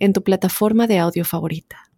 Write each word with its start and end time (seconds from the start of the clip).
en 0.00 0.12
tu 0.12 0.22
plataforma 0.24 0.86
de 0.86 0.98
audio 0.98 1.24
favorita. 1.24 1.90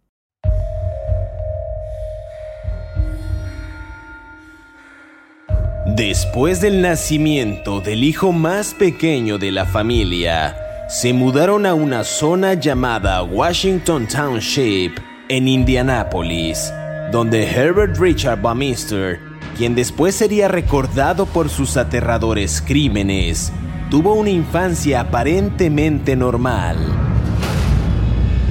Después 5.85 6.61
del 6.61 6.81
nacimiento 6.81 7.81
del 7.81 8.05
hijo 8.05 8.31
más 8.31 8.73
pequeño 8.73 9.37
de 9.37 9.51
la 9.51 9.65
familia, 9.65 10.55
se 10.87 11.11
mudaron 11.11 11.65
a 11.65 11.73
una 11.73 12.03
zona 12.03 12.53
llamada 12.53 13.21
Washington 13.23 14.07
Township 14.07 14.93
en 15.27 15.47
Indianápolis, 15.47 16.71
donde 17.11 17.43
Herbert 17.45 17.97
Richard 17.97 18.41
Bumister, 18.41 19.19
quien 19.57 19.75
después 19.75 20.15
sería 20.15 20.47
recordado 20.47 21.25
por 21.25 21.49
sus 21.49 21.75
aterradores 21.75 22.61
crímenes, 22.61 23.51
tuvo 23.89 24.13
una 24.13 24.29
infancia 24.29 25.01
aparentemente 25.01 26.15
normal. 26.15 26.77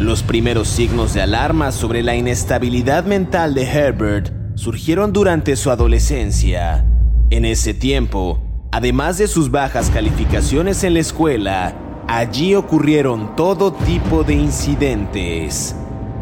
Los 0.03 0.25
primeros 0.25 0.67
signos 0.67 1.15
de 1.15 1.23
alarma 1.23 1.71
sobre 1.71 2.03
la 2.03 2.17
inestabilidad 2.17 3.05
mental 3.05 3.55
de 3.55 3.63
Herbert 3.63 4.33
surgieron 4.57 5.13
durante 5.13 5.55
su 5.55 5.71
adolescencia. 5.71 6.85
En 7.31 7.45
ese 7.45 7.73
tiempo, 7.73 8.41
además 8.73 9.19
de 9.19 9.29
sus 9.29 9.53
bajas 9.53 9.91
calificaciones 9.91 10.83
en 10.83 10.95
la 10.95 11.01
escuela, 11.01 11.77
allí 12.09 12.57
ocurrieron 12.57 13.37
todo 13.37 13.75
tipo 13.75 14.25
de 14.25 14.35
incidentes, 14.35 15.77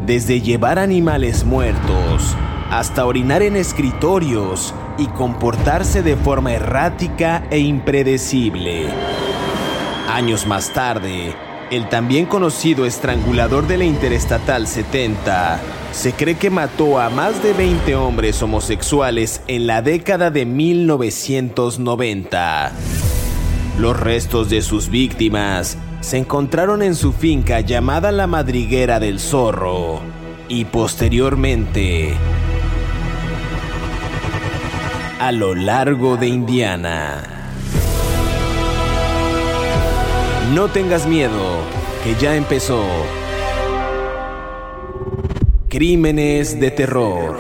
desde 0.05 0.43
llevar 0.43 0.79
animales 0.79 1.43
muertos 1.45 2.37
hasta 2.71 3.07
orinar 3.07 3.41
en 3.41 3.57
escritorios 3.57 4.75
y 4.99 5.07
comportarse 5.07 6.03
de 6.03 6.17
forma 6.17 6.53
errática 6.53 7.45
e 7.51 7.61
impredecible. 7.61 8.89
Años 10.07 10.47
más 10.47 10.71
tarde, 10.71 11.35
el 11.71 11.89
también 11.89 12.27
conocido 12.27 12.85
estrangulador 12.85 13.69
de 13.69 13.79
la 13.79 13.85
Interestatal 13.85 14.67
70, 14.67 15.61
se 15.93 16.13
cree 16.13 16.37
que 16.37 16.51
mató 16.51 17.01
a 17.01 17.09
más 17.11 17.41
de 17.43 17.53
20 17.53 17.95
hombres 17.95 18.43
homosexuales 18.43 19.43
en 19.47 19.69
la 19.69 19.81
década 19.81 20.31
de 20.31 20.47
1990. 20.47 22.73
Los 23.79 23.99
restos 23.99 24.51
de 24.51 24.63
sus 24.63 24.89
víctimas 24.89 25.79
se 26.01 26.19
encontraron 26.19 26.83
en 26.83 26.97
su 26.97 27.13
finca 27.13 27.61
llamada 27.61 28.11
La 28.11 28.27
Madriguera 28.27 28.99
del 28.99 29.21
Zorro 29.21 30.01
y 30.49 30.65
posteriormente 30.65 32.15
a 35.21 35.31
lo 35.33 35.55
largo 35.55 36.17
de 36.17 36.29
Indiana. 36.29 37.40
No 40.55 40.67
tengas 40.67 41.07
miedo, 41.07 41.63
que 42.03 42.17
ya 42.21 42.35
empezó. 42.35 42.83
Crímenes 45.69 46.59
de 46.59 46.73
terror. 46.73 47.39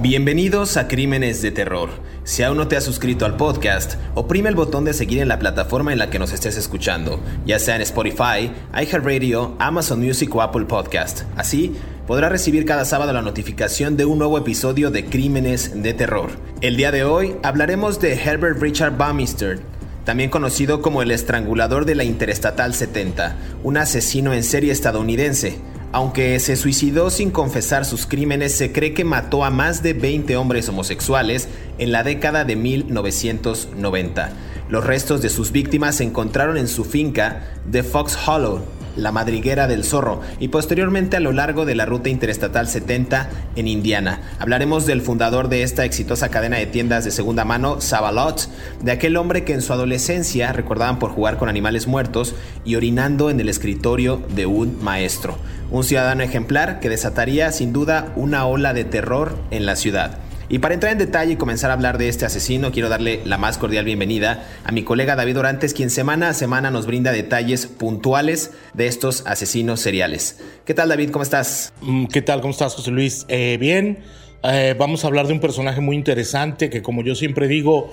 Bienvenidos 0.00 0.76
a 0.76 0.86
Crímenes 0.86 1.42
de 1.42 1.50
Terror. 1.50 1.90
Si 2.22 2.44
aún 2.44 2.56
no 2.56 2.68
te 2.68 2.76
has 2.76 2.84
suscrito 2.84 3.24
al 3.24 3.36
podcast, 3.36 3.94
oprime 4.14 4.48
el 4.48 4.54
botón 4.54 4.84
de 4.84 4.92
seguir 4.92 5.18
en 5.18 5.26
la 5.26 5.40
plataforma 5.40 5.92
en 5.92 5.98
la 5.98 6.10
que 6.10 6.20
nos 6.20 6.32
estés 6.32 6.56
escuchando, 6.56 7.20
ya 7.44 7.58
sea 7.58 7.74
en 7.74 7.82
Spotify, 7.82 8.52
iHeartRadio, 8.72 9.56
Amazon 9.58 10.00
Music 10.00 10.32
o 10.32 10.42
Apple 10.42 10.66
Podcast. 10.66 11.22
Así 11.36 11.76
podrá 12.06 12.28
recibir 12.28 12.64
cada 12.64 12.84
sábado 12.84 13.12
la 13.12 13.22
notificación 13.22 13.96
de 13.96 14.04
un 14.04 14.18
nuevo 14.18 14.38
episodio 14.38 14.90
de 14.90 15.06
Crímenes 15.06 15.82
de 15.82 15.92
Terror. 15.92 16.30
El 16.60 16.76
día 16.76 16.92
de 16.92 17.04
hoy 17.04 17.34
hablaremos 17.42 18.00
de 18.00 18.14
Herbert 18.14 18.62
Richard 18.62 18.96
Bumister, 18.96 19.60
también 20.04 20.30
conocido 20.30 20.82
como 20.82 21.02
el 21.02 21.10
estrangulador 21.10 21.84
de 21.84 21.96
la 21.96 22.04
Interestatal 22.04 22.74
70, 22.74 23.36
un 23.64 23.76
asesino 23.76 24.32
en 24.32 24.44
serie 24.44 24.72
estadounidense. 24.72 25.58
Aunque 25.90 26.38
se 26.38 26.56
suicidó 26.56 27.10
sin 27.10 27.30
confesar 27.30 27.84
sus 27.84 28.06
crímenes, 28.06 28.52
se 28.52 28.70
cree 28.70 28.94
que 28.94 29.04
mató 29.04 29.44
a 29.44 29.50
más 29.50 29.82
de 29.82 29.94
20 29.94 30.36
hombres 30.36 30.68
homosexuales 30.68 31.48
en 31.78 31.90
la 31.90 32.04
década 32.04 32.44
de 32.44 32.54
1990. 32.54 34.30
Los 34.68 34.84
restos 34.84 35.22
de 35.22 35.28
sus 35.28 35.52
víctimas 35.52 35.96
se 35.96 36.04
encontraron 36.04 36.56
en 36.56 36.68
su 36.68 36.84
finca 36.84 37.44
de 37.64 37.82
Fox 37.82 38.16
Hollow, 38.26 38.62
la 38.96 39.12
Madriguera 39.12 39.66
del 39.66 39.84
Zorro 39.84 40.20
y 40.40 40.48
posteriormente 40.48 41.16
a 41.16 41.20
lo 41.20 41.32
largo 41.32 41.64
de 41.64 41.74
la 41.74 41.86
ruta 41.86 42.08
interestatal 42.08 42.68
70 42.68 43.28
en 43.56 43.68
Indiana. 43.68 44.20
Hablaremos 44.38 44.86
del 44.86 45.02
fundador 45.02 45.48
de 45.48 45.62
esta 45.62 45.84
exitosa 45.84 46.28
cadena 46.28 46.56
de 46.56 46.66
tiendas 46.66 47.04
de 47.04 47.10
segunda 47.10 47.44
mano, 47.44 47.80
Sabalot, 47.80 48.48
de 48.82 48.92
aquel 48.92 49.16
hombre 49.16 49.44
que 49.44 49.52
en 49.52 49.62
su 49.62 49.72
adolescencia 49.72 50.52
recordaban 50.52 50.98
por 50.98 51.10
jugar 51.10 51.38
con 51.38 51.48
animales 51.48 51.86
muertos 51.86 52.34
y 52.64 52.74
orinando 52.74 53.30
en 53.30 53.40
el 53.40 53.48
escritorio 53.48 54.22
de 54.34 54.46
un 54.46 54.82
maestro. 54.82 55.38
Un 55.70 55.84
ciudadano 55.84 56.22
ejemplar 56.22 56.80
que 56.80 56.88
desataría 56.88 57.52
sin 57.52 57.72
duda 57.72 58.12
una 58.16 58.46
ola 58.46 58.72
de 58.72 58.84
terror 58.84 59.36
en 59.50 59.66
la 59.66 59.76
ciudad. 59.76 60.18
Y 60.48 60.60
para 60.60 60.74
entrar 60.74 60.92
en 60.92 60.98
detalle 60.98 61.32
y 61.32 61.36
comenzar 61.36 61.70
a 61.70 61.74
hablar 61.74 61.98
de 61.98 62.08
este 62.08 62.24
asesino, 62.24 62.70
quiero 62.70 62.88
darle 62.88 63.20
la 63.24 63.36
más 63.36 63.58
cordial 63.58 63.84
bienvenida 63.84 64.46
a 64.62 64.70
mi 64.70 64.84
colega 64.84 65.16
David 65.16 65.40
Orantes, 65.40 65.74
quien 65.74 65.90
semana 65.90 66.28
a 66.28 66.34
semana 66.34 66.70
nos 66.70 66.86
brinda 66.86 67.10
detalles 67.10 67.66
puntuales 67.66 68.52
de 68.72 68.86
estos 68.86 69.24
asesinos 69.26 69.80
seriales. 69.80 70.40
¿Qué 70.64 70.72
tal 70.72 70.88
David? 70.88 71.10
¿Cómo 71.10 71.24
estás? 71.24 71.72
Mm, 71.80 72.06
¿Qué 72.06 72.22
tal? 72.22 72.40
¿Cómo 72.42 72.52
estás, 72.52 72.76
José 72.76 72.92
Luis? 72.92 73.26
Eh, 73.26 73.56
bien, 73.58 73.98
eh, 74.44 74.76
vamos 74.78 75.02
a 75.02 75.08
hablar 75.08 75.26
de 75.26 75.32
un 75.32 75.40
personaje 75.40 75.80
muy 75.80 75.96
interesante 75.96 76.70
que 76.70 76.80
como 76.80 77.02
yo 77.02 77.16
siempre 77.16 77.48
digo, 77.48 77.90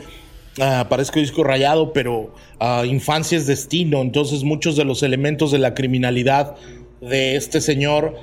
uh, 0.60 0.88
parezco 0.88 1.20
disco 1.20 1.44
rayado, 1.44 1.92
pero 1.92 2.36
ah, 2.60 2.84
infancia 2.86 3.36
es 3.36 3.48
destino, 3.48 4.00
entonces 4.02 4.44
muchos 4.44 4.76
de 4.76 4.86
los 4.86 5.02
elementos 5.02 5.52
de 5.52 5.58
la 5.58 5.74
criminalidad 5.74 6.56
de 7.02 7.36
este 7.36 7.62
señor 7.62 8.14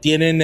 tienen 0.00 0.42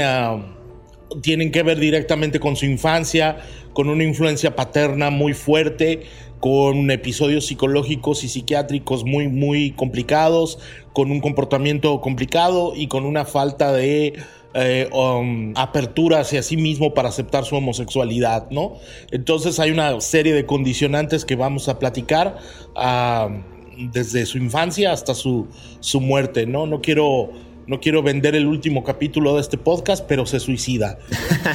tienen 1.22 1.50
que 1.50 1.62
ver 1.62 1.78
directamente 1.78 2.40
con 2.40 2.56
su 2.56 2.66
infancia, 2.66 3.38
con 3.72 3.88
una 3.88 4.04
influencia 4.04 4.56
paterna 4.56 5.10
muy 5.10 5.34
fuerte, 5.34 6.02
con 6.40 6.90
episodios 6.90 7.46
psicológicos 7.46 8.24
y 8.24 8.28
psiquiátricos 8.28 9.04
muy, 9.04 9.28
muy 9.28 9.72
complicados, 9.72 10.58
con 10.92 11.10
un 11.10 11.20
comportamiento 11.20 12.00
complicado 12.00 12.72
y 12.76 12.88
con 12.88 13.04
una 13.04 13.24
falta 13.24 13.72
de 13.72 14.14
eh, 14.54 14.88
um, 14.92 15.52
apertura 15.54 16.20
hacia 16.20 16.42
sí 16.42 16.56
mismo 16.56 16.94
para 16.94 17.08
aceptar 17.08 17.44
su 17.44 17.56
homosexualidad, 17.56 18.50
¿no? 18.50 18.74
Entonces 19.10 19.60
hay 19.60 19.70
una 19.70 20.00
serie 20.00 20.32
de 20.32 20.46
condicionantes 20.46 21.24
que 21.24 21.36
vamos 21.36 21.68
a 21.68 21.78
platicar 21.78 22.38
ah, 22.74 23.28
desde 23.92 24.24
su 24.24 24.38
infancia 24.38 24.92
hasta 24.92 25.14
su, 25.14 25.48
su 25.80 26.00
muerte, 26.00 26.46
¿no? 26.46 26.66
No 26.66 26.80
quiero 26.80 27.30
no 27.66 27.80
quiero 27.80 28.02
vender 28.02 28.36
el 28.36 28.46
último 28.46 28.84
capítulo 28.84 29.34
de 29.34 29.40
este 29.40 29.58
podcast, 29.58 30.04
pero 30.06 30.26
se 30.26 30.40
suicida. 30.40 30.98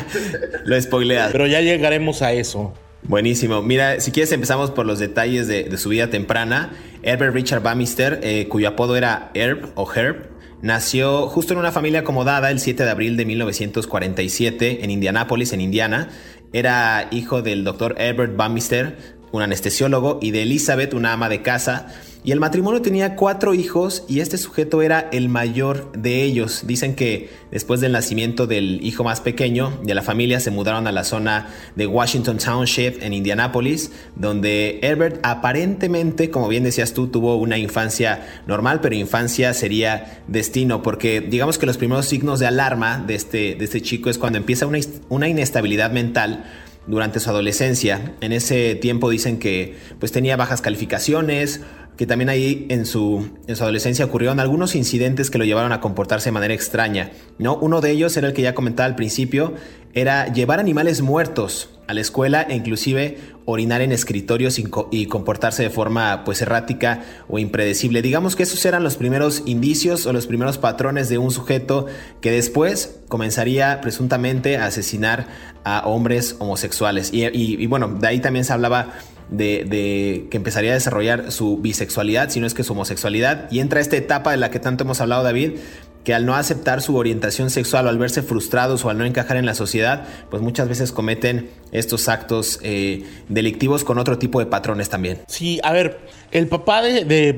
Lo 0.65 0.79
spoileas. 0.81 1.31
Pero 1.31 1.47
ya 1.47 1.61
llegaremos 1.61 2.21
a 2.21 2.33
eso. 2.33 2.73
Buenísimo. 3.03 3.61
Mira, 3.61 3.99
si 3.99 4.11
quieres 4.11 4.31
empezamos 4.31 4.71
por 4.71 4.85
los 4.85 4.99
detalles 4.99 5.47
de, 5.47 5.75
su 5.77 5.89
vida 5.89 6.09
temprana. 6.09 6.71
Herbert 7.03 7.33
Richard 7.33 7.63
Bamister, 7.63 8.19
eh, 8.23 8.47
cuyo 8.47 8.69
apodo 8.69 8.95
era 8.95 9.31
Herb 9.33 9.71
o 9.75 9.91
Herb, 9.91 10.29
nació 10.61 11.27
justo 11.27 11.53
en 11.53 11.59
una 11.59 11.71
familia 11.71 12.01
acomodada 12.01 12.51
el 12.51 12.59
7 12.59 12.83
de 12.83 12.89
abril 12.89 13.17
de 13.17 13.25
1947 13.25 14.83
en 14.83 14.91
Indianápolis, 14.91 15.51
en 15.53 15.61
Indiana. 15.61 16.09
Era 16.53 17.07
hijo 17.11 17.41
del 17.41 17.63
doctor 17.63 17.95
Herbert 17.97 18.35
Bamister, 18.35 18.97
un 19.31 19.41
anestesiólogo, 19.41 20.19
y 20.21 20.31
de 20.31 20.43
Elizabeth, 20.43 20.93
una 20.93 21.13
ama 21.13 21.29
de 21.29 21.41
casa. 21.41 21.87
Y 22.23 22.31
el 22.31 22.39
matrimonio 22.39 22.83
tenía 22.83 23.15
cuatro 23.15 23.55
hijos 23.55 24.03
y 24.07 24.19
este 24.19 24.37
sujeto 24.37 24.83
era 24.83 25.09
el 25.11 25.27
mayor 25.27 25.91
de 25.93 26.21
ellos. 26.21 26.67
Dicen 26.67 26.93
que 26.93 27.31
después 27.49 27.81
del 27.81 27.93
nacimiento 27.93 28.45
del 28.45 28.79
hijo 28.85 29.03
más 29.03 29.21
pequeño 29.21 29.79
de 29.81 29.95
la 29.95 30.03
familia 30.03 30.39
se 30.39 30.51
mudaron 30.51 30.85
a 30.85 30.91
la 30.91 31.03
zona 31.03 31.47
de 31.75 31.87
Washington 31.87 32.37
Township 32.37 33.01
en 33.01 33.13
Indianápolis, 33.13 33.91
donde 34.15 34.79
Herbert 34.83 35.19
aparentemente, 35.23 36.29
como 36.29 36.47
bien 36.47 36.63
decías 36.63 36.93
tú, 36.93 37.07
tuvo 37.07 37.37
una 37.37 37.57
infancia 37.57 38.27
normal, 38.45 38.81
pero 38.81 38.93
infancia 38.93 39.55
sería 39.55 40.21
destino, 40.27 40.83
porque 40.83 41.21
digamos 41.21 41.57
que 41.57 41.65
los 41.65 41.77
primeros 41.77 42.05
signos 42.05 42.39
de 42.39 42.45
alarma 42.45 43.03
de 43.05 43.15
este, 43.15 43.55
de 43.55 43.65
este 43.65 43.81
chico 43.81 44.11
es 44.11 44.19
cuando 44.19 44.37
empieza 44.37 44.67
una, 44.67 44.77
una 45.09 45.27
inestabilidad 45.27 45.91
mental 45.91 46.45
durante 46.87 47.19
su 47.19 47.29
adolescencia. 47.29 48.15
En 48.21 48.31
ese 48.31 48.75
tiempo 48.75 49.09
dicen 49.09 49.39
que 49.39 49.75
pues 49.99 50.11
tenía 50.11 50.35
bajas 50.37 50.61
calificaciones, 50.61 51.61
que 52.01 52.07
también 52.07 52.29
ahí 52.29 52.65
en 52.69 52.87
su, 52.87 53.29
en 53.45 53.55
su 53.55 53.61
adolescencia 53.61 54.05
ocurrieron 54.05 54.39
algunos 54.39 54.73
incidentes 54.73 55.29
que 55.29 55.37
lo 55.37 55.45
llevaron 55.45 55.71
a 55.71 55.79
comportarse 55.81 56.29
de 56.29 56.31
manera 56.31 56.51
extraña. 56.51 57.11
¿no? 57.37 57.57
Uno 57.57 57.79
de 57.79 57.91
ellos 57.91 58.17
era 58.17 58.29
el 58.29 58.33
que 58.33 58.41
ya 58.41 58.55
comentaba 58.55 58.87
al 58.87 58.95
principio, 58.95 59.53
era 59.93 60.33
llevar 60.33 60.59
animales 60.59 61.03
muertos 61.03 61.69
a 61.85 61.93
la 61.93 62.01
escuela 62.01 62.41
e 62.41 62.55
inclusive 62.55 63.19
orinar 63.45 63.81
en 63.81 63.91
escritorios 63.91 64.57
y, 64.57 65.05
comportarse 65.05 65.61
de 65.61 65.69
forma 65.69 66.23
pues 66.23 66.41
errática 66.41 67.03
o 67.27 67.37
impredecible. 67.37 68.01
Digamos 68.01 68.35
que 68.35 68.41
esos 68.43 68.65
eran 68.65 68.83
los 68.83 68.95
primeros 68.95 69.43
indicios 69.45 70.07
o 70.07 70.13
los 70.13 70.25
primeros 70.25 70.57
patrones 70.57 71.07
de 71.07 71.19
un 71.19 71.29
sujeto 71.29 71.85
que 72.19 72.31
después 72.31 72.99
comenzaría 73.09 73.79
presuntamente 73.79 74.57
a 74.57 74.65
asesinar 74.65 75.27
a 75.63 75.87
hombres 75.87 76.35
homosexuales. 76.39 77.11
Y, 77.13 77.67
bueno, 77.67 77.89
de 77.89 78.07
ahí 78.07 78.19
también 78.21 78.43
se 78.43 78.53
hablaba 78.53 78.93
de, 79.31 79.65
de, 79.65 80.27
que 80.29 80.37
empezaría 80.37 80.71
a 80.71 80.75
desarrollar 80.75 81.31
su 81.31 81.57
bisexualidad, 81.57 82.29
si 82.29 82.39
no 82.39 82.45
es 82.45 82.53
que 82.53 82.63
su 82.63 82.73
homosexualidad, 82.73 83.49
y 83.49 83.59
entra 83.59 83.79
esta 83.79 83.97
etapa 83.97 84.31
de 84.31 84.37
la 84.37 84.51
que 84.51 84.59
tanto 84.59 84.83
hemos 84.83 85.01
hablado 85.01 85.23
David, 85.23 85.53
que 86.03 86.13
al 86.13 86.25
no 86.25 86.35
aceptar 86.35 86.81
su 86.81 86.95
orientación 86.95 87.49
sexual 87.49 87.85
o 87.85 87.89
al 87.89 87.97
verse 87.97 88.21
frustrados 88.21 88.83
o 88.85 88.89
al 88.89 88.97
no 88.97 89.05
encajar 89.05 89.37
en 89.37 89.45
la 89.45 89.53
sociedad, 89.53 90.05
pues 90.29 90.41
muchas 90.41 90.67
veces 90.67 90.91
cometen 90.91 91.49
estos 91.71 92.09
actos 92.09 92.59
eh, 92.63 93.03
delictivos 93.29 93.83
con 93.83 93.97
otro 93.97 94.17
tipo 94.17 94.39
de 94.39 94.45
patrones 94.45 94.89
también. 94.89 95.21
Sí, 95.27 95.59
a 95.63 95.71
ver, 95.71 95.99
el 96.31 96.47
papá 96.47 96.81
de, 96.81 97.05
de 97.05 97.35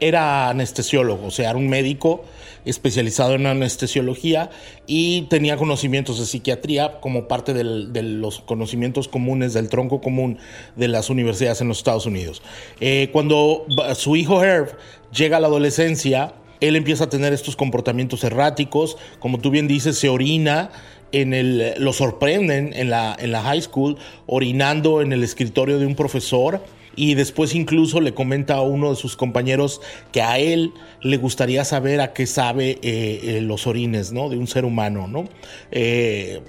era 0.00 0.48
anestesiólogo, 0.50 1.26
o 1.26 1.30
sea, 1.30 1.50
era 1.50 1.58
un 1.58 1.68
médico 1.68 2.24
especializado 2.66 3.34
en 3.34 3.46
anestesiología 3.46 4.50
y 4.86 5.22
tenía 5.22 5.56
conocimientos 5.56 6.18
de 6.18 6.26
psiquiatría 6.26 7.00
como 7.00 7.28
parte 7.28 7.54
de 7.54 8.02
los 8.02 8.40
conocimientos 8.40 9.08
comunes 9.08 9.54
del 9.54 9.68
tronco 9.68 10.00
común 10.00 10.38
de 10.74 10.88
las 10.88 11.08
universidades 11.08 11.60
en 11.60 11.68
los 11.68 11.78
Estados 11.78 12.06
Unidos. 12.06 12.42
Eh, 12.80 13.08
cuando 13.12 13.64
su 13.94 14.16
hijo 14.16 14.42
Herb 14.42 14.76
llega 15.12 15.36
a 15.36 15.40
la 15.40 15.46
adolescencia, 15.46 16.34
él 16.60 16.76
empieza 16.76 17.04
a 17.04 17.08
tener 17.08 17.32
estos 17.32 17.56
comportamientos 17.56 18.24
erráticos, 18.24 18.96
como 19.18 19.38
tú 19.38 19.50
bien 19.50 19.68
dices, 19.68 19.98
se 19.98 20.08
orina 20.08 20.70
en 21.12 21.34
el, 21.34 21.74
lo 21.78 21.92
sorprenden 21.92 22.72
en 22.74 22.90
la, 22.90 23.16
en 23.18 23.32
la 23.32 23.42
high 23.42 23.62
school 23.62 23.96
orinando 24.26 25.00
en 25.00 25.12
el 25.12 25.22
escritorio 25.22 25.78
de 25.78 25.86
un 25.86 25.94
profesor 25.94 26.60
y 26.96 27.14
después 27.14 27.54
incluso 27.54 28.00
le 28.00 28.14
comenta 28.14 28.54
a 28.54 28.62
uno 28.62 28.90
de 28.90 28.96
sus 28.96 29.16
compañeros 29.16 29.80
que 30.12 30.22
a 30.22 30.38
él 30.38 30.72
le 31.02 31.18
gustaría 31.18 31.64
saber 31.64 32.00
a 32.00 32.12
qué 32.14 32.26
sabe 32.26 32.78
eh, 32.82 33.20
eh, 33.22 33.40
los 33.42 33.66
orines, 33.66 34.12
¿no? 34.12 34.28
De 34.30 34.38
un 34.38 34.46
ser 34.46 34.64
humano, 34.64 35.06
¿no? 35.06 35.24
Eh, 35.70 36.40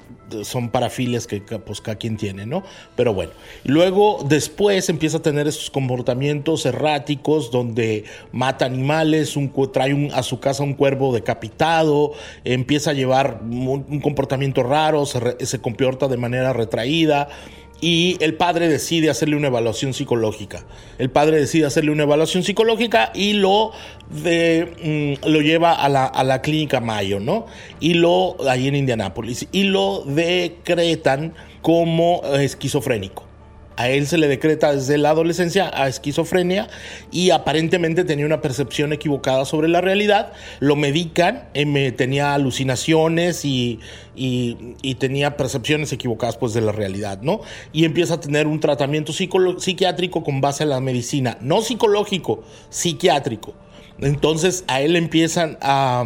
son 0.43 0.69
parafilias 0.69 1.27
que 1.27 1.41
pues 1.41 1.79
cada 1.79 1.97
quien 1.97 2.17
tiene, 2.17 2.45
¿no? 2.45 2.63
Pero 2.95 3.13
bueno, 3.13 3.31
luego 3.63 4.25
después 4.27 4.89
empieza 4.89 5.17
a 5.17 5.21
tener 5.21 5.47
estos 5.47 5.69
comportamientos 5.69 6.65
erráticos 6.65 7.51
donde 7.51 8.05
mata 8.31 8.65
animales, 8.65 9.37
trae 9.71 10.09
a 10.13 10.23
su 10.23 10.39
casa 10.39 10.63
un 10.63 10.73
cuervo 10.73 11.13
decapitado, 11.13 12.13
empieza 12.43 12.91
a 12.91 12.93
llevar 12.93 13.41
un, 13.43 14.01
comportamiento 14.01 14.63
raro, 14.63 15.05
se 15.05 15.61
comporta 15.61 16.07
de 16.07 16.17
manera 16.17 16.53
retraída 16.53 17.29
y 17.79 18.17
el 18.21 18.35
padre 18.35 18.67
decide 18.67 19.09
hacerle 19.09 19.35
una 19.35 19.47
evaluación 19.47 19.93
psicológica. 19.93 20.65
El 20.97 21.09
padre 21.09 21.37
decide 21.37 21.65
hacerle 21.65 21.91
una 21.91 22.03
evaluación 22.03 22.43
psicológica 22.43 23.11
y 23.13 23.33
lo, 23.33 23.71
de, 24.09 25.17
mm, 25.23 25.29
lo 25.29 25.41
lleva 25.41 25.73
a 25.73 25.87
la, 25.89 26.05
a 26.05 26.23
la, 26.23 26.41
clínica 26.41 26.79
Mayo, 26.79 27.19
¿no? 27.19 27.45
Y 27.79 27.93
lo, 27.93 28.37
ahí 28.49 28.67
en 28.67 28.75
Indianápolis, 28.75 29.47
y 29.51 29.63
lo 29.63 30.03
decretan 30.05 31.33
como 31.61 32.21
esquizofrénico. 32.33 33.26
A 33.77 33.89
él 33.89 34.07
se 34.07 34.17
le 34.17 34.27
decreta 34.27 34.73
desde 34.73 34.97
la 34.97 35.11
adolescencia 35.11 35.71
a 35.71 35.87
esquizofrenia 35.87 36.67
y 37.11 37.29
aparentemente 37.29 38.03
tenía 38.03 38.25
una 38.25 38.41
percepción 38.41 38.91
equivocada 38.91 39.45
sobre 39.45 39.67
la 39.67 39.81
realidad. 39.81 40.33
Lo 40.59 40.75
medican, 40.75 41.47
eh, 41.53 41.91
tenía 41.91 42.33
alucinaciones 42.33 43.45
y, 43.45 43.79
tenía 44.99 45.37
percepciones 45.37 45.93
equivocadas 45.93 46.37
pues, 46.37 46.53
de 46.53 46.61
la 46.61 46.71
realidad, 46.71 47.21
¿no? 47.21 47.41
Y 47.71 47.85
empieza 47.85 48.15
a 48.15 48.19
tener 48.19 48.47
un 48.47 48.59
tratamiento 48.59 49.13
psiquiátrico 49.13 50.23
con 50.23 50.41
base 50.41 50.63
a 50.63 50.65
la 50.65 50.81
medicina, 50.81 51.37
no 51.39 51.61
psicológico, 51.61 52.43
psiquiátrico. 52.69 53.53
Entonces 53.99 54.63
a 54.67 54.81
él 54.81 54.95
empiezan 54.95 55.57
a, 55.61 56.03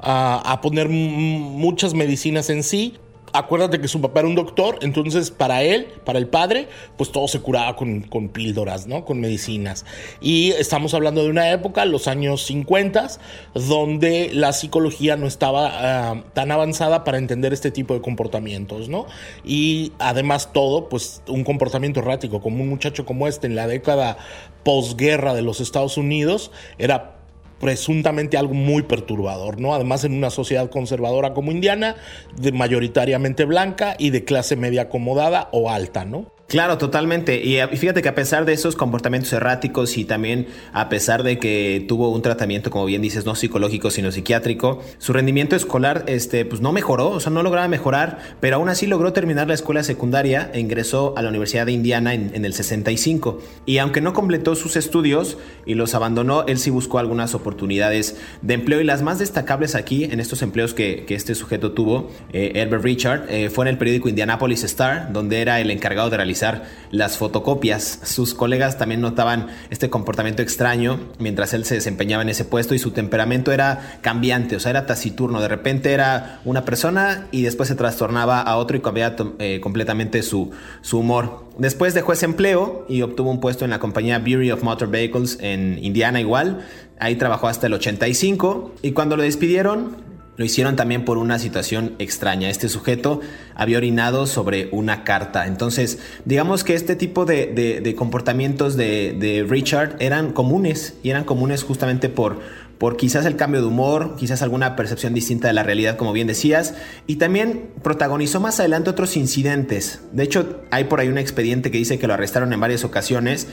a, 0.00 0.60
poner 0.62 0.88
muchas 0.88 1.94
medicinas 1.94 2.48
en 2.50 2.62
sí 2.62 2.94
acuérdate 3.32 3.80
que 3.80 3.88
su 3.88 4.00
papá 4.00 4.20
era 4.20 4.28
un 4.28 4.34
doctor, 4.34 4.78
entonces 4.82 5.30
para 5.30 5.62
él, 5.62 5.86
para 6.04 6.18
el 6.18 6.28
padre, 6.28 6.68
pues 6.96 7.10
todo 7.12 7.28
se 7.28 7.40
curaba 7.40 7.76
con, 7.76 8.02
píldoras, 8.32 8.86
¿no? 8.86 9.04
Con 9.04 9.20
medicinas. 9.20 9.84
Y 10.20 10.50
estamos 10.52 10.94
hablando 10.94 11.22
de 11.22 11.30
una 11.30 11.50
época, 11.50 11.84
los 11.84 12.08
años 12.08 12.44
50, 12.44 13.08
donde 13.54 14.30
la 14.32 14.52
psicología 14.52 15.16
no 15.16 15.26
estaba 15.26 15.70
ah, 16.10 16.24
tan 16.34 16.50
avanzada 16.50 17.04
para 17.04 17.18
entender 17.18 17.52
este 17.52 17.70
tipo 17.70 17.94
de 17.94 18.00
comportamientos, 18.00 18.88
¿no? 18.88 19.06
Y 19.44 19.92
además 19.98 20.52
todo, 20.52 20.88
pues 20.88 21.22
un 21.26 21.44
comportamiento 21.44 22.00
errático, 22.00 22.40
como 22.40 22.62
un 22.62 22.68
muchacho 22.68 23.04
como 23.06 23.28
este 23.28 23.46
en 23.46 23.54
la 23.54 23.66
década 23.66 24.18
posguerra 24.62 25.34
de 25.34 25.42
los 25.42 25.60
Estados 25.60 25.96
Unidos, 25.96 26.50
era 26.78 27.21
presuntamente 27.62 28.36
algo 28.36 28.54
muy 28.54 28.82
perturbador, 28.82 29.60
¿no? 29.60 29.72
Además 29.72 30.02
en 30.02 30.14
una 30.14 30.30
sociedad 30.30 30.68
conservadora 30.68 31.32
como 31.32 31.52
Indiana, 31.52 31.94
de 32.36 32.50
mayoritariamente 32.50 33.44
blanca 33.44 33.94
y 34.00 34.10
de 34.10 34.24
clase 34.24 34.56
media 34.56 34.82
acomodada 34.82 35.48
o 35.52 35.70
alta, 35.70 36.04
¿no? 36.04 36.26
Claro, 36.52 36.76
totalmente. 36.76 37.42
Y 37.42 37.58
fíjate 37.78 38.02
que 38.02 38.10
a 38.10 38.14
pesar 38.14 38.44
de 38.44 38.52
esos 38.52 38.76
comportamientos 38.76 39.32
erráticos 39.32 39.96
y 39.96 40.04
también 40.04 40.48
a 40.74 40.90
pesar 40.90 41.22
de 41.22 41.38
que 41.38 41.82
tuvo 41.88 42.10
un 42.10 42.20
tratamiento, 42.20 42.68
como 42.68 42.84
bien 42.84 43.00
dices, 43.00 43.24
no 43.24 43.34
psicológico, 43.34 43.90
sino 43.90 44.12
psiquiátrico, 44.12 44.82
su 44.98 45.14
rendimiento 45.14 45.56
escolar 45.56 46.04
este, 46.08 46.44
pues 46.44 46.60
no 46.60 46.70
mejoró, 46.72 47.08
o 47.08 47.20
sea, 47.20 47.32
no 47.32 47.42
lograba 47.42 47.68
mejorar, 47.68 48.18
pero 48.40 48.56
aún 48.56 48.68
así 48.68 48.86
logró 48.86 49.14
terminar 49.14 49.48
la 49.48 49.54
escuela 49.54 49.82
secundaria 49.82 50.50
e 50.52 50.60
ingresó 50.60 51.14
a 51.16 51.22
la 51.22 51.30
Universidad 51.30 51.64
de 51.64 51.72
Indiana 51.72 52.12
en, 52.12 52.44
el 52.44 52.52
65. 52.52 53.40
Y 53.64 53.78
aunque 53.78 54.02
no 54.02 54.12
completó 54.12 54.54
sus 54.54 54.76
estudios 54.76 55.38
y 55.64 55.72
los 55.72 55.94
abandonó, 55.94 56.44
él 56.46 56.58
sí 56.58 56.68
buscó 56.68 56.98
algunas 56.98 57.34
oportunidades 57.34 58.18
de 58.42 58.52
empleo 58.52 58.82
y 58.82 58.84
las 58.84 59.00
más 59.00 59.18
destacables 59.18 59.74
aquí, 59.74 60.04
en 60.04 60.20
estos 60.20 60.42
empleos 60.42 60.74
que, 60.74 61.06
este 61.08 61.34
sujeto 61.34 61.72
tuvo, 61.72 62.10
eh, 62.34 62.52
Herbert 62.56 62.84
Richard, 62.84 63.24
eh, 63.30 63.48
fue 63.48 63.64
en 63.64 63.70
el 63.70 63.78
periódico 63.78 64.10
Indianapolis 64.10 64.64
Star, 64.64 65.14
donde 65.14 65.40
era 65.40 65.58
el 65.58 65.70
encargado 65.70 66.10
de 66.10 66.18
realizar 66.18 66.41
las 66.90 67.16
fotocopias. 67.16 68.00
Sus 68.04 68.34
colegas 68.34 68.78
también 68.78 69.00
notaban 69.00 69.48
este 69.70 69.90
comportamiento 69.90 70.42
extraño 70.42 71.00
mientras 71.18 71.54
él 71.54 71.64
se 71.64 71.76
desempeñaba 71.76 72.22
en 72.22 72.28
ese 72.28 72.44
puesto 72.44 72.74
y 72.74 72.78
su 72.78 72.90
temperamento 72.90 73.52
era 73.52 73.98
cambiante, 74.02 74.56
o 74.56 74.60
sea, 74.60 74.70
era 74.70 74.86
taciturno. 74.86 75.40
De 75.40 75.48
repente 75.48 75.92
era 75.92 76.40
una 76.44 76.64
persona 76.64 77.28
y 77.30 77.42
después 77.42 77.68
se 77.68 77.74
trastornaba 77.74 78.40
a 78.40 78.56
otro 78.56 78.76
y 78.76 78.80
cambiaba 78.80 79.16
eh, 79.38 79.60
completamente 79.60 80.22
su, 80.22 80.50
su 80.80 80.98
humor. 80.98 81.44
Después 81.58 81.94
dejó 81.94 82.12
ese 82.12 82.24
empleo 82.24 82.84
y 82.88 83.02
obtuvo 83.02 83.30
un 83.30 83.40
puesto 83.40 83.64
en 83.64 83.70
la 83.70 83.78
compañía 83.78 84.18
Bureau 84.18 84.56
of 84.56 84.62
Motor 84.62 84.90
Vehicles 84.90 85.38
en 85.40 85.78
Indiana 85.82 86.20
igual. 86.20 86.64
Ahí 86.98 87.16
trabajó 87.16 87.48
hasta 87.48 87.66
el 87.66 87.74
85 87.74 88.72
y 88.82 88.92
cuando 88.92 89.16
lo 89.16 89.22
despidieron 89.22 90.11
lo 90.42 90.46
hicieron 90.46 90.74
también 90.74 91.04
por 91.04 91.18
una 91.18 91.38
situación 91.38 91.94
extraña. 92.00 92.50
Este 92.50 92.68
sujeto 92.68 93.20
había 93.54 93.76
orinado 93.76 94.26
sobre 94.26 94.68
una 94.72 95.04
carta. 95.04 95.46
Entonces, 95.46 96.00
digamos 96.24 96.64
que 96.64 96.74
este 96.74 96.96
tipo 96.96 97.24
de, 97.24 97.94
comportamientos 97.96 98.76
de, 98.76 99.46
Richard 99.48 99.94
eran 100.00 100.32
comunes 100.32 100.96
y 101.04 101.10
eran 101.10 101.22
comunes 101.22 101.62
justamente 101.62 102.08
por, 102.08 102.40
por 102.78 102.96
quizás 102.96 103.24
el 103.24 103.36
cambio 103.36 103.60
de 103.60 103.68
humor, 103.68 104.16
quizás 104.18 104.42
alguna 104.42 104.74
percepción 104.74 105.14
distinta 105.14 105.46
de 105.46 105.54
la 105.54 105.62
realidad, 105.62 105.96
como 105.96 106.12
bien 106.12 106.26
decías, 106.26 106.74
y 107.06 107.16
también 107.16 107.70
protagonizó 107.84 108.40
más 108.40 108.58
adelante 108.58 108.90
otros 108.90 109.16
incidentes. 109.16 110.00
De 110.10 110.24
hecho, 110.24 110.62
hay 110.72 110.84
por 110.84 110.98
ahí 110.98 111.06
un 111.06 111.18
expediente 111.18 111.70
que 111.70 111.78
dice 111.78 112.00
que 112.00 112.08
lo 112.08 112.14
arrestaron 112.14 112.52
en 112.52 112.58
varias 112.58 112.82
ocasiones 112.82 113.46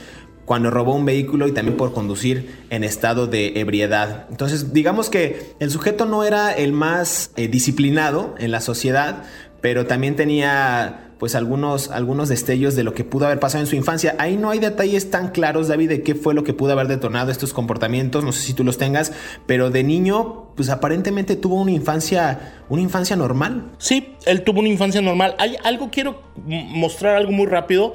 cuando 0.49 0.71
robó 0.71 0.95
un 0.95 1.05
vehículo 1.05 1.47
y 1.47 1.51
también 1.51 1.77
por 1.77 1.93
conducir 1.93 2.55
en 2.71 2.83
estado 2.83 3.27
de 3.27 3.59
ebriedad. 3.59 4.25
Entonces, 4.31 4.73
digamos 4.73 5.11
que 5.11 5.53
el 5.59 5.69
sujeto 5.69 6.07
no 6.07 6.23
era 6.23 6.51
el 6.53 6.73
más 6.73 7.29
eh, 7.35 7.47
disciplinado 7.47 8.33
en 8.39 8.49
la 8.49 8.59
sociedad, 8.59 9.25
pero 9.61 9.85
también 9.85 10.15
tenía 10.15 11.11
pues 11.19 11.35
algunos, 11.35 11.91
algunos 11.91 12.29
destellos 12.29 12.75
de 12.75 12.83
lo 12.83 12.95
que 12.95 13.03
pudo 13.03 13.27
haber 13.27 13.39
pasado 13.39 13.63
en 13.63 13.67
su 13.67 13.75
infancia. 13.75 14.15
Ahí 14.17 14.37
no 14.37 14.49
hay 14.49 14.57
detalles 14.57 15.11
tan 15.11 15.27
claros, 15.29 15.67
David, 15.67 15.89
de 15.89 16.01
qué 16.01 16.15
fue 16.15 16.33
lo 16.33 16.43
que 16.43 16.55
pudo 16.55 16.71
haber 16.71 16.87
detonado 16.87 17.29
estos 17.29 17.53
comportamientos, 17.53 18.23
no 18.23 18.31
sé 18.31 18.41
si 18.41 18.53
tú 18.53 18.63
los 18.63 18.79
tengas, 18.79 19.11
pero 19.45 19.69
de 19.69 19.83
niño, 19.83 20.47
pues 20.55 20.69
aparentemente 20.69 21.35
tuvo 21.35 21.61
una 21.61 21.73
infancia, 21.73 22.63
una 22.69 22.81
infancia 22.81 23.15
normal. 23.15 23.65
Sí, 23.77 24.15
él 24.25 24.43
tuvo 24.43 24.61
una 24.61 24.69
infancia 24.69 24.99
normal. 24.99 25.35
Hay 25.37 25.57
algo, 25.63 25.91
quiero 25.91 26.23
mostrar 26.47 27.17
algo 27.17 27.31
muy 27.31 27.45
rápido 27.45 27.93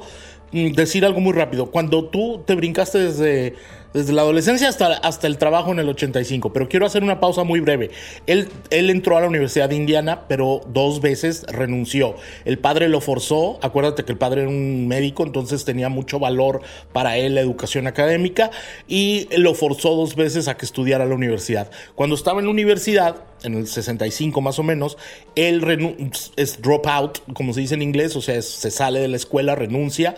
decir 0.73 1.05
algo 1.05 1.19
muy 1.19 1.33
rápido. 1.33 1.67
Cuando 1.67 2.05
tú 2.05 2.43
te 2.45 2.55
brincaste 2.55 2.99
desde, 2.99 3.55
desde 3.95 4.11
la 4.11 4.23
adolescencia 4.23 4.67
hasta, 4.67 4.87
hasta 4.97 5.25
el 5.25 5.37
trabajo 5.37 5.71
en 5.71 5.79
el 5.79 5.87
85. 5.87 6.51
Pero 6.51 6.67
quiero 6.67 6.85
hacer 6.85 7.01
una 7.01 7.21
pausa 7.21 7.45
muy 7.45 7.61
breve. 7.61 7.91
Él, 8.27 8.49
él 8.69 8.89
entró 8.89 9.17
a 9.17 9.21
la 9.21 9.27
Universidad 9.27 9.69
de 9.69 9.77
Indiana, 9.77 10.25
pero 10.27 10.59
dos 10.67 10.99
veces 10.99 11.45
renunció. 11.47 12.15
El 12.43 12.59
padre 12.59 12.89
lo 12.89 12.99
forzó, 12.99 13.57
acuérdate 13.61 14.03
que 14.03 14.11
el 14.11 14.17
padre 14.17 14.41
era 14.41 14.49
un 14.49 14.87
médico, 14.89 15.23
entonces 15.23 15.63
tenía 15.63 15.87
mucho 15.87 16.19
valor 16.19 16.61
para 16.91 17.15
él 17.15 17.35
la 17.35 17.41
educación 17.41 17.87
académica 17.87 18.51
y 18.85 19.29
lo 19.37 19.53
forzó 19.53 19.95
dos 19.95 20.15
veces 20.17 20.49
a 20.49 20.57
que 20.57 20.65
estudiara 20.65 21.05
la 21.05 21.15
universidad. 21.15 21.71
Cuando 21.95 22.15
estaba 22.15 22.39
en 22.39 22.47
la 22.47 22.51
universidad, 22.51 23.23
en 23.43 23.53
el 23.53 23.67
65 23.67 24.41
más 24.41 24.59
o 24.59 24.63
menos, 24.63 24.97
él 25.35 26.11
es 26.35 26.61
drop 26.61 26.85
out, 26.87 27.19
como 27.33 27.53
se 27.53 27.61
dice 27.61 27.75
en 27.75 27.81
inglés, 27.81 28.13
o 28.17 28.21
sea, 28.21 28.41
se 28.41 28.71
sale 28.71 28.99
de 28.99 29.07
la 29.07 29.15
escuela, 29.15 29.55
renuncia 29.55 30.15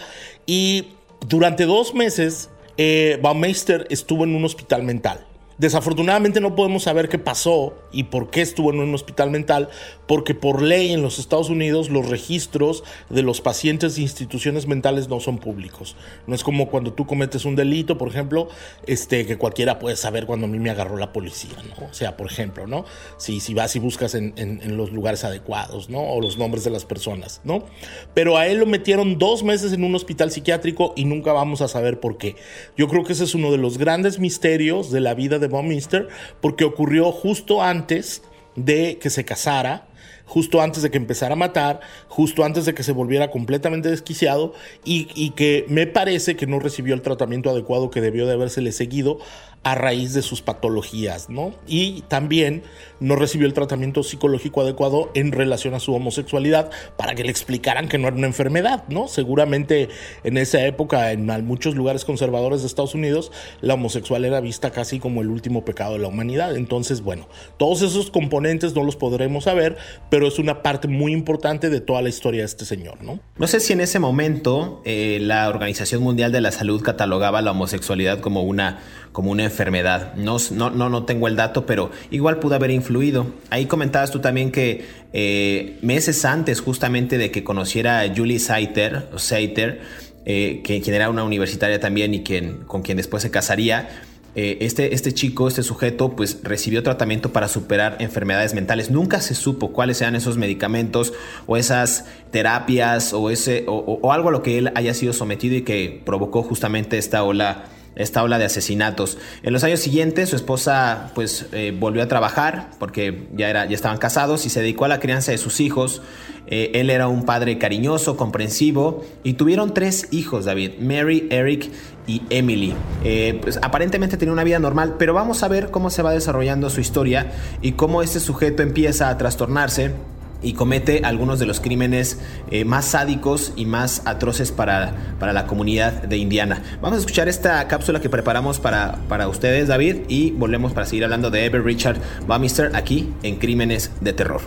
y 0.48 0.88
durante 1.28 1.66
dos 1.66 1.94
meses 1.94 2.50
eh, 2.78 3.20
Baumeister 3.22 3.88
estuvo 3.90 4.24
en 4.24 4.36
un 4.36 4.46
hospital 4.46 4.84
mental. 4.84 5.27
Desafortunadamente 5.58 6.40
no 6.40 6.56
podemos 6.56 6.84
saber 6.84 7.10
qué 7.10 7.18
pasó 7.18 7.74
y 7.92 8.04
por 8.04 8.30
qué 8.30 8.42
estuvo 8.42 8.72
en 8.72 8.80
un 8.80 8.94
hospital 8.94 9.32
mental, 9.32 9.70
porque 10.06 10.36
por 10.36 10.62
ley 10.62 10.92
en 10.92 11.02
los 11.02 11.18
Estados 11.18 11.50
Unidos 11.50 11.90
los 11.90 12.08
registros 12.08 12.84
de 13.10 13.24
los 13.24 13.42
pacientes 13.42 13.96
de 13.96 14.04
instituciones 14.04 14.68
mentales 14.68 15.08
no 15.10 15.20
son 15.20 15.40
públicos. 15.40 15.96
No 16.28 16.36
es 16.36 16.44
como 16.44 16.70
cuando 16.70 16.94
tú 16.94 17.08
cometes 17.08 17.46
un 17.46 17.56
delito, 17.56 17.98
por 17.98 18.10
ejemplo, 18.10 18.50
este, 18.86 19.26
que 19.26 19.38
cualquiera 19.38 19.80
puede 19.80 19.96
saber 19.96 20.28
cuando 20.28 20.46
a 20.46 20.50
mí 20.50 20.60
me 20.60 20.70
agarró 20.70 20.98
la 20.98 21.12
policía, 21.12 21.58
¿no? 21.70 21.88
O 21.88 21.94
sea, 21.94 22.18
por 22.18 22.28
ejemplo, 22.28 22.68
¿no? 22.68 22.86
Si, 23.18 23.40
si 23.40 23.54
vas 23.54 23.76
y 23.76 23.80
buscas 23.80 24.14
en, 24.14 24.34
en 24.38 24.78
los 24.78 24.92
lugares 24.92 25.24
adecuados, 25.24 25.90
¿no? 25.90 26.02
O 26.02 26.22
los 26.22 26.38
nombres 26.38 26.64
de 26.64 26.70
las 26.70 26.86
personas, 26.86 27.42
¿no? 27.44 27.66
Pero 28.14 28.38
a 28.38 28.48
él 28.48 28.60
lo 28.60 28.66
metieron 28.68 29.18
dos 29.18 29.44
meses 29.44 29.74
en 29.74 29.84
un 29.84 29.96
hospital 29.96 30.32
psiquiátrico 30.32 30.94
y 30.96 31.06
nunca 31.06 31.34
vamos 31.34 31.62
a 31.62 31.68
saber 31.68 32.00
por 32.00 32.18
qué. 32.18 32.36
Yo 32.78 32.88
creo 32.88 33.04
que 33.04 33.14
ese 33.14 33.24
es 33.24 33.34
uno 33.34 33.52
de 33.52 33.58
los 33.58 33.78
grandes 33.78 34.20
misterios 34.20 34.92
de 34.92 35.00
la 35.00 35.16
vida 35.16 35.40
de 35.40 35.47
de 35.48 36.08
porque 36.42 36.64
ocurrió 36.64 37.12
justo 37.12 37.62
antes 37.62 38.22
de 38.56 38.98
que 39.00 39.10
se 39.10 39.26
casara, 39.26 39.88
justo 40.26 40.62
antes 40.62 40.84
de 40.84 40.92
que 40.92 40.98
empezara 40.98 41.34
a 41.34 41.38
matar, 41.38 41.80
justo 42.10 42.44
antes 42.44 42.66
de 42.66 42.74
que 42.74 42.84
se 42.84 42.92
volviera 42.92 43.32
completamente 43.32 43.90
desquiciado 43.90 44.54
y, 44.84 45.32
que 45.32 45.66
me 45.70 45.88
parece 45.88 46.36
que 46.36 46.48
no 46.48 46.60
recibió 46.60 46.94
el 46.94 47.02
tratamiento 47.02 47.50
adecuado 47.50 47.90
que 47.90 48.02
debió 48.02 48.28
de 48.28 48.34
habérsele 48.34 48.72
seguido 48.72 49.20
a 49.68 49.76
raíz 49.76 50.14
de 50.14 50.22
sus 50.22 50.42
patologías, 50.42 51.30
¿no? 51.30 51.54
Y 51.68 52.04
también 52.08 52.64
no 53.02 53.18
recibió 53.18 53.48
el 53.48 53.54
tratamiento 53.54 54.02
psicológico 54.02 54.62
adecuado 54.62 55.12
en 55.14 55.34
relación 55.34 55.74
a 55.74 55.82
su 55.82 55.94
homosexualidad 55.94 56.72
para 56.96 57.16
que 57.16 57.26
le 57.26 57.32
explicaran 57.32 57.90
que 57.90 57.98
no 57.98 58.08
era 58.08 58.16
una 58.16 58.28
enfermedad, 58.28 58.86
¿no? 58.88 59.10
Seguramente 59.10 59.90
en 60.24 60.38
esa 60.38 60.66
época, 60.66 61.12
en 61.12 61.28
muchos 61.46 61.76
lugares 61.76 62.06
conservadores 62.06 62.62
de 62.62 62.68
Estados 62.68 62.96
Unidos, 62.96 63.34
la 63.60 63.74
homosexualidad 63.74 64.38
era 64.38 64.40
vista 64.40 64.72
casi 64.72 65.00
como 65.00 65.22
el 65.22 65.28
último 65.28 65.66
pecado 65.66 65.94
de 65.94 66.00
la 66.00 66.08
humanidad. 66.08 66.56
Entonces, 66.56 67.02
bueno, 67.02 67.28
todos 67.58 67.82
esos 67.82 68.10
componentes 68.10 68.74
no 68.74 68.86
los 68.86 68.96
podremos 68.96 69.44
saber, 69.44 69.76
pero 70.10 70.30
es 70.30 70.40
una 70.40 70.64
parte 70.64 70.88
muy 70.88 71.12
importante 71.12 71.70
de 71.70 71.82
toda 71.82 72.02
la 72.02 72.08
historia 72.08 72.40
de 72.40 72.46
este 72.46 72.64
señor, 72.64 73.04
¿no? 73.04 73.20
No 73.36 73.48
sé 73.48 73.60
si 73.60 73.74
en 73.74 73.82
ese 73.82 74.00
momento 74.00 74.82
eh, 74.86 75.20
la 75.22 75.50
Organización 75.50 76.04
Mundial 76.04 76.32
de 76.32 76.40
la 76.40 76.54
Salud 76.54 76.82
catalogaba 76.82 77.42
la 77.42 77.52
homosexualidad 77.52 78.22
como 78.22 78.44
una 78.44 78.80
como 79.18 79.32
una 79.32 79.46
enfermedad. 79.46 80.14
No, 80.14 80.38
no, 80.52 80.70
no, 80.70 81.06
tengo 81.06 81.28
el 81.28 81.36
dato, 81.36 81.66
pero 81.66 81.90
igual 82.12 82.38
pudo 82.38 82.54
haber 82.54 82.70
influido. 82.70 83.26
Ahí 83.50 83.66
comentabas 83.66 84.12
tú 84.12 84.20
también 84.20 84.52
que 84.52 84.86
eh, 85.12 85.80
meses 85.82 86.24
antes 86.24 86.62
justamente 86.62 87.18
de 87.18 87.32
que 87.32 87.44
conociera 87.44 88.02
a 88.02 88.16
Julie 88.16 88.38
Saiter, 88.38 89.10
Saiter 89.16 89.82
eh, 90.24 90.62
que, 90.64 90.82
quien 90.82 90.96
era 90.96 91.10
una 91.10 91.24
universitaria 91.24 91.80
también 91.80 92.14
y 92.14 92.22
quien, 92.22 92.58
con 92.68 92.84
quien 92.84 92.98
después 92.98 93.24
se 93.24 93.32
casaría, 93.32 93.90
eh, 94.36 94.60
este, 94.62 94.94
este 94.94 95.12
chico, 95.16 95.48
este 95.48 95.64
sujeto, 95.64 96.16
pues 96.16 96.42
recibió 96.44 96.84
tratamiento 96.84 97.34
para 97.34 97.48
superar 97.48 97.98
enfermedades 97.98 98.54
mentales. 98.54 98.92
Nunca 98.92 99.20
se 99.20 99.34
supo 99.34 99.74
cuáles 99.74 100.00
eran 100.00 100.16
esos 100.16 100.38
medicamentos 100.38 101.12
o 101.48 101.58
esas 101.58 102.06
terapias 102.30 103.14
o, 103.14 103.32
ese, 103.32 103.64
o, 103.68 104.00
o 104.00 104.14
algo 104.14 104.30
a 104.30 104.32
lo 104.32 104.44
que 104.44 104.60
él 104.60 104.72
haya 104.76 104.94
sido 104.94 105.12
sometido 105.12 105.56
y 105.56 105.64
que 105.64 106.04
provocó 106.06 106.44
justamente 106.44 107.00
esta 107.00 107.24
ola 107.24 107.70
esta 107.98 108.24
ola 108.24 108.38
de 108.38 108.46
asesinatos. 108.46 109.18
En 109.44 109.54
los 109.54 109.64
años 109.64 109.80
siguientes 109.80 110.30
su 110.30 110.36
esposa 110.36 111.12
pues 111.16 111.48
eh, 111.52 111.76
volvió 111.78 112.04
a 112.04 112.08
trabajar 112.08 112.70
porque 112.80 113.28
ya, 113.36 113.50
era, 113.50 113.66
ya 113.66 113.76
estaban 113.76 113.98
casados 113.98 114.46
y 114.46 114.50
se 114.50 114.62
dedicó 114.62 114.86
a 114.86 114.88
la 114.88 115.00
crianza 115.00 115.32
de 115.32 115.38
sus 115.38 115.60
hijos. 115.60 116.02
Eh, 116.50 116.72
él 116.76 116.90
era 116.90 117.10
un 117.10 117.26
padre 117.26 117.58
cariñoso, 117.58 118.16
comprensivo 118.16 119.04
y 119.24 119.34
tuvieron 119.34 119.74
tres 119.74 120.08
hijos, 120.12 120.46
David, 120.46 120.80
Mary, 120.80 121.28
Eric 121.30 121.70
y 122.08 122.22
Emily. 122.30 122.74
Eh, 123.04 123.40
pues, 123.42 123.60
aparentemente 123.62 124.16
tenía 124.16 124.32
una 124.32 124.46
vida 124.46 124.58
normal, 124.60 124.96
pero 124.98 125.14
vamos 125.14 125.44
a 125.44 125.50
ver 125.50 125.72
cómo 125.72 125.90
se 125.90 126.04
va 126.04 126.14
desarrollando 126.14 126.70
su 126.70 126.80
historia 126.80 127.34
y 127.62 127.74
cómo 127.74 128.02
este 128.02 128.22
sujeto 128.22 128.64
empieza 128.64 129.10
a 129.10 129.18
trastornarse 129.18 129.92
y 130.42 130.54
comete 130.54 131.02
algunos 131.04 131.40
de 131.40 131.46
los 131.46 131.60
crímenes 131.60 132.20
eh, 132.52 132.66
más 132.66 132.86
sádicos 132.86 133.54
y 133.56 133.66
más 133.66 134.02
atroces 134.06 134.52
para, 134.52 134.94
para, 135.20 135.34
la 135.34 135.48
comunidad 135.48 136.04
de 136.04 136.18
Indiana. 136.18 136.62
Vamos 136.82 136.98
a 136.98 137.00
escuchar 137.02 137.28
esta 137.28 137.68
cápsula 137.68 138.00
que 138.00 138.10
preparamos 138.10 138.60
para, 138.60 138.96
para 139.10 139.28
ustedes, 139.28 139.68
David, 139.68 140.02
y 140.08 140.32
volvemos 140.32 140.74
para 140.74 140.86
seguir 140.86 141.04
hablando 141.04 141.30
de 141.30 141.46
Ever 141.46 141.64
Richard 141.64 141.98
Bamister 142.28 142.76
aquí 142.76 143.14
en 143.24 143.38
Crímenes 143.38 143.92
de 144.02 144.14
Terror. 144.14 144.42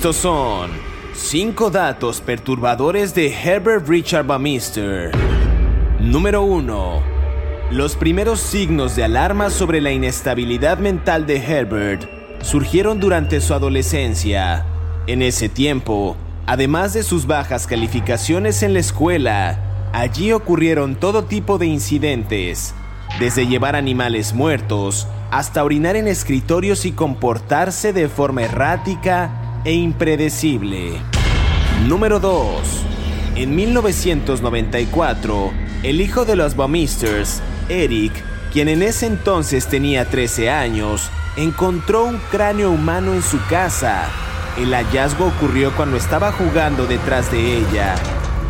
Estos 0.00 0.16
son 0.16 0.70
5 1.12 1.68
datos 1.68 2.22
perturbadores 2.22 3.14
de 3.14 3.34
Herbert 3.34 3.86
Richard 3.86 4.24
Bamister. 4.24 5.10
Número 6.00 6.42
1. 6.42 7.02
Los 7.70 7.96
primeros 7.96 8.40
signos 8.40 8.96
de 8.96 9.04
alarma 9.04 9.50
sobre 9.50 9.82
la 9.82 9.92
inestabilidad 9.92 10.78
mental 10.78 11.26
de 11.26 11.36
Herbert 11.36 12.08
surgieron 12.40 12.98
durante 12.98 13.42
su 13.42 13.52
adolescencia. 13.52 14.64
En 15.06 15.20
ese 15.20 15.50
tiempo, 15.50 16.16
además 16.46 16.94
de 16.94 17.02
sus 17.02 17.26
bajas 17.26 17.66
calificaciones 17.66 18.62
en 18.62 18.72
la 18.72 18.78
escuela, 18.78 19.90
allí 19.92 20.32
ocurrieron 20.32 20.94
todo 20.94 21.24
tipo 21.24 21.58
de 21.58 21.66
incidentes, 21.66 22.74
desde 23.18 23.46
llevar 23.46 23.76
animales 23.76 24.32
muertos 24.32 25.06
hasta 25.30 25.62
orinar 25.62 25.94
en 25.94 26.08
escritorios 26.08 26.86
y 26.86 26.92
comportarse 26.92 27.92
de 27.92 28.08
forma 28.08 28.44
errática 28.44 29.39
e 29.64 29.72
impredecible. 29.72 30.92
Número 31.86 32.18
2. 32.20 32.50
En 33.36 33.54
1994, 33.54 35.52
el 35.82 36.00
hijo 36.00 36.24
de 36.24 36.36
los 36.36 36.56
Bumisters, 36.56 37.42
Eric, 37.68 38.12
quien 38.52 38.68
en 38.68 38.82
ese 38.82 39.06
entonces 39.06 39.66
tenía 39.66 40.04
13 40.04 40.50
años, 40.50 41.10
encontró 41.36 42.04
un 42.04 42.18
cráneo 42.30 42.70
humano 42.70 43.14
en 43.14 43.22
su 43.22 43.38
casa. 43.48 44.08
El 44.58 44.74
hallazgo 44.74 45.26
ocurrió 45.26 45.72
cuando 45.76 45.96
estaba 45.96 46.32
jugando 46.32 46.86
detrás 46.86 47.30
de 47.30 47.58
ella. 47.58 47.94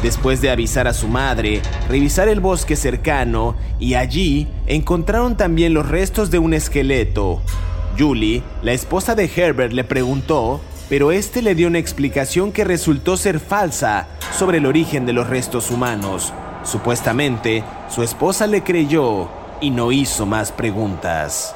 Después 0.02 0.40
de 0.40 0.50
avisar 0.50 0.88
a 0.88 0.94
su 0.94 1.08
madre, 1.08 1.60
revisar 1.88 2.28
el 2.28 2.40
bosque 2.40 2.74
cercano 2.74 3.54
y 3.78 3.94
allí 3.94 4.48
encontraron 4.66 5.36
también 5.36 5.74
los 5.74 5.88
restos 5.88 6.30
de 6.30 6.38
un 6.38 6.54
esqueleto. 6.54 7.42
Julie, 7.98 8.42
la 8.62 8.72
esposa 8.72 9.14
de 9.14 9.30
Herbert, 9.34 9.74
le 9.74 9.84
preguntó 9.84 10.62
pero 10.90 11.12
este 11.12 11.40
le 11.40 11.54
dio 11.54 11.68
una 11.68 11.78
explicación 11.78 12.50
que 12.50 12.64
resultó 12.64 13.16
ser 13.16 13.38
falsa 13.38 14.08
sobre 14.36 14.58
el 14.58 14.66
origen 14.66 15.06
de 15.06 15.12
los 15.12 15.28
restos 15.30 15.70
humanos. 15.70 16.32
Supuestamente, 16.64 17.62
su 17.88 18.02
esposa 18.02 18.48
le 18.48 18.64
creyó 18.64 19.28
y 19.60 19.70
no 19.70 19.92
hizo 19.92 20.26
más 20.26 20.50
preguntas. 20.50 21.54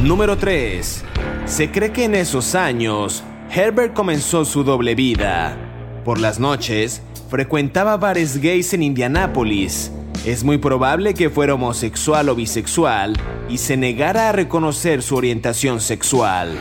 Número 0.00 0.38
3. 0.38 1.04
Se 1.44 1.72
cree 1.72 1.90
que 1.90 2.04
en 2.04 2.14
esos 2.14 2.54
años, 2.54 3.24
Herbert 3.52 3.94
comenzó 3.94 4.44
su 4.44 4.62
doble 4.62 4.94
vida. 4.94 5.56
Por 6.04 6.20
las 6.20 6.38
noches, 6.38 7.02
frecuentaba 7.28 7.96
bares 7.96 8.40
gays 8.40 8.74
en 8.74 8.84
Indianápolis. 8.84 9.90
Es 10.24 10.44
muy 10.44 10.58
probable 10.58 11.14
que 11.14 11.30
fuera 11.30 11.54
homosexual 11.54 12.28
o 12.28 12.36
bisexual 12.36 13.16
y 13.48 13.58
se 13.58 13.76
negara 13.76 14.28
a 14.28 14.32
reconocer 14.32 15.02
su 15.02 15.16
orientación 15.16 15.80
sexual. 15.80 16.60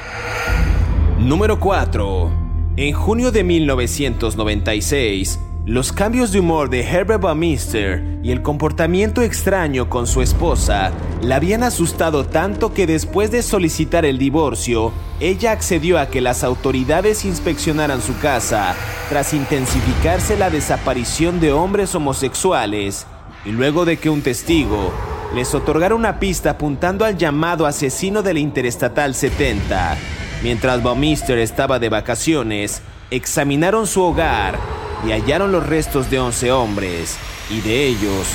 Número 1.26 1.60
4. 1.60 2.30
En 2.78 2.94
junio 2.94 3.32
de 3.32 3.44
1996, 3.44 5.40
los 5.66 5.92
cambios 5.92 6.32
de 6.32 6.40
humor 6.40 6.70
de 6.70 6.82
Herbert 6.82 7.20
Bamister 7.20 8.20
y 8.22 8.30
el 8.30 8.44
comportamiento 8.44 9.24
extraño 9.24 9.90
con 9.90 10.06
su 10.06 10.22
esposa 10.22 10.92
la 11.24 11.38
habían 11.38 11.64
asustado 11.64 12.28
tanto 12.28 12.76
que 12.76 12.86
después 12.86 13.32
de 13.32 13.42
solicitar 13.42 14.06
el 14.06 14.20
divorcio, 14.20 14.92
ella 15.20 15.52
accedió 15.52 15.98
a 15.98 16.10
que 16.10 16.22
las 16.22 16.44
autoridades 16.44 17.26
inspeccionaran 17.26 18.04
su 18.04 18.16
casa 18.20 18.76
tras 19.10 19.34
intensificarse 19.34 20.38
la 20.38 20.52
desaparición 20.52 21.40
de 21.40 21.54
hombres 21.54 21.96
homosexuales 21.96 23.08
y 23.46 23.50
luego 23.50 23.84
de 23.86 23.98
que 23.98 24.12
un 24.12 24.22
testigo 24.22 24.94
les 25.34 25.56
otorgara 25.56 25.96
una 25.96 26.20
pista 26.20 26.52
apuntando 26.52 27.04
al 27.04 27.18
llamado 27.18 27.66
asesino 27.66 28.22
del 28.22 28.38
Interestatal 28.38 29.16
70, 29.16 29.98
mientras 30.44 30.84
Baumister 30.84 31.38
estaba 31.38 31.80
de 31.80 31.90
vacaciones, 31.90 32.82
examinaron 33.12 33.88
su 33.88 34.04
hogar 34.04 34.58
y 35.06 35.12
hallaron 35.12 35.52
los 35.52 35.66
restos 35.66 36.10
de 36.10 36.20
11 36.20 36.52
hombres, 36.52 37.18
y 37.50 37.62
de 37.62 37.88
ellos, 37.88 38.28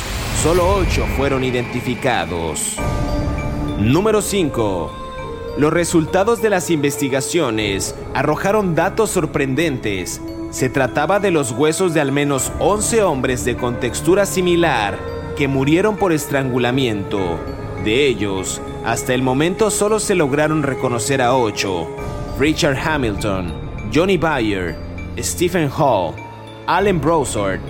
solo 0.43 0.75
8 0.77 1.07
fueron 1.17 1.45
identificados. 1.45 2.77
Número 3.79 4.23
5. 4.23 5.01
Los 5.59 5.73
resultados 5.73 6.41
de 6.43 6.51
las 6.51 6.71
investigaciones 6.71 7.95
arrojaron 8.15 8.75
datos 8.75 9.11
sorprendentes. 9.11 10.21
Se 10.51 10.69
trataba 10.69 11.19
de 11.19 11.31
los 11.31 11.53
huesos 11.53 11.93
de 11.93 12.01
al 12.01 12.13
menos 12.13 12.53
11 12.61 13.03
hombres 13.03 13.45
de 13.45 13.57
contextura 13.57 14.27
similar 14.27 14.99
que 15.37 15.49
murieron 15.49 15.97
por 15.97 16.13
estrangulamiento. 16.13 17.41
De 17.85 18.07
ellos, 18.07 18.61
hasta 18.85 19.15
el 19.15 19.23
momento 19.23 19.71
solo 19.71 20.01
se 20.01 20.15
lograron 20.15 20.63
reconocer 20.63 21.21
a 21.21 21.37
8. 21.37 21.89
Richard 22.39 22.79
Hamilton, 22.79 23.53
Johnny 23.93 24.17
Bayer, 24.17 24.77
Stephen 25.19 25.71
Hall, 25.71 26.15
Allen 26.67 27.01
Broussard, 27.01 27.61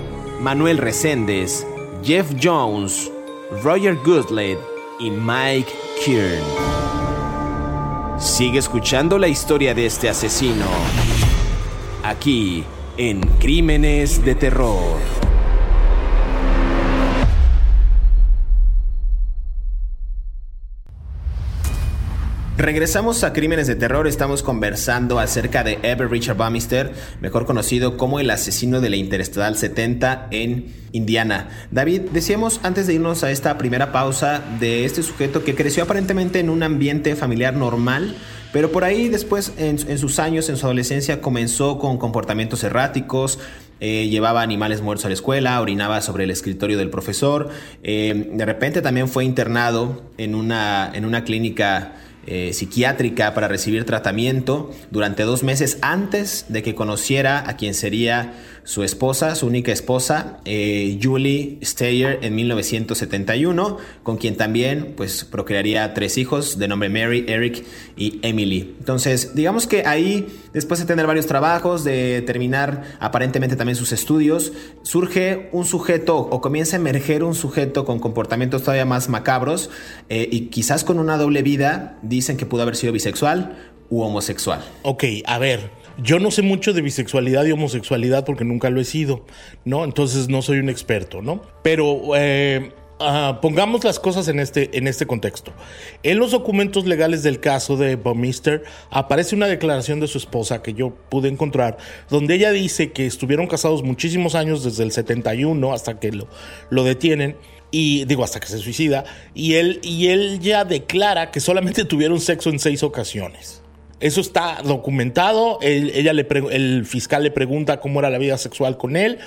Manuel 0.40 0.78
Reséndez, 0.78 1.66
Jeff 2.02 2.32
Jones, 2.40 3.10
Roger 3.62 3.96
Goodlett 4.04 4.58
y 5.00 5.10
Mike 5.10 5.72
Kieran. 6.04 6.44
Sigue 8.18 8.58
escuchando 8.58 9.18
la 9.18 9.28
historia 9.28 9.74
de 9.74 9.86
este 9.86 10.08
asesino. 10.08 10.66
Aquí, 12.04 12.64
en 12.96 13.20
Crímenes 13.38 14.24
de 14.24 14.34
Terror. 14.34 15.19
Regresamos 22.60 23.24
a 23.24 23.32
Crímenes 23.32 23.68
de 23.68 23.74
Terror, 23.74 24.06
estamos 24.06 24.42
conversando 24.42 25.18
acerca 25.18 25.64
de 25.64 25.78
Ever 25.82 26.10
Richard 26.10 26.36
Bamister, 26.36 26.92
mejor 27.22 27.46
conocido 27.46 27.96
como 27.96 28.20
el 28.20 28.28
asesino 28.28 28.82
de 28.82 28.90
la 28.90 28.96
Interestatal 28.96 29.56
70 29.56 30.28
en 30.30 30.66
Indiana. 30.92 31.48
David, 31.70 32.10
decíamos 32.12 32.60
antes 32.62 32.86
de 32.86 32.92
irnos 32.92 33.24
a 33.24 33.30
esta 33.30 33.56
primera 33.56 33.92
pausa 33.92 34.42
de 34.60 34.84
este 34.84 35.02
sujeto 35.02 35.42
que 35.42 35.54
creció 35.54 35.84
aparentemente 35.84 36.38
en 36.38 36.50
un 36.50 36.62
ambiente 36.62 37.16
familiar 37.16 37.54
normal, 37.54 38.14
pero 38.52 38.70
por 38.70 38.84
ahí 38.84 39.08
después 39.08 39.54
en, 39.56 39.78
sus 39.96 40.18
años, 40.18 40.50
en 40.50 40.58
su 40.58 40.66
adolescencia, 40.66 41.22
comenzó 41.22 41.78
con 41.78 41.96
comportamientos 41.96 42.62
erráticos, 42.62 43.38
eh, 43.80 44.08
llevaba 44.10 44.42
animales 44.42 44.82
muertos 44.82 45.06
a 45.06 45.08
la 45.08 45.14
escuela, 45.14 45.58
orinaba 45.62 46.02
sobre 46.02 46.24
el 46.24 46.30
escritorio 46.30 46.76
del 46.76 46.90
profesor, 46.90 47.48
eh, 47.82 48.28
de 48.34 48.44
repente 48.44 48.82
también 48.82 49.08
fue 49.08 49.24
internado 49.24 50.02
en 50.18 50.34
una, 50.34 50.90
en 50.92 51.06
una 51.06 51.24
clínica 51.24 51.94
eh, 52.26 52.52
psiquiátrica 52.52 53.34
para 53.34 53.48
recibir 53.48 53.84
tratamiento 53.84 54.70
durante 54.90 55.22
dos 55.22 55.42
meses 55.42 55.78
antes 55.80 56.46
de 56.48 56.62
que 56.62 56.74
conociera 56.74 57.48
a 57.48 57.56
quien 57.56 57.74
sería 57.74 58.34
su 58.64 58.82
esposa, 58.82 59.34
su 59.34 59.46
única 59.46 59.72
esposa, 59.72 60.38
eh, 60.44 60.98
Julie 61.02 61.58
Steyer, 61.62 62.18
en 62.22 62.34
1971, 62.34 63.78
con 64.02 64.16
quien 64.16 64.36
también 64.36 64.94
pues, 64.96 65.24
procrearía 65.24 65.92
tres 65.94 66.18
hijos 66.18 66.58
de 66.58 66.68
nombre 66.68 66.88
Mary, 66.88 67.24
Eric 67.28 67.64
y 67.96 68.20
Emily. 68.22 68.74
Entonces, 68.78 69.34
digamos 69.34 69.66
que 69.66 69.86
ahí, 69.86 70.26
después 70.52 70.80
de 70.80 70.86
tener 70.86 71.06
varios 71.06 71.26
trabajos, 71.26 71.84
de 71.84 72.22
terminar 72.22 72.84
aparentemente 73.00 73.56
también 73.56 73.76
sus 73.76 73.92
estudios, 73.92 74.52
surge 74.82 75.48
un 75.52 75.64
sujeto 75.64 76.16
o 76.18 76.40
comienza 76.40 76.76
a 76.76 76.80
emerger 76.80 77.24
un 77.24 77.34
sujeto 77.34 77.84
con 77.84 77.98
comportamientos 77.98 78.62
todavía 78.62 78.84
más 78.84 79.08
macabros 79.08 79.70
eh, 80.08 80.28
y 80.30 80.46
quizás 80.46 80.84
con 80.84 80.98
una 80.98 81.16
doble 81.16 81.42
vida, 81.42 81.98
dicen 82.02 82.36
que 82.36 82.46
pudo 82.46 82.62
haber 82.62 82.76
sido 82.76 82.92
bisexual 82.92 83.56
u 83.90 84.02
homosexual. 84.02 84.64
Ok, 84.82 85.04
a 85.26 85.38
ver, 85.38 85.70
yo 85.98 86.18
no 86.18 86.30
sé 86.30 86.42
mucho 86.42 86.72
de 86.72 86.82
bisexualidad 86.82 87.44
y 87.44 87.52
homosexualidad 87.52 88.24
porque 88.24 88.44
nunca 88.44 88.70
lo 88.70 88.80
he 88.80 88.84
sido, 88.84 89.24
¿no? 89.64 89.84
Entonces 89.84 90.28
no 90.28 90.42
soy 90.42 90.58
un 90.58 90.68
experto, 90.68 91.22
¿no? 91.22 91.42
Pero 91.62 92.16
eh, 92.16 92.72
ah, 92.98 93.38
pongamos 93.42 93.84
las 93.84 93.98
cosas 93.98 94.28
en 94.28 94.40
este, 94.40 94.76
en 94.76 94.86
este 94.86 95.06
contexto. 95.06 95.52
En 96.02 96.18
los 96.18 96.30
documentos 96.30 96.86
legales 96.86 97.22
del 97.22 97.40
caso 97.40 97.76
de 97.76 97.96
Bumister 97.96 98.62
aparece 98.90 99.36
una 99.36 99.46
declaración 99.46 100.00
de 100.00 100.06
su 100.06 100.18
esposa 100.18 100.62
que 100.62 100.74
yo 100.74 100.94
pude 101.08 101.28
encontrar, 101.28 101.78
donde 102.08 102.34
ella 102.34 102.50
dice 102.50 102.92
que 102.92 103.06
estuvieron 103.06 103.46
casados 103.46 103.82
muchísimos 103.82 104.34
años, 104.34 104.64
desde 104.64 104.84
el 104.84 104.92
71 104.92 105.72
hasta 105.72 105.98
que 105.98 106.12
lo, 106.12 106.28
lo 106.70 106.84
detienen 106.84 107.36
y 107.70 108.04
digo 108.04 108.24
hasta 108.24 108.40
que 108.40 108.48
se 108.48 108.58
suicida 108.58 109.04
y 109.34 109.54
él 109.54 109.80
y 109.82 110.08
él 110.08 110.40
ya 110.40 110.64
declara 110.64 111.30
que 111.30 111.40
solamente 111.40 111.84
tuvieron 111.84 112.20
sexo 112.20 112.50
en 112.50 112.58
seis 112.58 112.82
ocasiones. 112.82 113.62
Eso 114.00 114.20
está 114.22 114.62
documentado. 114.64 115.58
ella 115.62 116.12
le 116.12 116.26
el 116.50 116.86
fiscal 116.86 117.22
le 117.22 117.30
pregunta 117.30 117.80
cómo 117.80 118.00
era 118.00 118.10
la 118.10 118.18
vida 118.18 118.38
sexual 118.38 118.76
con 118.76 118.96
él. 118.96 119.18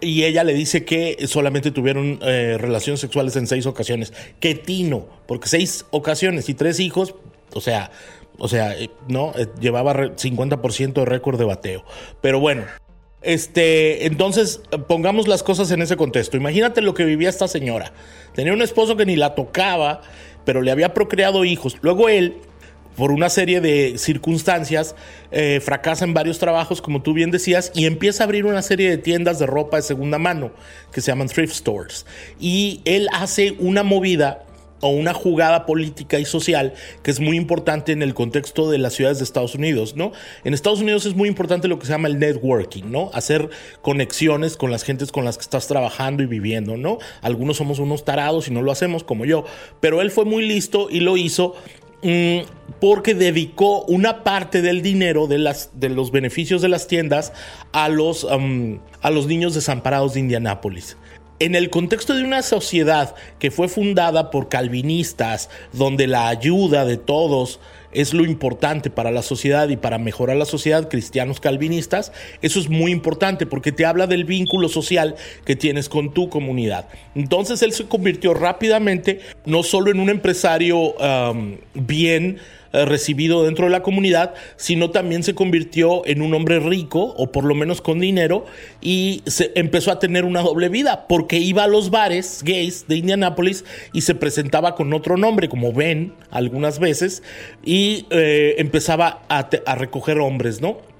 Y 0.00 0.24
ella 0.24 0.44
le 0.44 0.54
dice 0.54 0.84
que 0.84 1.16
solamente 1.26 1.70
tuvieron 1.70 2.18
eh, 2.22 2.56
relaciones 2.58 3.00
sexuales 3.00 3.36
en 3.36 3.46
seis 3.46 3.66
ocasiones. 3.66 4.12
¡Qué 4.40 4.54
tino! 4.54 5.06
Porque 5.26 5.48
seis 5.48 5.86
ocasiones 5.90 6.48
y 6.48 6.54
tres 6.54 6.80
hijos, 6.80 7.14
o 7.54 7.60
sea, 7.60 7.90
o 8.38 8.48
sea, 8.48 8.76
eh, 8.76 8.90
no, 9.08 9.32
eh, 9.36 9.46
llevaba 9.60 9.94
50% 9.94 10.92
de 10.92 11.04
récord 11.04 11.38
de 11.38 11.44
bateo. 11.44 11.84
Pero 12.20 12.40
bueno, 12.40 12.64
este, 13.22 14.06
entonces 14.06 14.60
pongamos 14.88 15.28
las 15.28 15.42
cosas 15.42 15.70
en 15.70 15.80
ese 15.80 15.96
contexto. 15.96 16.36
Imagínate 16.36 16.82
lo 16.82 16.92
que 16.92 17.04
vivía 17.04 17.30
esta 17.30 17.48
señora. 17.48 17.92
Tenía 18.34 18.52
un 18.52 18.62
esposo 18.62 18.96
que 18.96 19.06
ni 19.06 19.16
la 19.16 19.34
tocaba, 19.34 20.02
pero 20.44 20.60
le 20.60 20.70
había 20.70 20.92
procreado 20.92 21.44
hijos. 21.44 21.78
Luego 21.80 22.08
él 22.08 22.36
por 22.96 23.10
una 23.10 23.28
serie 23.28 23.60
de 23.60 23.94
circunstancias, 23.98 24.94
eh, 25.30 25.60
fracasa 25.62 26.04
en 26.04 26.14
varios 26.14 26.38
trabajos, 26.38 26.80
como 26.80 27.02
tú 27.02 27.12
bien 27.12 27.30
decías, 27.30 27.72
y 27.74 27.86
empieza 27.86 28.22
a 28.22 28.26
abrir 28.26 28.46
una 28.46 28.62
serie 28.62 28.90
de 28.90 28.98
tiendas 28.98 29.38
de 29.38 29.46
ropa 29.46 29.78
de 29.78 29.82
segunda 29.82 30.18
mano, 30.18 30.52
que 30.92 31.00
se 31.00 31.10
llaman 31.10 31.28
thrift 31.28 31.54
stores. 31.54 32.06
Y 32.38 32.80
él 32.84 33.08
hace 33.12 33.56
una 33.58 33.82
movida 33.82 34.44
o 34.84 34.88
una 34.88 35.14
jugada 35.14 35.64
política 35.64 36.18
y 36.18 36.26
social 36.26 36.74
que 37.02 37.10
es 37.10 37.18
muy 37.18 37.38
importante 37.38 37.92
en 37.92 38.02
el 38.02 38.12
contexto 38.12 38.70
de 38.70 38.76
las 38.76 38.92
ciudades 38.92 39.16
de 39.18 39.24
Estados 39.24 39.54
Unidos, 39.54 39.96
¿no? 39.96 40.12
En 40.44 40.52
Estados 40.52 40.80
Unidos 40.80 41.06
es 41.06 41.14
muy 41.14 41.26
importante 41.26 41.68
lo 41.68 41.78
que 41.78 41.86
se 41.86 41.92
llama 41.92 42.08
el 42.08 42.18
networking, 42.18 42.84
¿no? 42.90 43.10
Hacer 43.14 43.48
conexiones 43.80 44.58
con 44.58 44.70
las 44.70 44.82
gentes 44.82 45.10
con 45.10 45.24
las 45.24 45.38
que 45.38 45.42
estás 45.42 45.68
trabajando 45.68 46.22
y 46.22 46.26
viviendo, 46.26 46.76
¿no? 46.76 46.98
Algunos 47.22 47.56
somos 47.56 47.78
unos 47.78 48.04
tarados 48.04 48.48
y 48.48 48.50
no 48.50 48.60
lo 48.60 48.72
hacemos 48.72 49.04
como 49.04 49.24
yo, 49.24 49.44
pero 49.80 50.02
él 50.02 50.10
fue 50.10 50.26
muy 50.26 50.46
listo 50.46 50.88
y 50.90 51.00
lo 51.00 51.16
hizo 51.16 51.54
porque 52.80 53.14
dedicó 53.14 53.82
una 53.84 54.24
parte 54.24 54.60
del 54.60 54.82
dinero 54.82 55.26
de, 55.26 55.38
las, 55.38 55.70
de 55.74 55.88
los 55.88 56.10
beneficios 56.10 56.60
de 56.60 56.68
las 56.68 56.86
tiendas 56.86 57.32
a 57.72 57.88
los, 57.88 58.24
um, 58.24 58.78
a 59.00 59.10
los 59.10 59.26
niños 59.26 59.54
desamparados 59.54 60.14
de 60.14 60.20
Indianápolis. 60.20 60.96
En 61.40 61.56
el 61.56 61.68
contexto 61.68 62.14
de 62.14 62.22
una 62.22 62.42
sociedad 62.42 63.16
que 63.40 63.50
fue 63.50 63.68
fundada 63.68 64.30
por 64.30 64.48
calvinistas, 64.48 65.50
donde 65.72 66.06
la 66.06 66.28
ayuda 66.28 66.84
de 66.84 66.96
todos 66.96 67.58
es 67.94 68.12
lo 68.12 68.24
importante 68.24 68.90
para 68.90 69.10
la 69.10 69.22
sociedad 69.22 69.68
y 69.68 69.76
para 69.76 69.98
mejorar 69.98 70.36
la 70.36 70.44
sociedad, 70.44 70.88
cristianos 70.88 71.40
calvinistas, 71.40 72.12
eso 72.42 72.60
es 72.60 72.68
muy 72.68 72.92
importante 72.92 73.46
porque 73.46 73.72
te 73.72 73.86
habla 73.86 74.06
del 74.06 74.24
vínculo 74.24 74.68
social 74.68 75.16
que 75.44 75.56
tienes 75.56 75.88
con 75.88 76.12
tu 76.12 76.28
comunidad. 76.28 76.88
Entonces 77.14 77.62
él 77.62 77.72
se 77.72 77.86
convirtió 77.86 78.34
rápidamente 78.34 79.20
no 79.46 79.62
solo 79.62 79.90
en 79.90 80.00
un 80.00 80.10
empresario 80.10 80.94
bien, 81.74 82.36
eh, 82.36 82.40
recibido 82.84 83.44
dentro 83.44 83.66
de 83.66 83.70
la 83.70 83.82
comunidad, 83.82 84.34
sino 84.56 84.90
también 84.90 85.22
se 85.22 85.34
convirtió 85.34 86.06
en 86.06 86.22
un 86.22 86.34
hombre 86.34 86.58
rico, 86.58 87.14
o 87.16 87.30
por 87.30 87.44
lo 87.44 87.54
menos 87.54 87.80
con 87.80 88.00
dinero, 88.00 88.44
y 88.80 89.22
se 89.26 89.52
empezó 89.54 89.90
a 89.90 89.98
tener 89.98 90.24
una 90.24 90.42
doble 90.42 90.68
vida, 90.68 91.06
porque 91.08 91.38
iba 91.38 91.64
a 91.64 91.68
los 91.68 91.90
bares 91.90 92.42
gays 92.44 92.86
de 92.88 92.96
Indianápolis 92.96 93.64
y 93.92 94.00
se 94.00 94.14
presentaba 94.14 94.74
con 94.74 94.92
otro 94.92 95.16
nombre, 95.16 95.48
como 95.48 95.72
Ben, 95.72 96.12
algunas 96.30 96.78
veces, 96.78 97.22
y 97.64 98.06
eh, 98.10 98.56
empezaba 98.58 99.22
a 99.28 99.74
recoger 99.74 100.18
hombres, 100.18 100.60
¿no? 100.60 100.93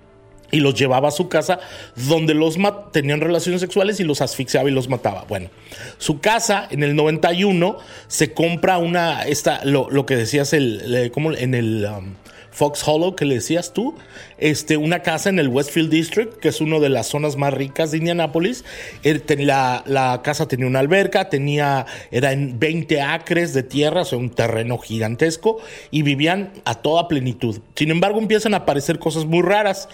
Y 0.55 0.61
los 0.61 0.75
llevaba 0.75 1.09
a 1.09 1.11
su 1.11 1.29
casa 1.29 1.59
donde 1.97 2.33
los 2.33 2.57
tenían 2.93 3.21
relaciones 3.21 3.61
sexuales 3.61 3.99
y 3.99 4.05
los 4.05 4.21
asfixiaba 4.21 4.69
y 4.69 4.73
los 4.73 4.89
mataba. 4.89 5.25
Bueno, 5.29 5.51
su 5.99 6.21
casa 6.21 6.69
en 6.71 6.85
el 6.85 6.95
91 6.95 7.77
se 8.07 8.33
compra 8.33 8.79
una, 8.79 9.25
esta, 9.25 9.65
lo, 9.65 9.91
lo 9.91 10.07
que 10.07 10.17
decías 10.17 10.53
el, 10.53 11.11
como 11.13 11.33
en 11.33 11.55
el... 11.55 11.87
Um, 11.87 12.15
Fox 12.55 12.87
Hollow 12.87 13.17
que 13.17 13.25
le 13.25 13.35
decías 13.35 13.73
tú, 13.73 13.97
este, 14.39 14.77
una 14.77 15.01
casa 15.01 15.29
en 15.29 15.41
el 15.41 15.49
Westfield 15.49 15.91
District, 15.91 16.35
que 16.39 16.49
es 16.49 16.61
una 16.61 16.79
de 16.79 16.89
las 16.89 17.09
zonas 17.09 17.37
más 17.37 17.53
ricas 17.53 17.91
de 17.91 17.99
Indianapolis. 17.99 18.65
La, 19.03 19.83
la 19.87 20.23
casa 20.23 20.47
tenía 20.47 20.69
una 20.69 20.79
alberca, 20.79 21.29
tenía, 21.29 21.85
era 22.13 22.31
en 22.31 22.61
20 22.61 23.03
acres 23.03 23.55
de 23.55 23.65
tierra, 23.65 24.03
o 24.03 24.05
sea, 24.05 24.19
un 24.19 24.31
terreno 24.31 24.79
gigantesco, 24.79 25.59
y 25.91 26.03
vivían 26.03 26.53
a 26.65 26.77
toda 26.77 27.09
plenitud. 27.09 27.61
Sin 27.75 27.91
embargo, 27.91 28.21
empiezan 28.21 28.55
a 28.55 28.59
aparecer 28.59 29.01
cosas 29.01 29.27
muy 29.27 29.43
raras. 29.43 29.89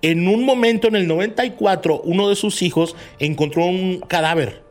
En 0.00 0.26
un 0.26 0.44
momento, 0.44 0.88
en 0.88 0.96
el 0.96 1.06
94, 1.06 2.00
uno 2.02 2.30
de 2.30 2.36
sus 2.36 2.62
hijos 2.62 2.96
encontró 3.18 3.66
un 3.66 4.00
cadáver 4.00 4.65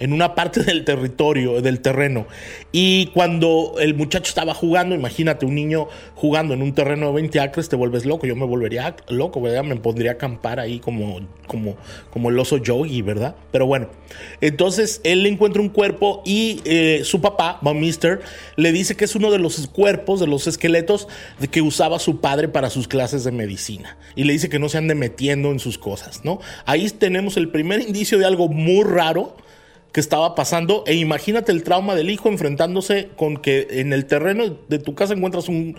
en 0.00 0.12
una 0.14 0.34
parte 0.34 0.62
del 0.64 0.84
territorio, 0.84 1.62
del 1.62 1.80
terreno. 1.80 2.26
Y 2.72 3.06
cuando 3.08 3.76
el 3.78 3.94
muchacho 3.94 4.28
estaba 4.28 4.54
jugando, 4.54 4.94
imagínate 4.94 5.46
un 5.46 5.54
niño 5.54 5.88
jugando 6.16 6.54
en 6.54 6.62
un 6.62 6.74
terreno 6.74 7.06
de 7.08 7.12
20 7.12 7.40
acres, 7.40 7.68
te 7.68 7.76
vuelves 7.76 8.06
loco. 8.06 8.26
Yo 8.26 8.34
me 8.34 8.46
volvería 8.46 8.96
loco, 9.08 9.40
¿verdad? 9.40 9.62
Me 9.62 9.76
pondría 9.76 10.12
a 10.12 10.14
acampar 10.14 10.58
ahí 10.58 10.80
como, 10.80 11.20
como, 11.46 11.76
como 12.10 12.30
el 12.30 12.38
oso 12.38 12.56
yogi, 12.56 13.02
¿verdad? 13.02 13.36
Pero 13.52 13.66
bueno, 13.66 13.88
entonces 14.40 15.00
él 15.04 15.24
encuentra 15.26 15.60
un 15.60 15.68
cuerpo 15.68 16.22
y 16.24 16.62
eh, 16.64 17.02
su 17.04 17.20
papá, 17.20 17.60
Mister, 17.62 18.20
le 18.56 18.72
dice 18.72 18.96
que 18.96 19.04
es 19.04 19.14
uno 19.14 19.30
de 19.30 19.38
los 19.38 19.66
cuerpos, 19.68 20.18
de 20.18 20.26
los 20.26 20.46
esqueletos 20.46 21.08
que 21.50 21.60
usaba 21.60 21.98
su 21.98 22.20
padre 22.20 22.48
para 22.48 22.70
sus 22.70 22.88
clases 22.88 23.24
de 23.24 23.32
medicina. 23.32 23.98
Y 24.16 24.24
le 24.24 24.32
dice 24.32 24.48
que 24.48 24.58
no 24.58 24.70
se 24.70 24.78
ande 24.78 24.94
metiendo 24.94 25.50
en 25.50 25.58
sus 25.58 25.76
cosas, 25.76 26.24
¿no? 26.24 26.40
Ahí 26.64 26.88
tenemos 26.88 27.36
el 27.36 27.50
primer 27.50 27.80
indicio 27.80 28.18
de 28.18 28.24
algo 28.24 28.48
muy 28.48 28.84
raro 28.84 29.36
que 29.92 30.00
estaba 30.00 30.34
pasando 30.34 30.84
e 30.86 30.94
imagínate 30.94 31.52
el 31.52 31.62
trauma 31.62 31.94
del 31.94 32.10
hijo 32.10 32.28
enfrentándose 32.28 33.10
con 33.16 33.36
que 33.36 33.66
en 33.70 33.92
el 33.92 34.06
terreno 34.06 34.56
de 34.68 34.78
tu 34.78 34.94
casa 34.94 35.14
encuentras 35.14 35.48
un, 35.48 35.74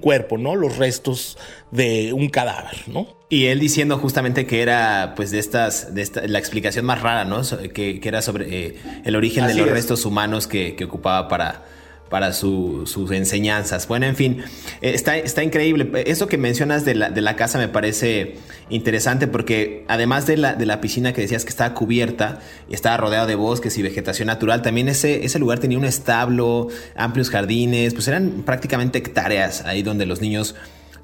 cuerpo, 0.00 0.38
¿no? 0.38 0.56
Los 0.56 0.76
restos 0.78 1.38
de 1.70 2.12
un 2.12 2.28
cadáver, 2.28 2.76
¿no? 2.88 3.06
Y 3.28 3.46
él 3.46 3.60
diciendo 3.60 3.98
justamente 3.98 4.46
que 4.46 4.62
era, 4.62 5.14
pues, 5.16 5.30
de 5.30 5.38
estas, 5.38 5.94
de 5.94 6.02
esta, 6.02 6.26
la 6.26 6.38
explicación 6.38 6.84
más 6.84 7.00
rara, 7.00 7.24
¿no? 7.24 7.42
Que, 7.72 8.00
era 8.02 8.20
sobre 8.20 8.66
eh, 8.66 8.76
el 9.04 9.16
origen 9.16 9.46
de 9.46 9.54
los 9.54 9.68
restos 9.68 10.04
humanos 10.04 10.46
que 10.46 10.76
ocupaba 10.84 11.28
para, 11.28 11.62
para 12.12 12.34
sus 12.34 13.10
enseñanzas. 13.10 13.88
Bueno, 13.88 14.04
en 14.04 14.16
fin, 14.16 14.42
eh, 14.82 14.92
está, 14.94 15.16
está 15.16 15.42
increíble. 15.42 15.90
Eso 16.06 16.26
que 16.26 16.36
mencionas 16.36 16.84
de 16.84 16.94
la, 16.94 17.08
de 17.08 17.22
la, 17.22 17.36
casa 17.36 17.56
me 17.56 17.68
parece 17.68 18.36
interesante 18.68 19.28
porque 19.28 19.86
además 19.88 20.26
de 20.26 20.36
la, 20.36 20.52
de 20.54 20.66
la 20.66 20.82
piscina 20.82 21.14
que 21.14 21.22
decías 21.22 21.44
que 21.44 21.48
estaba 21.48 21.74
cubierta 21.74 22.40
y 22.68 22.74
estaba 22.74 22.98
rodeado 22.98 23.26
de 23.26 23.34
bosques 23.34 23.78
y 23.78 23.82
vegetación 23.82 24.26
natural, 24.26 24.60
también 24.60 24.90
ese, 24.90 25.24
ese 25.24 25.38
lugar 25.38 25.58
tenía 25.58 25.78
un 25.78 25.86
establo, 25.86 26.68
amplios 26.96 27.30
jardines, 27.30 27.94
pues 27.94 28.06
eran 28.08 28.42
prácticamente 28.44 28.98
hectáreas 28.98 29.62
ahí 29.64 29.82
donde 29.82 30.04
los 30.04 30.20
niños 30.20 30.54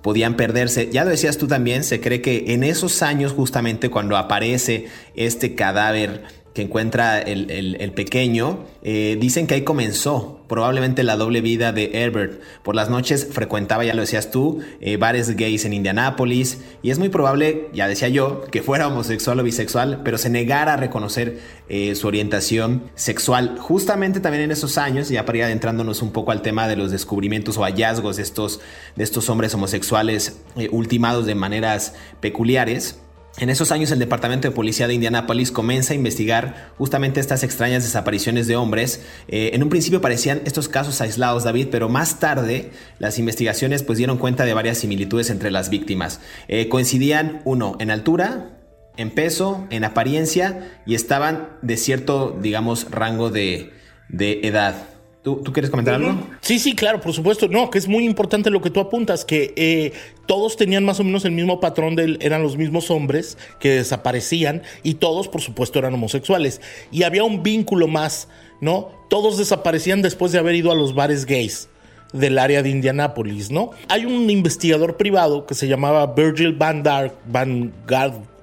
podían 0.03 0.37
perderse. 0.37 0.91
Ya 0.93 1.05
lo 1.05 1.11
decías 1.11 1.39
tú 1.39 1.49
también, 1.49 1.85
se 1.85 2.01
cree 2.01 2.21
que 2.21 2.45
en 2.49 2.65
esos 2.65 3.03
años 3.03 3.33
justamente 3.33 3.91
cuando 3.91 4.17
aparece 4.17 4.89
este 5.15 5.55
cadáver 5.55 6.23
que 6.59 6.63
encuentra 6.63 7.21
el, 7.21 7.93
pequeño, 7.95 8.65
eh, 8.83 9.17
dicen 9.21 9.47
que 9.47 9.55
ahí 9.55 9.63
comenzó 9.63 10.41
probablemente 10.49 11.05
la 11.05 11.15
doble 11.15 11.41
vida 11.41 11.71
de 11.71 11.93
Herbert. 11.95 12.41
Por 12.65 12.75
las 12.75 12.91
noches 12.91 13.29
frecuentaba, 13.31 13.85
ya 13.85 13.95
lo 13.95 14.01
decías 14.01 14.33
tú, 14.33 14.59
eh, 14.81 14.97
bares 14.97 15.37
gays 15.37 15.65
en 15.67 15.73
Indianápolis 15.73 16.59
y 16.83 16.91
es 16.91 16.99
muy 16.99 17.11
probable, 17.11 17.69
ya 17.73 17.87
decía 17.87 18.09
yo, 18.09 18.43
que 18.51 18.61
fuera 18.61 18.89
homosexual 18.89 19.39
o 19.39 19.45
bisexual, 19.45 20.01
pero 20.03 20.19
se 20.19 20.31
negara 20.31 20.75
a 20.75 20.77
reconocer 20.77 21.39
eh, 21.69 21.95
su 21.95 22.09
orientación 22.09 22.91
sexual. 22.97 23.57
Justamente 23.61 24.19
también 24.19 24.43
en 24.43 24.51
esos 24.51 24.79
años, 24.79 25.11
ya 25.11 25.25
para 25.25 25.39
ir 25.39 25.45
adentrándonos 25.45 26.03
un 26.03 26.11
poco 26.11 26.33
al 26.33 26.43
tema 26.43 26.67
de 26.67 26.75
los 26.75 26.91
descubrimientos 26.91 27.57
o 27.57 27.63
hallazgos 27.63 28.17
de 28.17 28.25
estos, 28.25 28.59
de 28.97 29.05
estos 29.05 29.31
hombres 29.31 29.55
homosexuales 29.55 30.41
ultimados 30.73 31.25
de 31.25 31.37
maneras 31.37 31.95
peculiares, 32.21 32.99
en 33.39 33.51
esos 33.51 33.73
años 33.73 33.91
el 33.91 33.99
Departamento 33.99 34.49
de 34.49 34.55
Policía 34.55 34.89
de 34.89 34.95
Indianápolis 34.95 35.53
comienza 35.53 35.93
a 35.93 35.97
investigar 35.97 36.73
justamente 36.77 37.21
estas 37.21 37.43
extrañas 37.43 37.85
desapariciones 37.85 38.47
de 38.47 38.57
hombres. 38.57 39.05
Eh, 39.29 39.51
en 39.55 39.63
un 39.63 39.69
principio 39.69 40.01
parecían 40.01 40.43
estos 40.45 40.69
casos 40.69 41.01
aislados, 41.01 41.45
David, 41.45 41.69
pero 41.71 41.89
más 41.89 42.19
tarde 42.19 42.71
las 42.99 43.19
investigaciones 43.19 43.83
pues 43.83 43.99
dieron 43.99 44.19
cuenta 44.19 44.45
de 44.45 44.55
varias 44.55 44.79
similitudes 44.79 45.31
entre 45.31 45.51
las 45.51 45.71
víctimas. 45.71 46.21
Eh, 46.49 46.69
coincidían, 46.69 47.43
uno, 47.45 47.77
en 47.79 47.91
altura, 47.91 48.59
en 48.97 49.11
peso, 49.11 49.67
en 49.71 49.85
apariencia 49.85 50.81
y 50.85 50.95
estaban 50.95 51.51
de 51.63 51.77
cierto, 51.77 52.37
digamos, 52.41 52.91
rango 52.91 53.31
de, 53.31 53.73
de 54.09 54.41
edad. 54.43 54.98
¿Tú, 55.37 55.53
quieres 55.53 55.71
comentar 55.71 55.95
algo? 55.95 56.17
Sí, 56.41 56.59
sí, 56.59 56.75
claro, 56.75 57.01
por 57.01 57.13
supuesto. 57.13 57.49
No, 57.49 57.71
que 57.71 57.79
es 57.79 57.89
muy 57.89 58.05
importante 58.05 58.51
lo 58.51 58.61
que 58.61 58.71
tú 58.71 58.81
apuntas, 58.81 59.25
que 59.25 59.53
eh, 59.57 59.93
todos 60.27 60.57
tenían 60.57 60.85
más 60.85 61.01
o 61.01 61.05
menos 61.05 61.25
el 61.25 61.33
mismo 61.33 61.61
patrón, 61.61 61.97
de, 61.97 62.17
eran 62.21 62.43
los 62.43 62.57
mismos 62.57 62.91
hombres 62.91 63.39
que 63.61 63.71
desaparecían 63.71 64.63
y 64.83 64.95
todos, 64.95 65.29
por 65.29 65.41
supuesto, 65.41 65.79
eran 65.79 65.95
homosexuales. 65.95 66.61
Y 66.91 67.03
había 67.03 67.25
un 67.25 67.43
vínculo 67.43 67.89
más, 67.89 68.29
¿no? 68.61 68.91
Todos 69.09 69.39
desaparecían 69.39 70.03
después 70.03 70.33
de 70.33 70.39
haber 70.39 70.55
ido 70.55 70.73
a 70.73 70.75
los 70.75 70.95
bares 70.95 71.27
gays 71.27 71.69
del 72.13 72.39
área 72.39 72.63
de 72.63 72.71
Indianápolis, 72.71 73.51
¿no? 73.51 73.71
Hay 73.89 74.07
un 74.07 74.31
investigador 74.31 74.97
privado 74.97 75.47
que 75.47 75.55
se 75.55 75.69
llamaba 75.69 76.07
Virgil 76.07 76.53
Van, 76.53 76.83
Dark, 76.83 77.15
Van, 77.27 77.73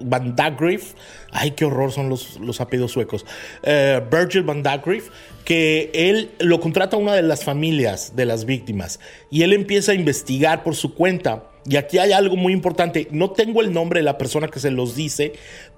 Van 0.00 0.36
Dagriff. 0.36 0.94
Ay, 1.38 1.50
qué 1.50 1.66
horror 1.66 1.92
son 1.92 2.08
los, 2.08 2.40
los 2.40 2.62
apellidos 2.62 2.92
suecos. 2.92 3.26
Eh, 3.62 4.00
Virgil 4.10 4.42
Van 4.42 4.62
Dagriff, 4.62 5.10
que 5.44 5.90
él 5.92 6.30
lo 6.38 6.60
contrata 6.60 6.96
a 6.96 6.98
una 6.98 7.12
de 7.12 7.20
las 7.20 7.44
familias 7.44 8.16
de 8.16 8.24
las 8.24 8.46
víctimas 8.46 9.00
y 9.30 9.42
él 9.42 9.52
empieza 9.52 9.92
a 9.92 9.94
investigar 9.94 10.62
por 10.62 10.74
su 10.74 10.94
cuenta. 10.94 11.50
Y 11.66 11.76
aquí 11.76 11.98
hay 11.98 12.12
algo 12.12 12.36
muy 12.36 12.54
importante. 12.54 13.06
No 13.10 13.32
tengo 13.32 13.60
el 13.60 13.70
nombre 13.70 14.00
de 14.00 14.04
la 14.04 14.16
persona 14.16 14.48
que 14.48 14.60
se 14.60 14.70
los 14.70 14.96
dice, 14.96 15.34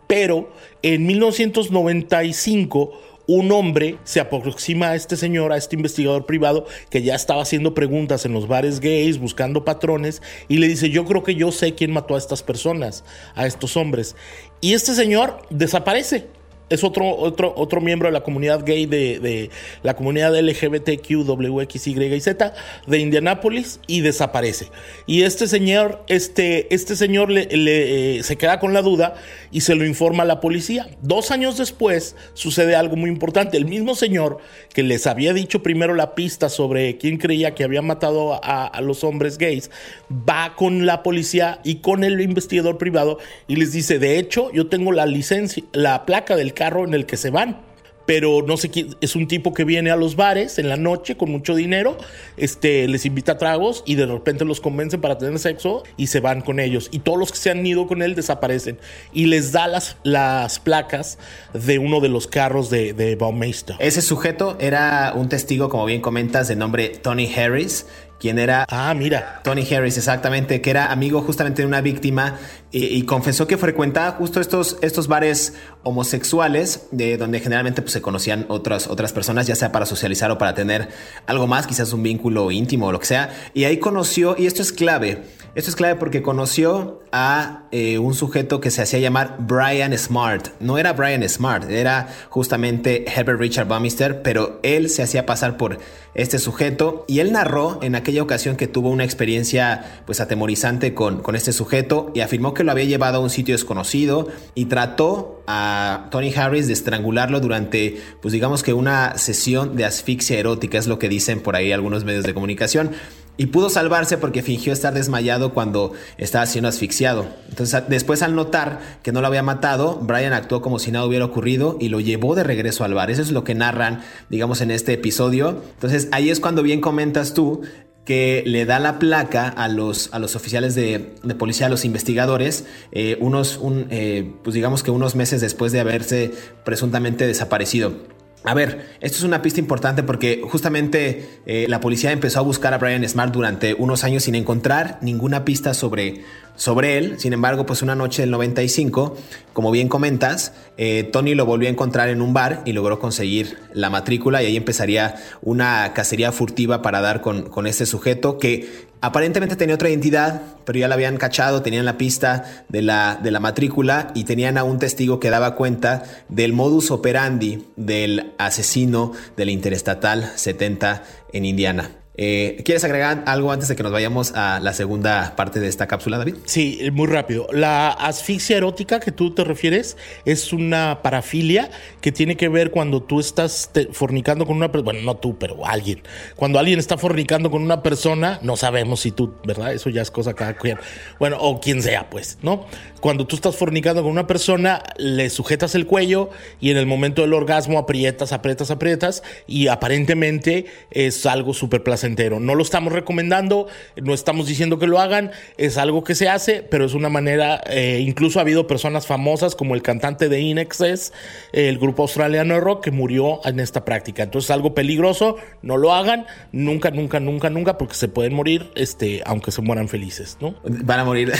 pero 0.06 0.52
en 0.82 1.06
1995 1.06 3.17
un 3.28 3.52
hombre 3.52 3.98
se 4.04 4.20
aproxima 4.20 4.88
a 4.88 4.94
este 4.96 5.16
señor, 5.16 5.52
a 5.52 5.58
este 5.58 5.76
investigador 5.76 6.24
privado, 6.24 6.66
que 6.88 7.02
ya 7.02 7.14
estaba 7.14 7.42
haciendo 7.42 7.74
preguntas 7.74 8.24
en 8.24 8.32
los 8.32 8.48
bares 8.48 8.80
gays, 8.80 9.18
buscando 9.18 9.66
patrones, 9.66 10.22
y 10.48 10.56
le 10.56 10.66
dice, 10.66 10.88
yo 10.88 11.04
creo 11.04 11.22
que 11.22 11.34
yo 11.34 11.52
sé 11.52 11.74
quién 11.74 11.92
mató 11.92 12.14
a 12.14 12.18
estas 12.18 12.42
personas, 12.42 13.04
a 13.34 13.46
estos 13.46 13.76
hombres. 13.76 14.16
Y 14.62 14.72
este 14.72 14.94
señor 14.94 15.42
desaparece 15.50 16.26
es 16.70 16.84
otro, 16.84 17.16
otro, 17.16 17.52
otro 17.56 17.80
miembro 17.80 18.08
de 18.08 18.12
la 18.12 18.22
comunidad 18.22 18.64
gay 18.64 18.86
de, 18.86 19.50
la 19.82 19.94
comunidad 19.94 20.38
LGBTQ, 20.38 21.10
y 21.10 22.20
Z 22.20 22.54
de 22.86 22.98
Indianápolis 22.98 23.80
y 23.86 24.00
desaparece. 24.00 24.68
Y 25.06 25.22
este 25.22 25.46
señor, 25.46 26.04
este, 26.08 26.72
este 26.74 26.96
señor 26.96 27.30
le, 27.30 27.48
eh, 27.50 28.22
se 28.22 28.36
queda 28.36 28.58
con 28.58 28.72
la 28.72 28.82
duda 28.82 29.14
y 29.50 29.62
se 29.62 29.74
lo 29.74 29.84
informa 29.84 30.24
a 30.24 30.26
la 30.26 30.40
policía. 30.40 30.88
Dos 31.02 31.30
años 31.30 31.56
después 31.56 32.16
sucede 32.34 32.74
algo 32.74 32.96
muy 32.96 33.10
importante. 33.10 33.56
El 33.56 33.66
mismo 33.66 33.94
señor 33.94 34.38
que 34.74 34.82
les 34.82 35.06
había 35.06 35.32
dicho 35.32 35.62
primero 35.62 35.94
la 35.94 36.14
pista 36.14 36.48
sobre 36.48 36.98
quién 36.98 37.18
creía 37.18 37.54
que 37.54 37.64
había 37.64 37.82
matado 37.82 38.34
a, 38.44 38.66
a 38.66 38.80
los 38.80 39.04
hombres 39.04 39.38
gays, 39.38 39.70
va 40.10 40.54
con 40.56 40.86
la 40.86 41.02
policía 41.02 41.60
y 41.64 41.76
con 41.76 42.04
el 42.04 42.20
investigador 42.20 42.78
privado 42.78 43.18
y 43.46 43.56
les 43.56 43.72
dice, 43.72 43.98
de 43.98 44.18
hecho, 44.18 44.52
yo 44.52 44.68
tengo 44.68 44.92
la 44.92 45.06
licencia, 45.06 45.62
la 45.72 46.04
placa 46.04 46.36
del 46.36 46.54
carro 46.58 46.84
en 46.84 46.92
el 46.92 47.06
que 47.06 47.16
se 47.16 47.30
van. 47.30 47.60
Pero 48.04 48.40
no 48.40 48.56
sé 48.56 48.70
quién, 48.70 48.96
es 49.02 49.16
un 49.16 49.28
tipo 49.28 49.52
que 49.52 49.64
viene 49.64 49.90
a 49.90 49.96
los 49.96 50.16
bares 50.16 50.58
en 50.58 50.70
la 50.70 50.78
noche 50.78 51.18
con 51.18 51.30
mucho 51.30 51.54
dinero, 51.54 51.98
este, 52.38 52.88
les 52.88 53.04
invita 53.04 53.32
a 53.32 53.36
tragos 53.36 53.82
y 53.84 53.96
de 53.96 54.06
repente 54.06 54.46
los 54.46 54.62
convencen 54.62 55.02
para 55.02 55.18
tener 55.18 55.38
sexo 55.38 55.82
y 55.98 56.06
se 56.06 56.20
van 56.20 56.40
con 56.40 56.58
ellos. 56.58 56.88
Y 56.90 57.00
todos 57.00 57.18
los 57.18 57.32
que 57.32 57.36
se 57.36 57.50
han 57.50 57.66
ido 57.66 57.86
con 57.86 58.00
él 58.00 58.14
desaparecen. 58.14 58.78
Y 59.12 59.26
les 59.26 59.52
da 59.52 59.68
las, 59.68 59.98
las 60.04 60.58
placas 60.58 61.18
de 61.52 61.78
uno 61.78 62.00
de 62.00 62.08
los 62.08 62.26
carros 62.26 62.70
de, 62.70 62.94
de 62.94 63.14
Baumeister. 63.14 63.76
Ese 63.78 64.00
sujeto 64.00 64.56
era 64.58 65.12
un 65.14 65.28
testigo, 65.28 65.68
como 65.68 65.84
bien 65.84 66.00
comentas, 66.00 66.48
de 66.48 66.56
nombre 66.56 66.88
Tony 66.88 67.30
Harris, 67.34 67.84
quien 68.18 68.38
era... 68.38 68.66
Ah, 68.68 68.92
mira. 68.94 69.40
Tony 69.44 69.66
Harris, 69.72 69.96
exactamente, 69.96 70.60
que 70.60 70.70
era 70.70 70.90
amigo 70.90 71.20
justamente 71.22 71.62
de 71.62 71.66
una 71.66 71.80
víctima 71.80 72.36
y, 72.70 73.02
confesó 73.02 73.46
que 73.46 73.56
frecuentaba 73.56 74.12
justo 74.12 74.40
estos, 74.40 74.76
estos 74.82 75.08
bares 75.08 75.54
homosexuales, 75.84 76.86
de 76.90 77.16
donde 77.16 77.40
generalmente 77.40 77.80
pues, 77.80 77.92
se 77.92 78.02
conocían 78.02 78.44
otras, 78.48 78.88
otras 78.88 79.12
personas, 79.12 79.46
ya 79.46 79.54
sea 79.54 79.72
para 79.72 79.86
socializar 79.86 80.30
o 80.30 80.38
para 80.38 80.54
tener 80.54 80.88
algo 81.26 81.46
más, 81.46 81.66
quizás 81.66 81.92
un 81.92 82.02
vínculo 82.02 82.50
íntimo 82.50 82.88
o 82.88 82.92
lo 82.92 83.00
que 83.00 83.06
sea. 83.06 83.30
Y 83.54 83.64
ahí 83.64 83.78
conoció, 83.78 84.36
y 84.38 84.46
esto 84.46 84.60
es 84.60 84.72
clave, 84.72 85.22
esto 85.54 85.70
es 85.70 85.76
clave 85.76 85.96
porque 85.96 86.22
conoció 86.22 87.00
a 87.12 87.64
eh, 87.70 87.98
un 87.98 88.14
sujeto 88.14 88.60
que 88.60 88.70
se 88.70 88.82
hacía 88.82 88.98
llamar 88.98 89.36
Brian 89.40 89.96
Smart. 89.96 90.48
No 90.60 90.78
era 90.78 90.92
Brian 90.92 91.26
Smart, 91.28 91.70
era 91.70 92.08
justamente 92.28 93.04
Herbert 93.08 93.40
Richard 93.40 93.66
Bumister, 93.66 94.22
pero 94.22 94.60
él 94.62 94.90
se 94.90 95.02
hacía 95.02 95.26
pasar 95.26 95.56
por 95.56 95.78
este 96.14 96.38
sujeto 96.38 97.04
y 97.06 97.20
él 97.20 97.32
narró 97.32 97.78
en 97.82 97.94
aquella 97.94 98.22
ocasión 98.22 98.56
que 98.56 98.66
tuvo 98.66 98.90
una 98.90 99.04
experiencia 99.04 100.02
pues 100.04 100.20
atemorizante 100.20 100.92
con, 100.92 101.22
con 101.22 101.36
este 101.36 101.52
sujeto 101.52 102.10
y 102.14 102.20
afirmó 102.20 102.54
que 102.54 102.64
lo 102.64 102.72
había 102.72 102.84
llevado 102.84 103.18
a 103.18 103.20
un 103.20 103.30
sitio 103.30 103.54
desconocido 103.54 104.28
y 104.54 104.66
trató 104.66 105.42
a 105.46 106.08
Tony 106.10 106.32
Harris 106.34 106.66
de 106.66 106.72
estrangularlo 106.72 107.40
durante 107.40 108.00
pues 108.20 108.32
digamos 108.32 108.62
que 108.62 108.72
una 108.72 109.16
sesión 109.16 109.76
de 109.76 109.84
asfixia 109.84 110.38
erótica, 110.38 110.78
es 110.78 110.86
lo 110.86 110.98
que 110.98 111.08
dicen 111.08 111.40
por 111.40 111.56
ahí 111.56 111.72
algunos 111.72 112.04
medios 112.04 112.24
de 112.24 112.34
comunicación. 112.34 112.90
Y 113.38 113.46
pudo 113.46 113.70
salvarse 113.70 114.18
porque 114.18 114.42
fingió 114.42 114.72
estar 114.72 114.92
desmayado 114.92 115.54
cuando 115.54 115.92
estaba 116.16 116.44
siendo 116.44 116.68
asfixiado. 116.68 117.26
Entonces, 117.48 117.84
después 117.88 118.22
al 118.22 118.34
notar 118.34 118.80
que 119.04 119.12
no 119.12 119.20
lo 119.20 119.28
había 119.28 119.44
matado, 119.44 120.00
Brian 120.02 120.32
actuó 120.32 120.60
como 120.60 120.80
si 120.80 120.90
nada 120.90 121.06
hubiera 121.06 121.24
ocurrido 121.24 121.76
y 121.80 121.88
lo 121.88 122.00
llevó 122.00 122.34
de 122.34 122.42
regreso 122.42 122.82
al 122.82 122.94
bar. 122.94 123.12
Eso 123.12 123.22
es 123.22 123.30
lo 123.30 123.44
que 123.44 123.54
narran, 123.54 124.02
digamos, 124.28 124.60
en 124.60 124.72
este 124.72 124.92
episodio. 124.92 125.62
Entonces, 125.74 126.08
ahí 126.10 126.30
es 126.30 126.40
cuando 126.40 126.64
bien 126.64 126.80
comentas 126.80 127.32
tú 127.32 127.62
que 128.04 128.42
le 128.46 128.64
da 128.64 128.80
la 128.80 128.98
placa 128.98 129.48
a 129.48 129.68
los, 129.68 130.08
a 130.12 130.18
los 130.18 130.34
oficiales 130.34 130.74
de, 130.74 130.98
policía, 131.38 131.66
a 131.66 131.70
los 131.70 131.84
investigadores, 131.84 132.64
eh, 132.90 133.18
unos, 133.20 133.58
un, 133.58 133.86
eh, 133.90 134.32
pues 134.42 134.54
digamos 134.54 134.82
que 134.82 134.90
unos 134.90 135.14
meses 135.14 135.42
después 135.42 135.72
de 135.72 135.80
haberse 135.80 136.32
presuntamente 136.64 137.26
desaparecido. 137.26 138.17
A 138.48 138.54
ver, 138.54 138.96
esto 139.00 139.18
es 139.18 139.24
una 139.24 139.42
pista 139.42 139.60
importante 139.60 140.02
porque 140.02 140.40
justamente 140.42 141.42
eh, 141.44 141.66
la 141.68 141.80
policía 141.80 142.12
empezó 142.12 142.38
a 142.38 142.42
buscar 142.42 142.72
a 142.72 142.78
Brian 142.78 143.06
Smart 143.06 143.30
durante 143.30 143.74
unos 143.74 144.04
años 144.04 144.22
sin 144.22 144.34
encontrar 144.34 144.96
ninguna 145.02 145.44
pista 145.44 145.74
sobre, 145.74 146.22
sobre 146.58 146.98
él. 146.98 147.18
Sin 147.18 147.32
embargo, 147.32 147.64
pues 147.64 147.80
una 147.80 147.94
noche 147.94 148.20
del 148.20 148.30
95, 148.30 149.16
como 149.54 149.70
bien 149.70 149.88
comentas, 149.88 150.52
eh, 150.76 151.08
Tony 151.10 151.34
lo 151.34 151.46
volvió 151.46 151.68
a 151.68 151.72
encontrar 151.72 152.10
en 152.10 152.20
un 152.20 152.34
bar 152.34 152.60
y 152.66 152.74
logró 152.74 152.98
conseguir 152.98 153.56
la 153.72 153.88
matrícula 153.88 154.42
y 154.42 154.46
ahí 154.46 154.56
empezaría 154.58 155.14
una 155.40 155.94
cacería 155.94 156.32
furtiva 156.32 156.82
para 156.82 157.00
dar 157.00 157.22
con, 157.22 157.48
con 157.48 157.66
este 157.66 157.86
sujeto 157.86 158.36
que 158.36 158.88
Aparentemente 159.00 159.54
tenía 159.54 159.76
otra 159.76 159.90
identidad, 159.90 160.42
pero 160.64 160.80
ya 160.80 160.88
la 160.88 160.96
habían 160.96 161.18
cachado, 161.18 161.62
tenían 161.62 161.84
la 161.84 161.96
pista 161.96 162.64
de 162.68 162.82
la, 162.82 163.16
de 163.22 163.30
la 163.30 163.38
matrícula 163.38 164.10
y 164.12 164.24
tenían 164.24 164.58
a 164.58 164.64
un 164.64 164.80
testigo 164.80 165.20
que 165.20 165.30
daba 165.30 165.54
cuenta 165.54 166.02
del 166.28 166.52
modus 166.52 166.90
operandi 166.90 167.68
del 167.76 168.32
asesino 168.38 169.12
de 169.36 169.44
la 169.44 169.52
Interestatal 169.52 170.32
70 170.34 171.04
en 171.32 171.44
Indiana. 171.44 171.92
Eh, 172.20 172.62
¿Quieres 172.64 172.82
agregar 172.82 173.22
algo 173.26 173.52
antes 173.52 173.68
de 173.68 173.76
que 173.76 173.84
nos 173.84 173.92
vayamos 173.92 174.32
a 174.34 174.58
la 174.58 174.72
segunda 174.72 175.36
parte 175.36 175.60
de 175.60 175.68
esta 175.68 175.86
cápsula, 175.86 176.18
David? 176.18 176.34
Sí, 176.46 176.80
muy 176.92 177.06
rápido. 177.06 177.46
La 177.52 177.90
asfixia 177.90 178.56
erótica 178.56 178.98
que 178.98 179.12
tú 179.12 179.32
te 179.32 179.44
refieres 179.44 179.96
es 180.24 180.52
una 180.52 180.98
parafilia 181.00 181.70
que 182.00 182.10
tiene 182.10 182.36
que 182.36 182.48
ver 182.48 182.72
cuando 182.72 183.04
tú 183.04 183.20
estás 183.20 183.70
fornicando 183.92 184.46
con 184.46 184.56
una 184.56 184.72
persona, 184.72 184.84
bueno, 184.92 185.02
no 185.02 185.16
tú, 185.16 185.38
pero 185.38 185.64
alguien. 185.64 186.02
Cuando 186.34 186.58
alguien 186.58 186.80
está 186.80 186.98
fornicando 186.98 187.52
con 187.52 187.62
una 187.62 187.84
persona, 187.84 188.40
no 188.42 188.56
sabemos 188.56 188.98
si 188.98 189.12
tú, 189.12 189.34
¿verdad? 189.44 189.72
Eso 189.72 189.88
ya 189.88 190.02
es 190.02 190.10
cosa 190.10 190.34
cada 190.34 190.54
quien. 190.54 190.76
Bueno, 191.20 191.36
o 191.38 191.60
quien 191.60 191.82
sea, 191.82 192.10
pues, 192.10 192.38
¿no? 192.42 192.66
Cuando 193.00 193.28
tú 193.28 193.36
estás 193.36 193.54
fornicando 193.54 194.02
con 194.02 194.10
una 194.10 194.26
persona, 194.26 194.82
le 194.96 195.30
sujetas 195.30 195.76
el 195.76 195.86
cuello 195.86 196.30
y 196.60 196.72
en 196.72 196.78
el 196.78 196.86
momento 196.86 197.22
del 197.22 197.32
orgasmo 197.32 197.78
aprietas, 197.78 198.32
aprietas, 198.32 198.72
aprietas 198.72 199.22
y 199.46 199.68
aparentemente 199.68 200.66
es 200.90 201.24
algo 201.24 201.54
súper 201.54 201.84
placentero 201.84 202.07
no 202.16 202.54
lo 202.54 202.62
estamos 202.62 202.92
recomendando, 202.92 203.68
no 203.96 204.14
estamos 204.14 204.46
diciendo 204.46 204.78
que 204.78 204.86
lo 204.86 204.98
hagan, 204.98 205.30
es 205.56 205.76
algo 205.76 206.04
que 206.04 206.14
se 206.14 206.28
hace, 206.28 206.62
pero 206.62 206.84
es 206.84 206.94
una 206.94 207.08
manera, 207.08 207.60
eh, 207.66 208.00
incluso 208.00 208.38
ha 208.38 208.42
habido 208.42 208.66
personas 208.66 209.06
famosas 209.06 209.54
como 209.54 209.74
el 209.74 209.82
cantante 209.82 210.28
de 210.28 210.40
Inexes, 210.40 211.12
el 211.52 211.78
grupo 211.78 212.02
australiano 212.02 212.54
de 212.54 212.60
rock, 212.60 212.84
que 212.84 212.90
murió 212.90 213.40
en 213.44 213.60
esta 213.60 213.84
práctica. 213.84 214.22
Entonces 214.22 214.50
es 214.50 214.54
algo 214.54 214.74
peligroso, 214.74 215.36
no 215.62 215.76
lo 215.76 215.92
hagan, 215.92 216.26
nunca, 216.52 216.90
nunca, 216.90 217.20
nunca, 217.20 217.50
nunca, 217.50 217.78
porque 217.78 217.94
se 217.94 218.08
pueden 218.08 218.34
morir, 218.34 218.70
este, 218.74 219.22
aunque 219.26 219.50
se 219.50 219.62
mueran 219.62 219.88
felices, 219.88 220.38
¿no? 220.40 220.54
Van 220.64 221.00
a 221.00 221.04
morir, 221.04 221.32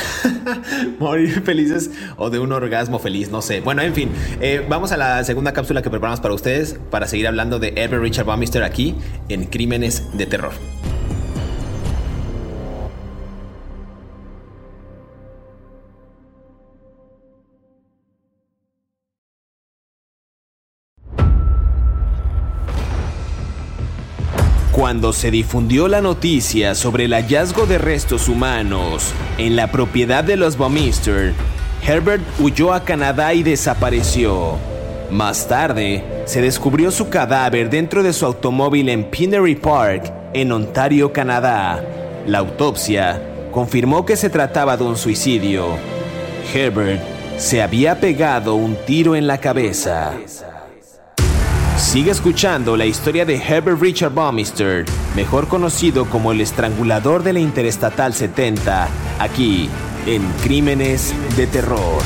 morir 0.99 1.43
felices 1.43 1.91
o 2.17 2.31
de 2.31 2.39
un 2.39 2.53
orgasmo 2.53 2.99
feliz, 2.99 3.31
no 3.31 3.43
sé. 3.43 3.61
Bueno, 3.61 3.83
en 3.83 3.95
fin, 3.95 4.11
eh, 4.41 4.65
vamos 4.69 4.93
a 4.93 4.97
la 4.97 5.25
segunda 5.25 5.53
cápsula 5.53 5.83
que 5.83 5.91
preparamos 5.91 6.21
para 6.21 6.35
ustedes 6.35 6.79
para 6.91 7.07
seguir 7.07 7.27
hablando 7.27 7.59
de 7.59 7.73
Ever 7.77 8.01
Richard 8.01 8.27
Bumister 8.27 8.63
aquí 8.63 8.95
en 9.29 9.45
Crímenes 9.45 10.17
de 10.17 10.27
Terror. 10.27 10.53
Cuando 24.89 25.13
se 25.13 25.31
difundió 25.31 25.87
la 25.87 26.01
noticia 26.01 26.75
sobre 26.75 27.05
el 27.05 27.13
hallazgo 27.13 27.67
de 27.67 27.77
restos 27.77 28.27
humanos 28.27 29.13
en 29.37 29.55
la 29.55 29.71
propiedad 29.71 30.25
de 30.25 30.39
los 30.39 30.57
Baumister, 30.57 31.35
Herbert 31.87 32.23
huyó 32.41 32.73
a 32.73 32.83
Canadá 32.85 33.35
y 33.35 33.43
desapareció. 33.43 34.57
Más 35.11 35.47
tarde, 35.47 36.23
se 36.25 36.41
descubrió 36.41 36.91
su 36.91 37.11
cadáver 37.11 37.69
dentro 37.69 38.03
de 38.03 38.15
su 38.15 38.25
automóvil 38.25 38.89
en 38.89 39.05
Pinery 39.05 39.57
Park, 39.57 40.11
en 40.33 40.53
Ontario, 40.53 41.13
Canadá. 41.13 41.85
La 42.27 42.39
autopsia 42.39 43.21
confirmó 43.53 44.07
que 44.07 44.17
se 44.17 44.31
trataba 44.31 44.79
de 44.79 44.85
un 44.85 44.97
suicidio. 44.97 45.67
Herbert 46.55 47.03
se 47.37 47.61
había 47.61 48.01
pegado 48.01 48.55
un 48.55 48.75
tiro 48.87 49.17
en 49.17 49.27
la 49.27 49.37
cabeza. 49.37 50.15
Sigue 51.79 52.11
escuchando 52.11 52.77
la 52.77 52.87
historia 52.87 53.25
de 53.25 53.37
Herbert 53.37 53.81
Richard 53.81 54.13
Baumister, 54.13 54.85
mejor 55.15 55.47
conocido 55.47 56.11
como 56.11 56.33
el 56.33 56.41
estrangulador 56.41 57.23
de 57.23 57.33
la 57.33 57.39
Interestatal 57.39 58.13
70, 58.13 58.89
aquí 59.21 59.71
en 60.05 60.23
Crímenes 60.43 61.15
de 61.37 61.47
Terror. 61.47 62.03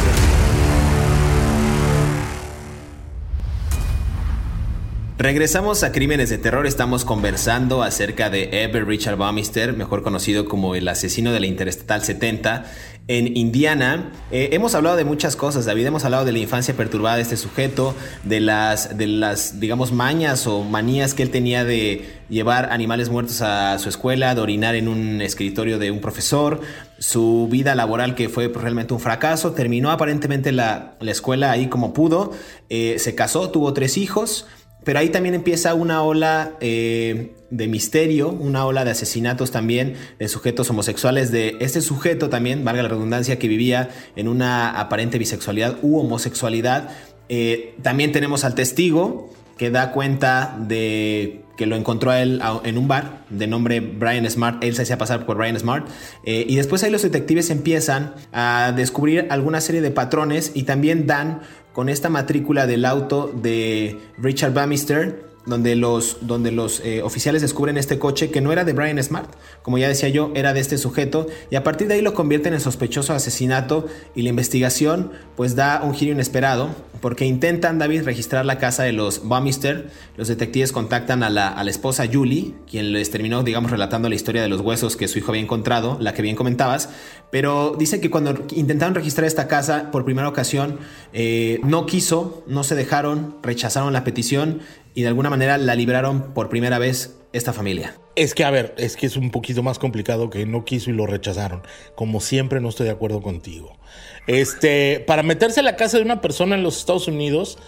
Regresamos 5.22 5.84
a 5.84 5.92
Crímenes 5.92 6.30
de 6.30 6.38
Terror. 6.38 6.66
Estamos 6.66 7.04
conversando 7.04 7.84
acerca 7.84 8.28
de 8.28 8.64
Ever 8.64 8.86
Richard 8.86 9.16
Bamister, 9.16 9.72
mejor 9.72 10.02
conocido 10.02 10.46
como 10.46 10.74
el 10.74 10.88
asesino 10.88 11.32
de 11.32 11.38
la 11.38 11.46
Interestatal 11.46 12.02
70 12.02 12.64
en 13.08 13.36
Indiana. 13.36 14.12
Eh, 14.30 14.50
hemos 14.52 14.74
hablado 14.74 14.96
de 14.96 15.04
muchas 15.04 15.36
cosas, 15.36 15.64
David. 15.64 15.86
Hemos 15.86 16.04
hablado 16.04 16.24
de 16.24 16.32
la 16.32 16.38
infancia 16.38 16.74
perturbada 16.74 17.16
de 17.16 17.22
este 17.22 17.36
sujeto, 17.36 17.94
de 18.22 18.40
las, 18.40 18.96
de 18.96 19.06
las, 19.06 19.60
digamos, 19.60 19.92
mañas 19.92 20.46
o 20.46 20.62
manías 20.62 21.14
que 21.14 21.22
él 21.22 21.30
tenía 21.30 21.64
de 21.64 22.22
llevar 22.28 22.72
animales 22.72 23.10
muertos 23.10 23.42
a 23.42 23.78
su 23.78 23.88
escuela, 23.88 24.34
de 24.34 24.40
orinar 24.40 24.74
en 24.74 24.88
un 24.88 25.20
escritorio 25.20 25.78
de 25.78 25.90
un 25.90 26.00
profesor, 26.00 26.60
su 26.98 27.48
vida 27.50 27.74
laboral 27.74 28.14
que 28.14 28.28
fue 28.28 28.48
realmente 28.48 28.94
un 28.94 29.00
fracaso. 29.00 29.52
Terminó 29.52 29.90
aparentemente 29.90 30.52
la, 30.52 30.94
escuela 31.00 31.50
ahí 31.50 31.68
como 31.68 31.92
pudo, 31.92 32.32
eh, 32.70 32.96
se 32.98 33.14
casó, 33.14 33.50
tuvo 33.50 33.74
tres 33.74 33.96
hijos. 33.96 34.46
Pero 34.84 34.98
ahí 34.98 35.10
también 35.10 35.34
empieza 35.34 35.74
una 35.74 36.02
ola 36.02 36.52
eh, 36.60 37.34
de 37.50 37.68
misterio, 37.68 38.30
una 38.30 38.66
ola 38.66 38.84
de 38.84 38.90
asesinatos 38.90 39.50
también 39.50 39.94
de 40.18 40.28
sujetos 40.28 40.68
homosexuales, 40.70 41.30
de 41.30 41.56
este 41.60 41.80
sujeto 41.80 42.28
también, 42.28 42.64
valga 42.64 42.82
la 42.82 42.88
redundancia, 42.88 43.38
que 43.38 43.48
vivía 43.48 43.90
en 44.16 44.28
una 44.28 44.78
aparente 44.80 45.18
bisexualidad 45.18 45.78
u 45.82 45.98
homosexualidad. 45.98 46.90
Eh, 47.28 47.76
también 47.82 48.12
tenemos 48.12 48.44
al 48.44 48.54
testigo 48.54 49.30
que 49.56 49.70
da 49.70 49.92
cuenta 49.92 50.56
de 50.58 51.42
que 51.56 51.66
lo 51.66 51.76
encontró 51.76 52.10
a 52.10 52.20
él 52.20 52.40
en 52.64 52.78
un 52.78 52.88
bar 52.88 53.24
de 53.28 53.46
nombre 53.46 53.80
Brian 53.80 54.28
Smart, 54.28 54.64
él 54.64 54.74
se 54.74 54.82
hacía 54.82 54.98
pasar 54.98 55.26
por 55.26 55.36
Brian 55.36 55.58
Smart, 55.58 55.86
eh, 56.24 56.44
y 56.48 56.56
después 56.56 56.82
ahí 56.82 56.90
los 56.90 57.02
detectives 57.02 57.50
empiezan 57.50 58.14
a 58.32 58.72
descubrir 58.74 59.26
alguna 59.30 59.60
serie 59.60 59.80
de 59.80 59.90
patrones 59.90 60.52
y 60.54 60.64
también 60.64 61.06
dan 61.06 61.42
con 61.72 61.88
esta 61.88 62.08
matrícula 62.08 62.66
del 62.66 62.84
auto 62.84 63.32
de 63.34 63.98
Richard 64.18 64.52
Bamister, 64.52 65.31
donde 65.46 65.76
los, 65.76 66.18
donde 66.20 66.52
los 66.52 66.80
eh, 66.80 67.02
oficiales 67.02 67.42
descubren 67.42 67.76
este 67.76 67.98
coche 67.98 68.30
que 68.30 68.40
no 68.40 68.52
era 68.52 68.64
de 68.64 68.72
Brian 68.72 69.02
Smart, 69.02 69.30
como 69.62 69.78
ya 69.78 69.88
decía 69.88 70.08
yo, 70.08 70.30
era 70.34 70.52
de 70.52 70.60
este 70.60 70.78
sujeto, 70.78 71.26
y 71.50 71.56
a 71.56 71.64
partir 71.64 71.88
de 71.88 71.94
ahí 71.94 72.02
lo 72.02 72.14
convierten 72.14 72.54
en 72.54 72.60
sospechoso 72.60 73.12
asesinato 73.12 73.86
y 74.14 74.22
la 74.22 74.28
investigación 74.28 75.12
pues 75.36 75.56
da 75.56 75.82
un 75.82 75.94
giro 75.94 76.12
inesperado, 76.12 76.70
porque 77.00 77.24
intentan, 77.24 77.78
David, 77.78 78.04
registrar 78.04 78.46
la 78.46 78.58
casa 78.58 78.84
de 78.84 78.92
los 78.92 79.24
Bumister, 79.24 79.90
los 80.16 80.28
detectives 80.28 80.70
contactan 80.70 81.24
a 81.24 81.30
la, 81.30 81.48
a 81.48 81.64
la 81.64 81.70
esposa 81.70 82.04
Julie, 82.10 82.54
quien 82.70 82.92
les 82.92 83.10
terminó, 83.10 83.42
digamos, 83.42 83.72
relatando 83.72 84.08
la 84.08 84.14
historia 84.14 84.42
de 84.42 84.48
los 84.48 84.60
huesos 84.60 84.96
que 84.96 85.08
su 85.08 85.18
hijo 85.18 85.32
había 85.32 85.42
encontrado, 85.42 85.96
la 86.00 86.14
que 86.14 86.22
bien 86.22 86.36
comentabas, 86.36 86.90
pero 87.32 87.74
dice 87.78 88.00
que 88.00 88.10
cuando 88.10 88.44
intentaron 88.54 88.94
registrar 88.94 89.26
esta 89.26 89.48
casa 89.48 89.90
por 89.90 90.04
primera 90.04 90.28
ocasión, 90.28 90.78
eh, 91.12 91.60
no 91.64 91.86
quiso, 91.86 92.44
no 92.46 92.62
se 92.62 92.74
dejaron, 92.74 93.36
rechazaron 93.42 93.92
la 93.92 94.04
petición 94.04 94.60
y 94.94 95.02
de 95.02 95.08
alguna 95.08 95.30
manera 95.30 95.58
la 95.58 95.74
libraron 95.74 96.34
por 96.34 96.48
primera 96.48 96.78
vez 96.78 97.16
esta 97.32 97.52
familia. 97.52 97.96
Es 98.14 98.34
que, 98.34 98.44
a 98.44 98.50
ver, 98.50 98.74
es 98.76 98.96
que 98.96 99.06
es 99.06 99.16
un 99.16 99.30
poquito 99.30 99.62
más 99.62 99.78
complicado 99.78 100.28
que 100.28 100.44
no 100.44 100.64
quiso 100.64 100.90
y 100.90 100.92
lo 100.92 101.06
rechazaron. 101.06 101.62
Como 101.94 102.20
siempre, 102.20 102.60
no 102.60 102.68
estoy 102.68 102.86
de 102.86 102.92
acuerdo 102.92 103.22
contigo. 103.22 103.78
Este, 104.26 105.00
para 105.06 105.22
meterse 105.22 105.60
a 105.60 105.62
la 105.62 105.76
casa 105.76 105.96
de 105.96 106.04
una 106.04 106.20
persona 106.20 106.54
en 106.54 106.62
los 106.62 106.78
Estados 106.78 107.08
Unidos, 107.08 107.58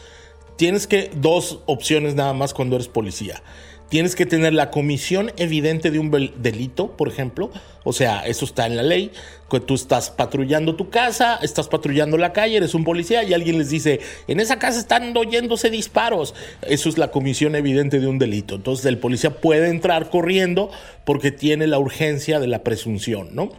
tienes 0.57 0.87
que 0.87 1.11
dos 1.15 1.61
opciones 1.67 2.15
nada 2.15 2.35
más 2.35 2.53
cuando 2.53 2.77
eres 2.77 2.89
policía 2.89 3.43
tienes 3.89 4.17
que 4.17 4.27
tener 4.27 4.53
la 4.53 4.71
comisión 4.71 5.33
evidente 5.37 5.91
de 5.91 5.99
un 5.99 6.11
delito, 6.11 6.97
por 6.97 7.09
ejemplo. 7.09 7.51
O 7.85 7.93
sea, 7.93 8.27
eso 8.27 8.45
está 8.45 8.67
en 8.67 8.77
la 8.77 8.83
ley. 8.83 9.13
Que 9.51 9.61
tú 9.61 9.75
estás 9.75 10.11
patrullando 10.11 10.75
tu 10.75 10.91
casa, 10.91 11.39
estás 11.41 11.69
patrullando 11.69 12.17
la 12.17 12.33
calle, 12.33 12.57
eres 12.57 12.75
un 12.75 12.83
policía 12.83 13.23
y 13.23 13.35
alguien 13.35 13.57
les 13.59 13.71
dice, 13.71 14.01
en 14.27 14.41
esa 14.41 14.59
casa 14.59 14.81
están 14.81 15.17
oyéndose 15.17 15.71
disparos. 15.71 16.35
Eso 16.63 16.89
es 16.89 16.99
la 16.99 17.13
comisión 17.13 17.55
evidente 17.55 18.01
de 18.01 18.09
un 18.09 18.19
delito. 18.19 18.57
Entonces 18.57 18.87
el 18.87 18.99
policía 18.99 19.39
puede 19.41 19.69
entrar 19.69 20.11
corriendo 20.11 20.71
porque 21.05 21.31
tiene 21.31 21.67
la 21.69 21.79
urgencia 21.79 22.41
de 22.41 22.49
la 22.49 22.65
presunción, 22.65 23.29
¿no? 23.33 23.51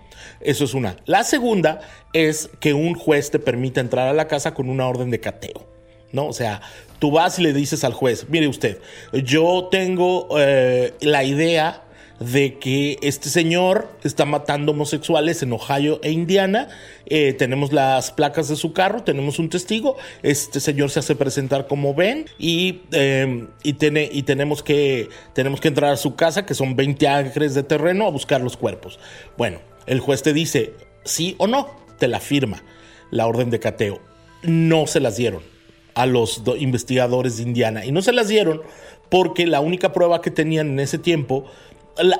Eso 0.41 0.65
es 0.65 0.73
una. 0.73 0.97
La 1.05 1.23
segunda 1.23 1.79
es 2.13 2.49
que 2.59 2.73
un 2.73 2.95
juez 2.95 3.31
te 3.31 3.39
permita 3.39 3.79
entrar 3.79 4.07
a 4.07 4.13
la 4.13 4.27
casa 4.27 4.53
con 4.53 4.69
una 4.69 4.87
orden 4.87 5.11
de 5.11 5.19
cateo. 5.19 5.74
¿No? 6.15 6.27
O 6.27 6.33
sea, 6.33 6.61
tú 6.99 7.11
vas 7.11 7.37
y 7.37 7.43
le 7.43 7.53
dices 7.53 7.83
al 7.83 7.93
juez, 7.93 8.25
mire 8.29 8.47
usted, 8.47 8.79
yo 9.13 9.67
tengo 9.69 10.27
eh, 10.39 10.93
la 11.01 11.23
idea 11.23 11.83
de 12.19 12.57
que 12.59 12.97
este 13.01 13.29
señor 13.29 13.89
está 14.03 14.25
matando 14.25 14.71
homosexuales 14.71 15.43
en 15.43 15.51
Ohio 15.51 15.99
e 16.01 16.11
Indiana. 16.11 16.69
Eh, 17.07 17.33
tenemos 17.33 17.73
las 17.73 18.11
placas 18.11 18.47
de 18.47 18.55
su 18.55 18.73
carro, 18.73 19.03
tenemos 19.03 19.37
un 19.37 19.49
testigo. 19.49 19.97
Este 20.23 20.59
señor 20.59 20.89
se 20.91 20.99
hace 20.99 21.15
presentar 21.15 21.67
como 21.67 21.93
Ben 21.93 22.25
y, 22.39 22.83
em, 22.93 23.49
y, 23.63 23.73
tiene, 23.73 24.09
y 24.09 24.23
tenemos, 24.23 24.63
que, 24.63 25.09
tenemos 25.33 25.59
que 25.59 25.67
entrar 25.67 25.91
a 25.91 25.97
su 25.97 26.15
casa, 26.15 26.45
que 26.45 26.53
son 26.53 26.75
20 26.75 27.07
acres 27.07 27.53
de 27.53 27.63
terreno, 27.63 28.07
a 28.07 28.11
buscar 28.11 28.39
los 28.41 28.55
cuerpos. 28.55 28.97
Bueno, 29.37 29.59
el 29.85 29.99
juez 29.99 30.23
te 30.23 30.31
dice 30.31 30.73
sí 31.03 31.35
o 31.37 31.47
no, 31.47 31.69
te 31.99 32.07
la 32.07 32.21
firma 32.21 32.63
la 33.11 33.27
orden 33.27 33.49
de 33.49 33.59
cateo. 33.59 33.99
No 34.41 34.87
se 34.87 34.99
las 34.99 35.17
dieron 35.17 35.54
a 35.95 36.05
los 36.05 36.43
investigadores 36.59 37.37
de 37.37 37.43
Indiana 37.43 37.85
y 37.85 37.91
no 37.91 38.01
se 38.01 38.11
las 38.11 38.27
dieron 38.27 38.61
porque 39.09 39.47
la 39.47 39.61
única 39.61 39.93
prueba 39.93 40.21
que 40.21 40.31
tenían 40.31 40.69
en 40.69 40.79
ese 40.79 40.97
tiempo 40.97 41.45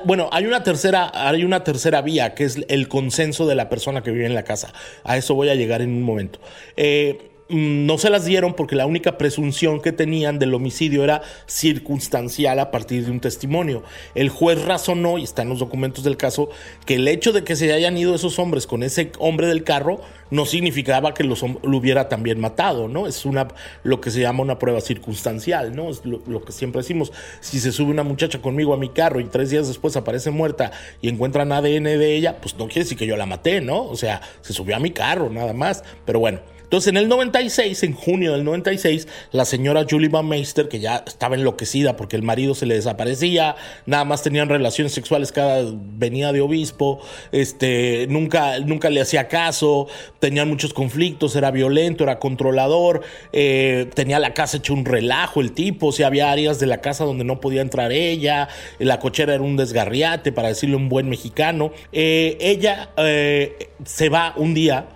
bueno, 0.04 0.28
hay 0.32 0.46
una 0.46 0.62
tercera, 0.62 1.10
hay 1.12 1.44
una 1.44 1.62
tercera 1.62 2.00
vía 2.00 2.34
que 2.34 2.44
es 2.44 2.58
el 2.68 2.88
consenso 2.88 3.46
de 3.46 3.54
la 3.54 3.68
persona 3.68 4.02
que 4.02 4.10
vive 4.10 4.26
en 4.26 4.34
la 4.34 4.42
casa. 4.42 4.72
A 5.04 5.16
eso 5.16 5.34
voy 5.34 5.50
a 5.50 5.54
llegar 5.54 5.82
en 5.82 5.90
un 5.90 6.02
momento. 6.02 6.38
Eh, 6.76 7.35
no 7.48 7.96
se 7.98 8.10
las 8.10 8.24
dieron 8.24 8.54
porque 8.54 8.74
la 8.74 8.86
única 8.86 9.18
presunción 9.18 9.80
que 9.80 9.92
tenían 9.92 10.38
del 10.38 10.54
homicidio 10.54 11.04
era 11.04 11.22
circunstancial 11.46 12.58
a 12.58 12.70
partir 12.70 13.04
de 13.04 13.10
un 13.10 13.20
testimonio. 13.20 13.84
El 14.14 14.30
juez 14.30 14.64
razonó, 14.64 15.18
y 15.18 15.24
está 15.24 15.42
en 15.42 15.50
los 15.50 15.60
documentos 15.60 16.02
del 16.02 16.16
caso, 16.16 16.48
que 16.84 16.96
el 16.96 17.06
hecho 17.06 17.32
de 17.32 17.44
que 17.44 17.54
se 17.54 17.72
hayan 17.72 17.96
ido 17.96 18.14
esos 18.14 18.38
hombres 18.38 18.66
con 18.66 18.82
ese 18.82 19.12
hombre 19.18 19.46
del 19.46 19.64
carro 19.64 20.00
no 20.30 20.44
significaba 20.44 21.14
que 21.14 21.22
los, 21.22 21.42
lo 21.42 21.76
hubiera 21.76 22.08
también 22.08 22.40
matado, 22.40 22.88
¿no? 22.88 23.06
Es 23.06 23.24
una, 23.24 23.46
lo 23.84 24.00
que 24.00 24.10
se 24.10 24.20
llama 24.20 24.42
una 24.42 24.58
prueba 24.58 24.80
circunstancial, 24.80 25.76
¿no? 25.76 25.90
Es 25.90 26.04
lo, 26.04 26.20
lo 26.26 26.42
que 26.44 26.50
siempre 26.50 26.80
decimos, 26.80 27.12
si 27.40 27.60
se 27.60 27.70
sube 27.70 27.90
una 27.90 28.02
muchacha 28.02 28.40
conmigo 28.40 28.74
a 28.74 28.76
mi 28.76 28.88
carro 28.88 29.20
y 29.20 29.24
tres 29.24 29.50
días 29.50 29.68
después 29.68 29.96
aparece 29.96 30.32
muerta 30.32 30.72
y 31.00 31.08
encuentran 31.08 31.52
ADN 31.52 31.84
de 31.84 32.16
ella, 32.16 32.38
pues 32.40 32.56
no 32.56 32.66
quiere 32.66 32.80
decir 32.80 32.98
que 32.98 33.06
yo 33.06 33.16
la 33.16 33.26
maté, 33.26 33.60
¿no? 33.60 33.84
O 33.84 33.96
sea, 33.96 34.20
se 34.40 34.52
subió 34.52 34.74
a 34.74 34.80
mi 34.80 34.90
carro, 34.90 35.30
nada 35.30 35.52
más. 35.52 35.84
Pero 36.04 36.18
bueno. 36.18 36.55
Entonces, 36.66 36.88
en 36.88 36.96
el 36.96 37.08
96, 37.08 37.84
en 37.84 37.92
junio 37.92 38.32
del 38.32 38.42
96, 38.42 39.06
la 39.30 39.44
señora 39.44 39.86
Julie 39.88 40.08
Van 40.08 40.26
Meister, 40.26 40.68
que 40.68 40.80
ya 40.80 41.04
estaba 41.06 41.36
enloquecida 41.36 41.94
porque 41.94 42.16
el 42.16 42.24
marido 42.24 42.56
se 42.56 42.66
le 42.66 42.74
desaparecía, 42.74 43.54
nada 43.86 44.04
más 44.04 44.24
tenían 44.24 44.48
relaciones 44.48 44.92
sexuales 44.92 45.30
cada 45.30 45.62
venía 45.72 46.32
de 46.32 46.40
obispo, 46.40 46.98
este, 47.30 48.08
nunca, 48.08 48.58
nunca 48.58 48.90
le 48.90 49.00
hacía 49.00 49.28
caso, 49.28 49.86
tenían 50.18 50.48
muchos 50.48 50.74
conflictos, 50.74 51.36
era 51.36 51.52
violento, 51.52 52.02
era 52.02 52.18
controlador, 52.18 53.02
eh, 53.32 53.88
tenía 53.94 54.18
la 54.18 54.34
casa 54.34 54.56
hecho 54.56 54.74
un 54.74 54.84
relajo 54.84 55.40
el 55.40 55.52
tipo, 55.52 55.90
o 55.90 56.04
había 56.04 56.32
áreas 56.32 56.58
de 56.58 56.66
la 56.66 56.80
casa 56.80 57.04
donde 57.04 57.22
no 57.22 57.40
podía 57.40 57.62
entrar 57.62 57.92
ella, 57.92 58.48
la 58.80 58.98
cochera 58.98 59.34
era 59.34 59.42
un 59.44 59.56
desgarriate, 59.56 60.32
para 60.32 60.48
decirle 60.48 60.74
un 60.74 60.88
buen 60.88 61.08
mexicano. 61.08 61.70
Eh, 61.92 62.36
ella 62.40 62.90
eh, 62.96 63.70
se 63.84 64.08
va 64.08 64.34
un 64.36 64.52
día 64.52 64.88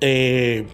eh, 0.00 0.66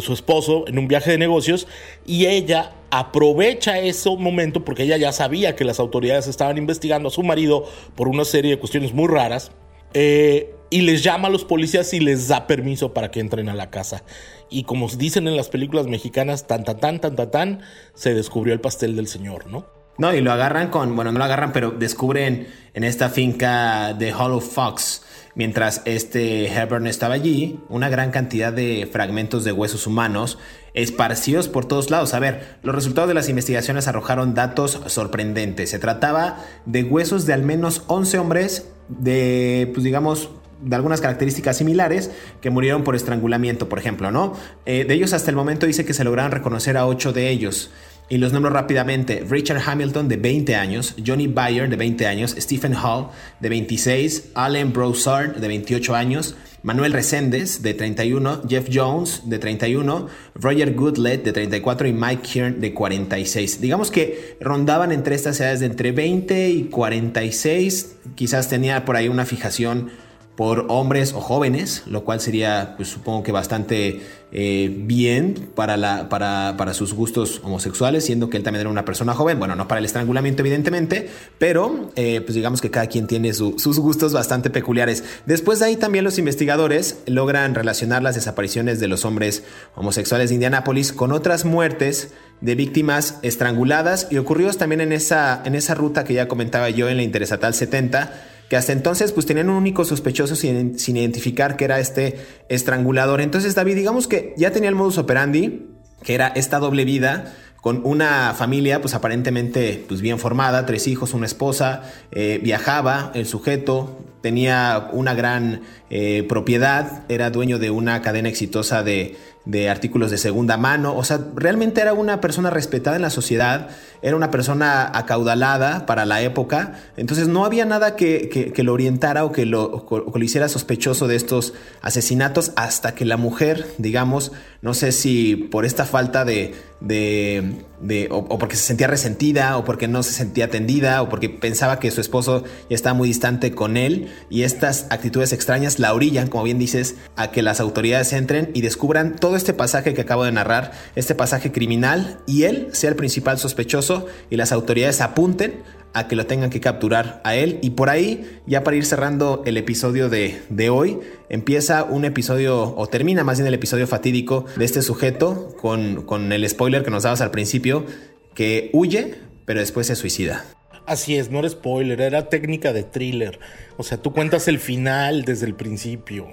su 0.00 0.12
esposo 0.12 0.64
en 0.66 0.78
un 0.78 0.88
viaje 0.88 1.12
de 1.12 1.18
negocios 1.18 1.66
y 2.06 2.26
ella 2.26 2.72
aprovecha 2.90 3.78
ese 3.78 4.10
momento 4.16 4.64
porque 4.64 4.84
ella 4.84 4.96
ya 4.96 5.12
sabía 5.12 5.56
que 5.56 5.64
las 5.64 5.80
autoridades 5.80 6.26
estaban 6.26 6.58
investigando 6.58 7.08
a 7.08 7.10
su 7.10 7.22
marido 7.22 7.64
por 7.94 8.08
una 8.08 8.24
serie 8.24 8.52
de 8.52 8.58
cuestiones 8.58 8.92
muy 8.92 9.08
raras 9.08 9.52
eh, 9.94 10.54
y 10.70 10.80
les 10.80 11.04
llama 11.04 11.28
a 11.28 11.30
los 11.30 11.44
policías 11.44 11.92
y 11.94 12.00
les 12.00 12.28
da 12.28 12.46
permiso 12.46 12.92
para 12.92 13.10
que 13.10 13.20
entren 13.20 13.48
a 13.48 13.54
la 13.54 13.70
casa. 13.70 14.02
Y 14.50 14.64
como 14.64 14.88
dicen 14.88 15.28
en 15.28 15.36
las 15.36 15.48
películas 15.48 15.86
mexicanas, 15.86 16.46
tan, 16.46 16.64
tan, 16.64 16.80
tan, 16.80 17.00
tan, 17.00 17.14
tan, 17.14 17.30
tan, 17.30 17.60
se 17.94 18.12
descubrió 18.14 18.52
el 18.52 18.60
pastel 18.60 18.96
del 18.96 19.06
señor, 19.06 19.46
¿no? 19.46 19.66
No, 19.96 20.12
y 20.12 20.20
lo 20.20 20.32
agarran 20.32 20.70
con, 20.70 20.96
bueno, 20.96 21.12
no 21.12 21.18
lo 21.18 21.24
agarran, 21.24 21.52
pero 21.52 21.70
descubren 21.70 22.48
en 22.74 22.82
esta 22.82 23.08
finca 23.08 23.94
de 23.94 24.12
Hollow 24.12 24.40
Fox 24.40 25.02
Mientras 25.36 25.82
este 25.84 26.46
Hepburn 26.46 26.86
estaba 26.86 27.14
allí, 27.14 27.58
una 27.68 27.88
gran 27.88 28.12
cantidad 28.12 28.52
de 28.52 28.88
fragmentos 28.90 29.42
de 29.42 29.50
huesos 29.50 29.86
humanos 29.86 30.38
esparcidos 30.74 31.48
por 31.48 31.64
todos 31.64 31.90
lados. 31.90 32.14
A 32.14 32.20
ver, 32.20 32.58
los 32.62 32.74
resultados 32.74 33.08
de 33.08 33.14
las 33.14 33.28
investigaciones 33.28 33.88
arrojaron 33.88 34.34
datos 34.34 34.80
sorprendentes. 34.86 35.70
Se 35.70 35.80
trataba 35.80 36.38
de 36.66 36.84
huesos 36.84 37.26
de 37.26 37.32
al 37.32 37.42
menos 37.42 37.82
11 37.88 38.18
hombres 38.18 38.68
de, 38.88 39.70
pues 39.74 39.82
digamos, 39.82 40.30
de 40.60 40.76
algunas 40.76 41.00
características 41.00 41.56
similares 41.56 42.10
que 42.40 42.50
murieron 42.50 42.84
por 42.84 42.94
estrangulamiento, 42.94 43.68
por 43.68 43.78
ejemplo, 43.78 44.10
¿no? 44.10 44.34
Eh, 44.66 44.84
de 44.84 44.94
ellos 44.94 45.12
hasta 45.12 45.30
el 45.30 45.36
momento 45.36 45.66
dice 45.66 45.84
que 45.84 45.94
se 45.94 46.04
lograron 46.04 46.30
reconocer 46.30 46.76
a 46.76 46.86
8 46.86 47.12
de 47.12 47.28
ellos. 47.30 47.70
Y 48.08 48.18
los 48.18 48.32
nombro 48.32 48.50
rápidamente. 48.50 49.24
Richard 49.28 49.62
Hamilton 49.64 50.08
de 50.08 50.16
20 50.16 50.54
años, 50.56 50.94
Johnny 51.04 51.26
Bayer 51.26 51.68
de 51.70 51.76
20 51.76 52.06
años, 52.06 52.36
Stephen 52.38 52.74
Hall 52.74 53.08
de 53.40 53.48
26, 53.48 54.30
Allen 54.34 54.72
Broussard 54.72 55.36
de 55.36 55.48
28 55.48 55.94
años, 55.94 56.36
Manuel 56.62 56.92
Reséndez 56.92 57.60
de 57.62 57.74
31, 57.74 58.42
Jeff 58.48 58.68
Jones 58.72 59.22
de 59.26 59.38
31, 59.38 60.08
Roger 60.34 60.74
Goodlet 60.74 61.22
de 61.22 61.32
34 61.32 61.88
y 61.88 61.92
Mike 61.92 62.22
Kieran 62.22 62.60
de 62.60 62.72
46. 62.72 63.60
Digamos 63.60 63.90
que 63.90 64.36
rondaban 64.40 64.90
entre 64.90 65.14
estas 65.14 65.40
edades 65.40 65.60
de 65.60 65.66
entre 65.66 65.92
20 65.92 66.48
y 66.48 66.64
46. 66.64 67.96
Quizás 68.14 68.48
tenía 68.48 68.84
por 68.86 68.96
ahí 68.96 69.08
una 69.08 69.26
fijación 69.26 69.90
por 70.36 70.66
hombres 70.68 71.12
o 71.12 71.20
jóvenes, 71.20 71.84
lo 71.86 72.04
cual 72.04 72.20
sería, 72.20 72.74
pues 72.76 72.88
supongo 72.88 73.22
que 73.22 73.30
bastante 73.30 74.02
eh, 74.32 74.68
bien 74.76 75.50
para, 75.54 76.74
sus 76.74 76.92
gustos 76.92 77.40
homosexuales, 77.44 78.04
siendo 78.04 78.28
que 78.28 78.36
él 78.36 78.42
también 78.42 78.62
era 78.62 78.70
una 78.70 78.84
persona 78.84 79.14
joven, 79.14 79.38
bueno, 79.38 79.54
no 79.54 79.68
para 79.68 79.78
el 79.78 79.84
estrangulamiento 79.84 80.42
evidentemente, 80.42 81.08
pero 81.38 81.90
eh, 81.94 82.20
pues 82.20 82.34
digamos 82.34 82.60
que 82.60 82.68
cada 82.68 82.88
quien 82.88 83.06
tiene 83.06 83.32
sus 83.32 83.78
gustos 83.78 84.12
bastante 84.12 84.50
peculiares. 84.50 85.04
Después 85.24 85.60
de 85.60 85.66
ahí 85.66 85.76
también 85.76 86.04
los 86.04 86.18
investigadores 86.18 86.98
logran 87.06 87.54
relacionar 87.54 88.02
las 88.02 88.16
desapariciones 88.16 88.80
de 88.80 88.88
los 88.88 89.04
hombres 89.04 89.44
homosexuales 89.76 90.30
de 90.30 90.34
Indianápolis 90.34 90.92
con 90.92 91.12
otras 91.12 91.44
muertes 91.44 92.12
de 92.40 92.56
víctimas 92.56 93.20
estranguladas 93.22 94.08
y 94.10 94.18
ocurridos 94.18 94.58
también 94.58 94.80
en 94.80 94.90
esa, 94.90 95.42
en 95.44 95.54
esa 95.54 95.76
ruta 95.76 96.02
que 96.02 96.14
ya 96.14 96.26
comentaba 96.26 96.70
yo 96.70 96.88
en 96.88 96.96
la 96.96 97.04
Interesatal 97.04 97.54
70 97.54 98.32
que 98.48 98.56
hasta 98.56 98.72
entonces 98.72 99.12
pues 99.12 99.26
tenían 99.26 99.50
un 99.50 99.56
único 99.56 99.84
sospechoso 99.84 100.36
sin, 100.36 100.76
identificar 100.76 101.56
que 101.56 101.64
era 101.64 101.80
este 101.80 102.18
estrangulador. 102.48 103.20
Entonces 103.20 103.54
David, 103.54 103.76
digamos 103.76 104.06
que 104.06 104.34
ya 104.36 104.50
tenía 104.50 104.68
el 104.68 104.74
modus 104.74 104.98
operandi, 104.98 105.66
que 106.02 106.14
era 106.14 106.28
esta 106.28 106.58
doble 106.58 106.84
vida 106.84 107.34
con 107.60 107.80
una 107.84 108.34
familia 108.36 108.82
pues 108.82 108.92
aparentemente 108.92 109.82
pues 109.88 110.02
bien 110.02 110.18
formada, 110.18 110.66
tres 110.66 110.86
hijos, 110.86 111.14
una 111.14 111.24
esposa, 111.24 111.82
eh, 112.12 112.38
viajaba 112.42 113.10
el 113.14 113.26
sujeto, 113.26 114.04
tenía 114.20 114.90
una 114.92 115.14
gran 115.14 115.62
eh, 115.96 116.24
propiedad, 116.28 117.04
era 117.08 117.30
dueño 117.30 117.60
de 117.60 117.70
una 117.70 118.02
cadena 118.02 118.28
exitosa 118.28 118.82
de, 118.82 119.16
de 119.44 119.68
artículos 119.68 120.10
de 120.10 120.18
segunda 120.18 120.56
mano, 120.56 120.96
o 120.96 121.04
sea, 121.04 121.20
realmente 121.36 121.80
era 121.80 121.92
una 121.92 122.20
persona 122.20 122.50
respetada 122.50 122.96
en 122.96 123.02
la 123.02 123.10
sociedad, 123.10 123.68
era 124.00 124.16
una 124.16 124.30
persona 124.30 124.90
acaudalada 124.92 125.86
para 125.86 126.04
la 126.04 126.22
época, 126.22 126.80
entonces 126.96 127.28
no 127.28 127.44
había 127.44 127.64
nada 127.64 127.94
que, 127.94 128.52
lo 128.56 128.72
orientara 128.72 129.24
o 129.24 129.32
que 129.32 129.46
lo, 129.46 129.86
lo, 129.88 130.22
hiciera 130.24 130.48
sospechoso 130.48 131.06
de 131.06 131.16
estos 131.16 131.52
asesinatos 131.80 132.52
hasta 132.56 132.94
que 132.94 133.04
la 133.04 133.18
mujer, 133.18 133.66
digamos, 133.78 134.32
no 134.62 134.74
sé 134.74 134.92
si 134.92 135.36
por 135.36 135.66
esta 135.66 135.84
falta 135.84 136.24
de, 136.24 136.54
de, 136.80 138.08
o, 138.10 138.16
o, 138.16 138.38
porque 138.38 138.56
se 138.56 138.62
sentía 138.62 138.86
resentida, 138.86 139.58
o 139.58 139.64
porque 139.64 139.88
no 139.88 140.02
se 140.02 140.12
sentía 140.12 140.46
atendida, 140.46 141.02
o 141.02 141.08
porque 141.10 141.28
pensaba 141.28 141.78
que 141.78 141.90
su 141.90 142.00
esposo 142.00 142.44
ya 142.70 142.74
estaba 142.74 142.94
muy 142.94 143.08
distante 143.08 143.54
con 143.54 143.76
él, 143.76 144.08
y 144.30 144.42
estas 144.42 144.86
actitudes 144.90 145.32
extrañas 145.32 145.78
la 145.84 145.92
orillan, 145.92 146.28
como 146.28 146.44
bien 146.44 146.58
dices, 146.58 146.96
a 147.14 147.30
que 147.30 147.42
las 147.42 147.60
autoridades 147.60 148.14
entren 148.14 148.50
y 148.54 148.62
descubran 148.62 149.16
todo 149.16 149.36
este 149.36 149.52
pasaje 149.52 149.92
que 149.92 150.00
acabo 150.00 150.24
de 150.24 150.32
narrar, 150.32 150.72
este 150.96 151.14
pasaje 151.14 151.52
criminal, 151.52 152.20
y 152.26 152.44
él 152.44 152.68
sea 152.72 152.88
el 152.88 152.96
principal 152.96 153.38
sospechoso 153.38 154.06
y 154.30 154.36
las 154.36 154.50
autoridades 154.50 155.02
apunten 155.02 155.62
a 155.92 156.08
que 156.08 156.16
lo 156.16 156.24
tengan 156.24 156.48
que 156.48 156.58
capturar 156.58 157.20
a 157.22 157.36
él. 157.36 157.58
Y 157.60 157.70
por 157.70 157.90
ahí, 157.90 158.40
ya 158.46 158.64
para 158.64 158.78
ir 158.78 158.86
cerrando 158.86 159.42
el 159.44 159.58
episodio 159.58 160.08
de, 160.08 160.40
de, 160.48 160.70
hoy, 160.70 161.00
empieza 161.28 161.84
un 161.84 162.06
episodio, 162.06 162.74
o 162.74 162.86
termina 162.86 163.22
más 163.22 163.36
bien 163.36 163.46
el 163.46 163.52
episodio 163.52 163.86
fatídico 163.86 164.46
de 164.56 164.64
este 164.64 164.80
sujeto 164.80 165.54
con, 165.60 166.06
con 166.06 166.32
el 166.32 166.48
spoiler 166.48 166.82
que 166.82 166.90
nos 166.90 167.02
dabas 167.02 167.20
al 167.20 167.30
principio, 167.30 167.84
que 168.32 168.70
huye, 168.72 169.16
pero 169.44 169.60
después 169.60 169.86
se 169.86 169.96
suicida. 169.96 170.46
Así 170.86 171.16
es, 171.16 171.30
no 171.30 171.38
era 171.38 171.48
spoiler, 171.48 172.00
era 172.00 172.28
técnica 172.28 172.74
de 172.74 172.82
thriller. 172.82 173.38
O 173.78 173.82
sea, 173.82 173.98
tú 173.98 174.12
cuentas 174.12 174.48
el 174.48 174.58
final 174.58 175.24
desde 175.24 175.46
el 175.46 175.54
principio. 175.54 176.28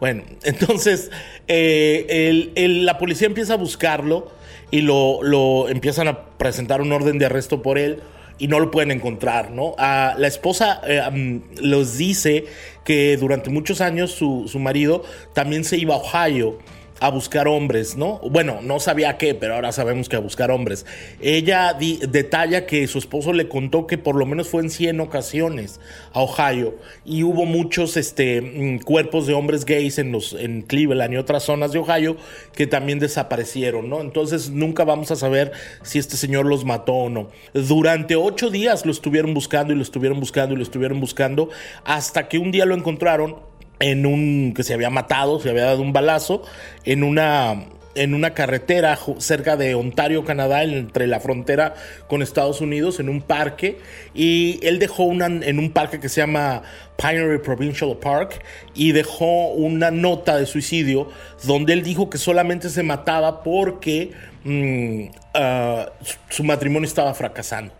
Bueno, 0.00 0.22
entonces 0.42 1.10
eh, 1.48 2.52
la 2.56 2.98
policía 2.98 3.26
empieza 3.26 3.54
a 3.54 3.56
buscarlo 3.56 4.30
y 4.70 4.80
lo, 4.80 5.22
lo, 5.22 5.68
empiezan 5.68 6.08
a 6.08 6.28
presentar 6.38 6.80
un 6.80 6.92
orden 6.92 7.18
de 7.18 7.26
arresto 7.26 7.60
por 7.60 7.78
él 7.78 8.00
y 8.38 8.48
no 8.48 8.58
lo 8.58 8.70
pueden 8.70 8.90
encontrar, 8.90 9.50
¿no? 9.50 9.74
la 9.78 10.26
esposa 10.26 10.80
eh, 10.86 11.42
los 11.60 11.98
dice 11.98 12.46
que 12.84 13.18
durante 13.18 13.50
muchos 13.50 13.82
años 13.82 14.12
su, 14.12 14.48
su 14.48 14.58
marido 14.58 15.04
también 15.34 15.62
se 15.62 15.76
iba 15.76 15.94
a 15.94 15.98
Ohio 15.98 16.56
a 17.00 17.10
buscar 17.10 17.48
hombres, 17.48 17.96
¿no? 17.96 18.18
Bueno, 18.30 18.60
no 18.62 18.78
sabía 18.78 19.16
qué, 19.16 19.34
pero 19.34 19.54
ahora 19.54 19.72
sabemos 19.72 20.08
que 20.08 20.16
a 20.16 20.20
buscar 20.20 20.50
hombres. 20.50 20.84
Ella 21.20 21.74
detalla 21.74 22.66
que 22.66 22.86
su 22.86 22.98
esposo 22.98 23.32
le 23.32 23.48
contó 23.48 23.86
que 23.86 23.96
por 23.96 24.16
lo 24.16 24.26
menos 24.26 24.48
fue 24.48 24.62
en 24.62 24.70
100 24.70 25.00
ocasiones 25.00 25.80
a 26.12 26.20
Ohio 26.20 26.76
y 27.04 27.22
hubo 27.22 27.46
muchos 27.46 27.96
este, 27.96 28.42
mm, 28.42 28.80
cuerpos 28.80 29.26
de 29.26 29.32
hombres 29.32 29.64
gays 29.64 29.98
en, 29.98 30.12
los, 30.12 30.34
en 30.34 30.62
Cleveland 30.62 31.14
y 31.14 31.16
otras 31.16 31.42
zonas 31.42 31.72
de 31.72 31.78
Ohio 31.78 32.16
que 32.54 32.66
también 32.66 32.98
desaparecieron, 32.98 33.88
¿no? 33.88 34.02
Entonces 34.02 34.50
nunca 34.50 34.84
vamos 34.84 35.10
a 35.10 35.16
saber 35.16 35.52
si 35.82 35.98
este 35.98 36.18
señor 36.18 36.44
los 36.44 36.66
mató 36.66 36.92
o 36.92 37.08
no. 37.08 37.30
Durante 37.54 38.14
ocho 38.14 38.50
días 38.50 38.84
lo 38.84 38.92
estuvieron 38.92 39.32
buscando 39.32 39.72
y 39.72 39.76
lo 39.76 39.82
estuvieron 39.82 40.20
buscando 40.20 40.54
y 40.54 40.58
lo 40.58 40.62
estuvieron 40.62 41.00
buscando 41.00 41.48
hasta 41.84 42.28
que 42.28 42.38
un 42.38 42.50
día 42.50 42.66
lo 42.66 42.74
encontraron 42.74 43.49
en 43.80 44.06
un 44.06 44.52
que 44.54 44.62
se 44.62 44.74
había 44.74 44.90
matado, 44.90 45.40
se 45.40 45.50
había 45.50 45.64
dado 45.64 45.82
un 45.82 45.92
balazo 45.92 46.42
en 46.84 47.02
una 47.02 47.64
en 47.94 48.14
una 48.14 48.34
carretera 48.34 48.96
cerca 49.18 49.56
de 49.56 49.74
Ontario, 49.74 50.24
Canadá, 50.24 50.62
entre 50.62 51.06
la 51.06 51.20
frontera 51.20 51.74
con 52.06 52.22
Estados 52.22 52.60
Unidos, 52.60 53.00
en 53.00 53.08
un 53.08 53.20
parque. 53.20 53.78
Y 54.14 54.60
él 54.62 54.78
dejó 54.78 55.04
una, 55.04 55.26
en 55.26 55.58
un 55.58 55.72
parque 55.72 55.98
que 55.98 56.08
se 56.08 56.20
llama 56.20 56.62
Pinery 56.96 57.38
Provincial 57.38 57.96
Park, 57.98 58.42
y 58.74 58.92
dejó 58.92 59.48
una 59.48 59.90
nota 59.90 60.36
de 60.36 60.46
suicidio 60.46 61.10
donde 61.44 61.72
él 61.72 61.82
dijo 61.82 62.08
que 62.10 62.18
solamente 62.18 62.70
se 62.70 62.82
mataba 62.82 63.42
porque 63.42 64.12
mm, 64.44 65.04
ah, 65.34 65.90
su, 66.28 66.44
matrimonio 66.44 66.86
estaba 66.86 67.12
fracasando 67.14 67.74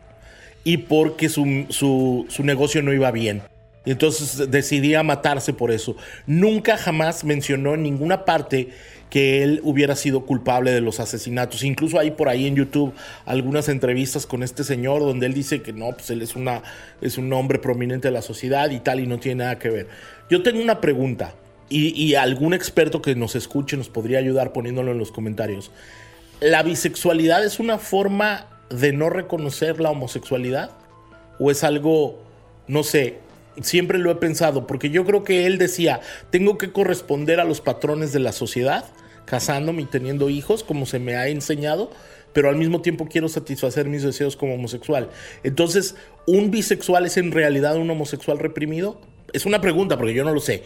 y 0.65 0.77
porque 0.79 1.29
su, 1.29 1.67
su 1.71 2.43
negocio 2.43 2.83
no 2.83 2.93
iba 2.93 3.11
bien. 3.11 3.43
Y 3.85 3.93
entonces 3.93 4.51
decidía 4.51 5.03
matarse 5.03 5.53
por 5.53 5.71
eso. 5.71 5.97
Nunca 6.27 6.77
jamás 6.77 7.25
mencionó 7.25 7.75
en 7.75 7.83
ninguna 7.83 8.25
parte 8.25 8.69
que 9.09 9.43
él 9.43 9.61
hubiera 9.65 9.97
sido 9.97 10.25
culpable 10.25 10.71
de 10.71 10.81
los 10.81 11.01
asesinatos. 11.01 11.65
Incluso 11.65 11.99
hay 11.99 12.13
por 12.13 12.29
ahí 12.29 12.47
en 12.47 12.55
YouTube 12.55 12.95
algunas 13.25 13.69
entrevistas 13.69 14.27
con 14.27 14.43
este 14.43 14.65
señor 14.65 15.01
donde 15.01 15.27
él 15.27 15.35
dice 15.35 15.63
que 15.63 15.73
no, 15.73 15.91
pues 15.93 16.11
él 16.11 16.23
es, 16.23 16.37
una, 16.37 16.63
es 17.01 17.19
un 17.19 17.33
hombre 17.33 17.59
prominente 17.59 18.09
de 18.09 18.13
la 18.13 18.23
sociedad 18.23 18.71
y 18.71 18.81
tal 18.81 19.01
y 19.01 19.07
no 19.07 19.19
tiene 19.19 19.45
nada 19.45 19.59
que 19.59 19.71
ver. 19.71 19.89
Yo 20.29 20.43
tengo 20.43 20.63
una 20.63 20.81
pregunta 20.81 21.35
y, 21.69 21.89
y 22.01 22.15
algún 22.15 22.55
experto 22.55 23.03
que 23.03 23.15
nos 23.17 23.35
escuche 23.35 23.77
nos 23.77 23.89
podría 23.89 24.19
ayudar 24.19 24.53
poniéndolo 24.53 24.93
en 24.93 24.99
los 24.99 25.11
comentarios. 25.11 25.73
¿La 26.41 26.63
bisexualidad 26.63 27.45
es 27.45 27.61
una 27.61 27.79
forma 27.79 28.47
de 28.71 28.93
no 28.93 29.11
reconocer 29.11 29.81
la 29.81 29.91
homosexualidad? 29.91 30.71
¿O 31.39 31.51
es 31.51 31.65
algo, 31.65 32.23
no 32.69 32.85
sé, 32.85 33.19
siempre 33.63 33.99
lo 33.99 34.11
he 34.11 34.17
pensado, 34.17 34.67
porque 34.67 34.91
yo 34.91 35.05
creo 35.05 35.25
que 35.25 35.47
él 35.47 35.59
decía, 35.59 36.01
tengo 36.31 36.59
que 36.59 36.73
corresponder 36.73 37.41
a 37.41 37.45
los 37.45 37.61
patrones 37.61 38.13
de 38.13 38.21
la 38.21 38.33
sociedad, 38.33 38.85
casándome 39.25 39.83
y 39.83 39.87
teniendo 39.87 40.31
hijos, 40.31 40.65
como 40.65 40.87
se 40.87 40.99
me 40.99 41.17
ha 41.17 41.29
enseñado, 41.29 41.91
pero 42.33 42.49
al 42.49 42.57
mismo 42.57 42.83
tiempo 42.83 43.07
quiero 43.07 43.29
satisfacer 43.29 43.89
mis 43.89 44.03
deseos 44.03 44.37
como 44.37 44.55
homosexual. 44.55 45.11
Entonces, 45.43 45.97
¿un 46.27 46.51
bisexual 46.51 47.07
es 47.07 47.17
en 47.17 47.33
realidad 47.33 47.77
un 47.77 47.91
homosexual 47.91 48.39
reprimido? 48.39 49.01
Es 49.33 49.47
una 49.47 49.61
pregunta, 49.61 49.97
porque 49.97 50.15
yo 50.15 50.25
no 50.25 50.33
lo 50.33 50.41
sé. 50.41 50.65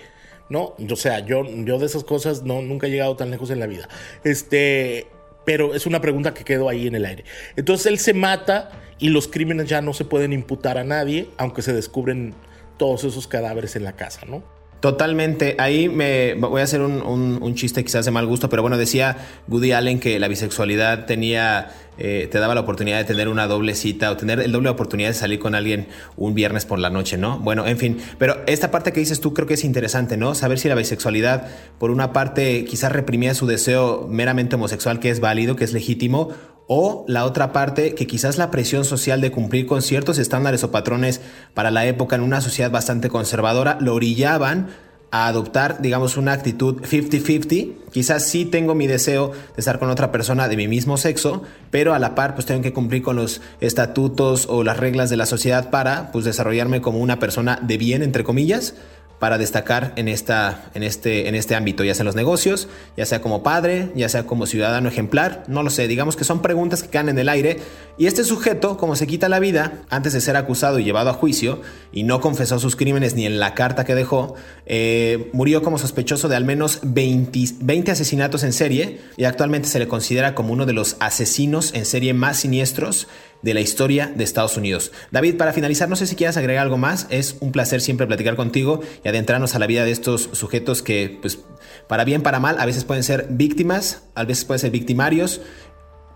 ¿no? 0.48 0.74
O 0.90 0.96
sea, 0.96 1.20
yo, 1.20 1.44
yo 1.64 1.78
de 1.78 1.86
esas 1.86 2.04
cosas 2.04 2.42
no, 2.42 2.60
nunca 2.62 2.86
he 2.86 2.90
llegado 2.90 3.16
tan 3.16 3.30
lejos 3.30 3.50
en 3.50 3.60
la 3.60 3.66
vida. 3.66 3.88
Este, 4.24 5.06
pero 5.44 5.74
es 5.74 5.86
una 5.86 6.00
pregunta 6.00 6.34
que 6.34 6.44
quedó 6.44 6.68
ahí 6.68 6.86
en 6.86 6.94
el 6.94 7.04
aire. 7.04 7.24
Entonces 7.56 7.86
él 7.86 7.98
se 7.98 8.14
mata 8.14 8.70
y 8.98 9.08
los 9.08 9.28
crímenes 9.28 9.68
ya 9.68 9.80
no 9.80 9.92
se 9.92 10.04
pueden 10.04 10.32
imputar 10.32 10.78
a 10.78 10.84
nadie, 10.84 11.28
aunque 11.36 11.62
se 11.62 11.72
descubren 11.72 12.34
todos 12.76 13.04
esos 13.04 13.26
cadáveres 13.26 13.76
en 13.76 13.84
la 13.84 13.92
casa, 13.92 14.26
¿no? 14.26 14.42
Totalmente. 14.84 15.56
Ahí 15.58 15.88
me 15.88 16.34
voy 16.34 16.60
a 16.60 16.64
hacer 16.64 16.82
un, 16.82 17.54
chiste 17.54 17.82
quizás 17.82 18.04
de 18.04 18.10
mal 18.10 18.26
gusto, 18.26 18.50
pero 18.50 18.60
bueno, 18.60 18.76
decía 18.76 19.16
Woody 19.48 19.72
Allen 19.72 19.98
que 19.98 20.18
la 20.18 20.28
bisexualidad 20.28 21.06
tenía, 21.06 21.70
eh, 21.96 22.28
te 22.30 22.38
daba 22.38 22.54
la 22.54 22.60
oportunidad 22.60 22.98
de 22.98 23.04
tener 23.04 23.30
una 23.30 23.46
doble 23.46 23.76
cita 23.76 24.10
o 24.10 24.18
tener 24.18 24.40
el 24.40 24.52
doble 24.52 24.68
oportunidad 24.68 25.08
de 25.08 25.14
salir 25.14 25.38
con 25.38 25.54
alguien 25.54 25.88
un 26.18 26.34
viernes 26.34 26.66
por 26.66 26.78
la 26.78 26.90
noche, 26.90 27.16
¿no? 27.16 27.38
Bueno, 27.38 27.66
en 27.66 27.78
fin, 27.78 27.98
pero 28.18 28.36
esta 28.46 28.70
parte 28.70 28.92
que 28.92 29.00
dices 29.00 29.22
tú 29.22 29.32
creo 29.32 29.48
que 29.48 29.54
es 29.54 29.64
interesante, 29.64 30.18
¿no? 30.18 30.34
Saber 30.34 30.58
si 30.58 30.68
la 30.68 30.74
bisexualidad, 30.74 31.48
por 31.78 31.90
una 31.90 32.12
parte, 32.12 32.66
quizás 32.66 32.92
reprimía 32.92 33.32
su 33.32 33.46
deseo 33.46 34.06
meramente 34.10 34.56
homosexual, 34.56 35.00
que 35.00 35.08
es 35.08 35.18
válido, 35.18 35.56
que 35.56 35.64
es 35.64 35.72
legítimo, 35.72 36.28
o 36.66 37.04
la 37.08 37.24
otra 37.24 37.52
parte, 37.52 37.94
que 37.94 38.06
quizás 38.06 38.38
la 38.38 38.50
presión 38.50 38.84
social 38.84 39.20
de 39.20 39.30
cumplir 39.30 39.66
con 39.66 39.82
ciertos 39.82 40.18
estándares 40.18 40.64
o 40.64 40.70
patrones 40.70 41.20
para 41.52 41.70
la 41.70 41.86
época 41.86 42.16
en 42.16 42.22
una 42.22 42.40
sociedad 42.40 42.70
bastante 42.70 43.08
conservadora 43.08 43.78
lo 43.80 43.94
orillaban 43.94 44.68
a 45.14 45.28
adoptar, 45.28 45.80
digamos, 45.80 46.16
una 46.16 46.32
actitud 46.32 46.82
50-50. 46.82 47.74
Quizás 47.92 48.26
sí 48.26 48.46
tengo 48.46 48.74
mi 48.74 48.88
deseo 48.88 49.30
de 49.30 49.58
estar 49.58 49.78
con 49.78 49.88
otra 49.88 50.10
persona 50.10 50.48
de 50.48 50.56
mi 50.56 50.66
mismo 50.66 50.96
sexo, 50.96 51.44
pero 51.70 51.94
a 51.94 52.00
la 52.00 52.16
par 52.16 52.34
pues 52.34 52.46
tengo 52.46 52.62
que 52.62 52.72
cumplir 52.72 53.02
con 53.02 53.14
los 53.14 53.40
estatutos 53.60 54.46
o 54.48 54.64
las 54.64 54.76
reglas 54.76 55.10
de 55.10 55.16
la 55.16 55.26
sociedad 55.26 55.70
para 55.70 56.10
pues 56.10 56.24
desarrollarme 56.24 56.80
como 56.80 56.98
una 56.98 57.20
persona 57.20 57.60
de 57.62 57.78
bien, 57.78 58.02
entre 58.02 58.24
comillas, 58.24 58.74
para 59.18 59.38
destacar 59.38 59.92
en, 59.96 60.08
esta, 60.08 60.70
en, 60.74 60.82
este, 60.82 61.28
en 61.28 61.34
este 61.34 61.54
ámbito, 61.54 61.84
ya 61.84 61.94
sea 61.94 62.02
en 62.02 62.06
los 62.06 62.14
negocios, 62.14 62.68
ya 62.96 63.06
sea 63.06 63.20
como 63.20 63.42
padre, 63.42 63.90
ya 63.94 64.08
sea 64.08 64.26
como 64.26 64.46
ciudadano 64.46 64.88
ejemplar, 64.88 65.44
no 65.46 65.62
lo 65.62 65.70
sé, 65.70 65.88
digamos 65.88 66.16
que 66.16 66.24
son 66.24 66.42
preguntas 66.42 66.82
que 66.82 66.88
quedan 66.88 67.08
en 67.08 67.18
el 67.18 67.28
aire 67.28 67.58
y 67.96 68.06
este 68.06 68.24
sujeto, 68.24 68.76
como 68.76 68.96
se 68.96 69.06
quita 69.06 69.28
la 69.28 69.38
vida 69.38 69.82
antes 69.88 70.12
de 70.12 70.20
ser 70.20 70.36
acusado 70.36 70.78
y 70.78 70.84
llevado 70.84 71.10
a 71.10 71.14
juicio 71.14 71.60
y 71.92 72.02
no 72.02 72.20
confesó 72.20 72.58
sus 72.58 72.74
crímenes 72.74 73.14
ni 73.14 73.24
en 73.24 73.38
la 73.38 73.54
carta 73.54 73.84
que 73.84 73.94
dejó, 73.94 74.34
eh, 74.66 75.30
murió 75.32 75.62
como 75.62 75.78
sospechoso 75.78 76.28
de 76.28 76.34
al 76.34 76.44
menos 76.44 76.80
20, 76.82 77.40
20 77.60 77.90
asesinatos 77.92 78.42
en 78.42 78.52
serie 78.52 79.00
y 79.16 79.24
actualmente 79.24 79.68
se 79.68 79.78
le 79.78 79.86
considera 79.86 80.34
como 80.34 80.52
uno 80.52 80.66
de 80.66 80.72
los 80.72 80.96
asesinos 80.98 81.72
en 81.74 81.86
serie 81.86 82.14
más 82.14 82.38
siniestros 82.38 83.06
de 83.42 83.54
la 83.54 83.60
historia 83.60 84.12
de 84.14 84.24
Estados 84.24 84.56
Unidos. 84.56 84.90
David, 85.10 85.36
para 85.36 85.52
finalizar, 85.52 85.88
no 85.88 85.96
sé 85.96 86.06
si 86.06 86.16
quieras 86.16 86.36
agregar 86.36 86.62
algo 86.62 86.78
más. 86.78 87.06
Es 87.10 87.36
un 87.40 87.52
placer 87.52 87.80
siempre 87.80 88.06
platicar 88.06 88.36
contigo 88.36 88.80
y 89.04 89.08
adentrarnos 89.08 89.54
a 89.54 89.58
la 89.58 89.66
vida 89.66 89.84
de 89.84 89.92
estos 89.92 90.30
sujetos 90.32 90.82
que, 90.82 91.18
pues, 91.20 91.38
para 91.86 92.04
bien, 92.04 92.22
para 92.22 92.40
mal, 92.40 92.56
a 92.58 92.66
veces 92.66 92.84
pueden 92.84 93.04
ser 93.04 93.26
víctimas, 93.30 94.02
a 94.14 94.24
veces 94.24 94.46
pueden 94.46 94.60
ser 94.60 94.70
victimarios, 94.70 95.42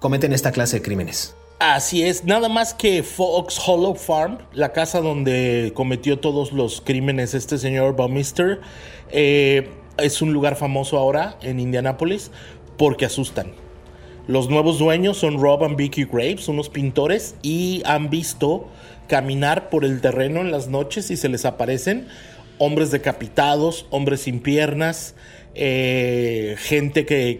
cometen 0.00 0.32
esta 0.32 0.52
clase 0.52 0.78
de 0.78 0.82
crímenes. 0.82 1.34
Así 1.58 2.04
es, 2.04 2.24
nada 2.24 2.48
más 2.48 2.72
que 2.72 3.02
Fox 3.02 3.60
Hollow 3.66 3.96
Farm, 3.96 4.38
la 4.52 4.72
casa 4.72 5.00
donde 5.00 5.72
cometió 5.74 6.20
todos 6.20 6.52
los 6.52 6.80
crímenes 6.80 7.34
este 7.34 7.58
señor 7.58 7.96
Baumister, 7.96 8.60
eh, 9.10 9.68
es 9.96 10.22
un 10.22 10.32
lugar 10.32 10.54
famoso 10.54 10.98
ahora 10.98 11.36
en 11.42 11.58
Indianápolis 11.58 12.30
porque 12.76 13.06
asustan. 13.06 13.54
Los 14.28 14.48
nuevos 14.48 14.78
dueños 14.78 15.16
son 15.16 15.40
Rob 15.40 15.64
and 15.64 15.74
Vicky 15.74 16.04
Graves, 16.04 16.46
unos 16.46 16.68
pintores, 16.68 17.34
y 17.42 17.82
han 17.86 18.08
visto 18.08 18.68
caminar 19.08 19.68
por 19.68 19.84
el 19.84 20.00
terreno 20.00 20.40
en 20.42 20.52
las 20.52 20.68
noches 20.68 21.10
y 21.10 21.16
se 21.16 21.28
les 21.28 21.44
aparecen 21.44 22.06
hombres 22.58 22.92
decapitados, 22.92 23.86
hombres 23.90 24.20
sin 24.20 24.40
piernas, 24.40 25.16
eh, 25.54 26.56
gente 26.58 27.04
que, 27.06 27.38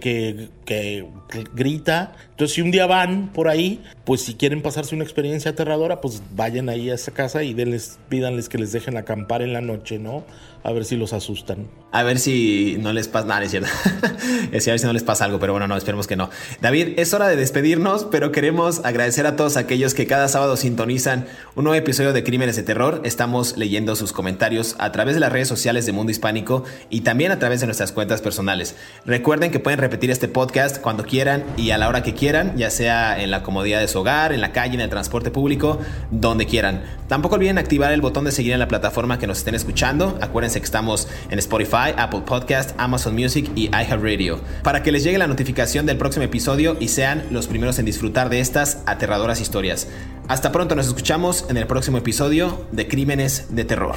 que, 0.64 1.06
grita. 1.54 2.14
Entonces, 2.30 2.54
si 2.54 2.62
un 2.62 2.70
día 2.70 2.86
van 2.86 3.32
por 3.32 3.48
ahí, 3.48 3.82
pues 4.04 4.22
si 4.22 4.34
quieren 4.34 4.62
pasarse 4.62 4.94
una 4.94 5.04
experiencia 5.04 5.52
aterradora, 5.52 6.00
pues 6.00 6.22
vayan 6.34 6.68
ahí 6.68 6.90
a 6.90 6.94
esa 6.94 7.12
casa 7.12 7.42
y 7.42 7.54
denles, 7.54 7.98
pídanles 8.09 8.48
que 8.48 8.59
les 8.59 8.72
dejen 8.72 8.96
acampar 8.96 9.42
en 9.42 9.52
la 9.52 9.61
noche, 9.61 9.98
¿no? 9.98 10.24
A 10.64 10.72
ver 10.72 10.84
si 10.84 10.96
los 10.96 11.12
asustan. 11.12 11.68
A 11.92 12.02
ver 12.02 12.18
si 12.18 12.76
no 12.80 12.92
les 12.92 13.09
pasa 13.09 13.26
nada, 13.26 13.42
es 13.42 13.50
cierto. 13.50 13.68
es 14.52 14.68
a 14.68 14.72
ver 14.72 14.78
si 14.78 14.86
no 14.86 14.92
les 14.92 15.02
pasa 15.02 15.24
algo, 15.24 15.38
pero 15.38 15.52
bueno, 15.52 15.66
no, 15.66 15.76
esperemos 15.76 16.06
que 16.06 16.16
no. 16.16 16.28
David, 16.61 16.98
es 16.98 17.14
hora 17.14 17.28
de 17.28 17.36
despedirnos, 17.36 18.04
pero 18.04 18.32
queremos 18.32 18.84
agradecer 18.84 19.26
a 19.26 19.36
todos 19.36 19.56
aquellos 19.56 19.94
que 19.94 20.06
cada 20.06 20.28
sábado 20.28 20.56
sintonizan 20.56 21.26
un 21.54 21.64
nuevo 21.64 21.78
episodio 21.78 22.12
de 22.12 22.24
Crímenes 22.24 22.56
de 22.56 22.62
Terror. 22.62 23.00
Estamos 23.04 23.56
leyendo 23.56 23.96
sus 23.96 24.12
comentarios 24.12 24.76
a 24.78 24.92
través 24.92 25.14
de 25.14 25.20
las 25.20 25.32
redes 25.32 25.48
sociales 25.48 25.86
de 25.86 25.92
Mundo 25.92 26.11
Hispánico 26.12 26.64
y 26.90 27.00
también 27.00 27.32
a 27.32 27.38
través 27.38 27.61
de 27.61 27.66
nuestras 27.66 27.92
cuentas 27.92 28.20
personales. 28.20 28.74
Recuerden 29.06 29.50
que 29.50 29.61
pueden 29.61 29.78
repetir 29.78 30.11
este 30.11 30.28
podcast 30.28 30.80
cuando 30.80 31.04
quieran 31.04 31.44
y 31.56 31.70
a 31.70 31.78
la 31.78 31.88
hora 31.88 32.02
que 32.02 32.14
quieran, 32.14 32.56
ya 32.56 32.70
sea 32.70 33.22
en 33.22 33.30
la 33.30 33.42
comodidad 33.42 33.80
de 33.80 33.88
su 33.88 34.00
hogar, 34.00 34.32
en 34.32 34.40
la 34.40 34.52
calle, 34.52 34.74
en 34.74 34.80
el 34.80 34.90
transporte 34.90 35.30
público, 35.30 35.78
donde 36.11 36.46
quieran. 36.46 36.82
Tampoco 37.09 37.36
olviden 37.36 37.56
activar 37.56 37.92
el 37.92 38.02
botón 38.02 38.24
de 38.24 38.32
seguir 38.32 38.52
en 38.52 38.59
la 38.59 38.68
plataforma 38.68 39.18
que 39.18 39.26
nos 39.26 39.38
estén 39.38 39.54
escuchando. 39.54 40.18
Acuérdense 40.20 40.57
que 40.61 40.66
estamos 40.66 41.09
en 41.30 41.38
Spotify, 41.38 41.92
Apple 41.96 42.22
Podcast, 42.26 42.74
Amazon 42.78 43.14
Music 43.14 43.50
y 43.54 43.66
iHeartRadio 43.68 44.40
para 44.62 44.82
que 44.82 44.92
les 44.92 45.04
llegue 45.04 45.18
la 45.18 45.26
notificación 45.26 45.86
del 45.86 45.98
próximo 45.98 46.24
episodio 46.24 46.76
y 46.80 46.88
sean 46.88 47.26
los 47.30 47.46
primeros 47.46 47.78
en 47.78 47.84
disfrutar 47.84 48.28
de 48.28 48.40
estas 48.40 48.82
aterradoras 48.86 49.40
historias. 49.40 49.88
Hasta 50.28 50.52
pronto, 50.52 50.74
nos 50.74 50.86
escuchamos 50.86 51.46
en 51.48 51.56
el 51.56 51.66
próximo 51.66 51.98
episodio 51.98 52.66
de 52.72 52.86
Crímenes 52.88 53.54
de 53.54 53.64
Terror. 53.64 53.96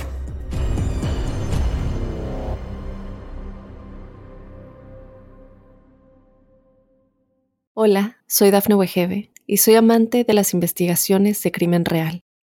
Hola, 7.73 8.17
soy 8.27 8.51
Dafne 8.51 8.75
Wegebe 8.75 9.31
y 9.47 9.57
soy 9.57 9.75
amante 9.75 10.23
de 10.23 10.33
las 10.33 10.53
investigaciones 10.53 11.41
de 11.41 11.51
crimen 11.51 11.83
real. 11.83 12.21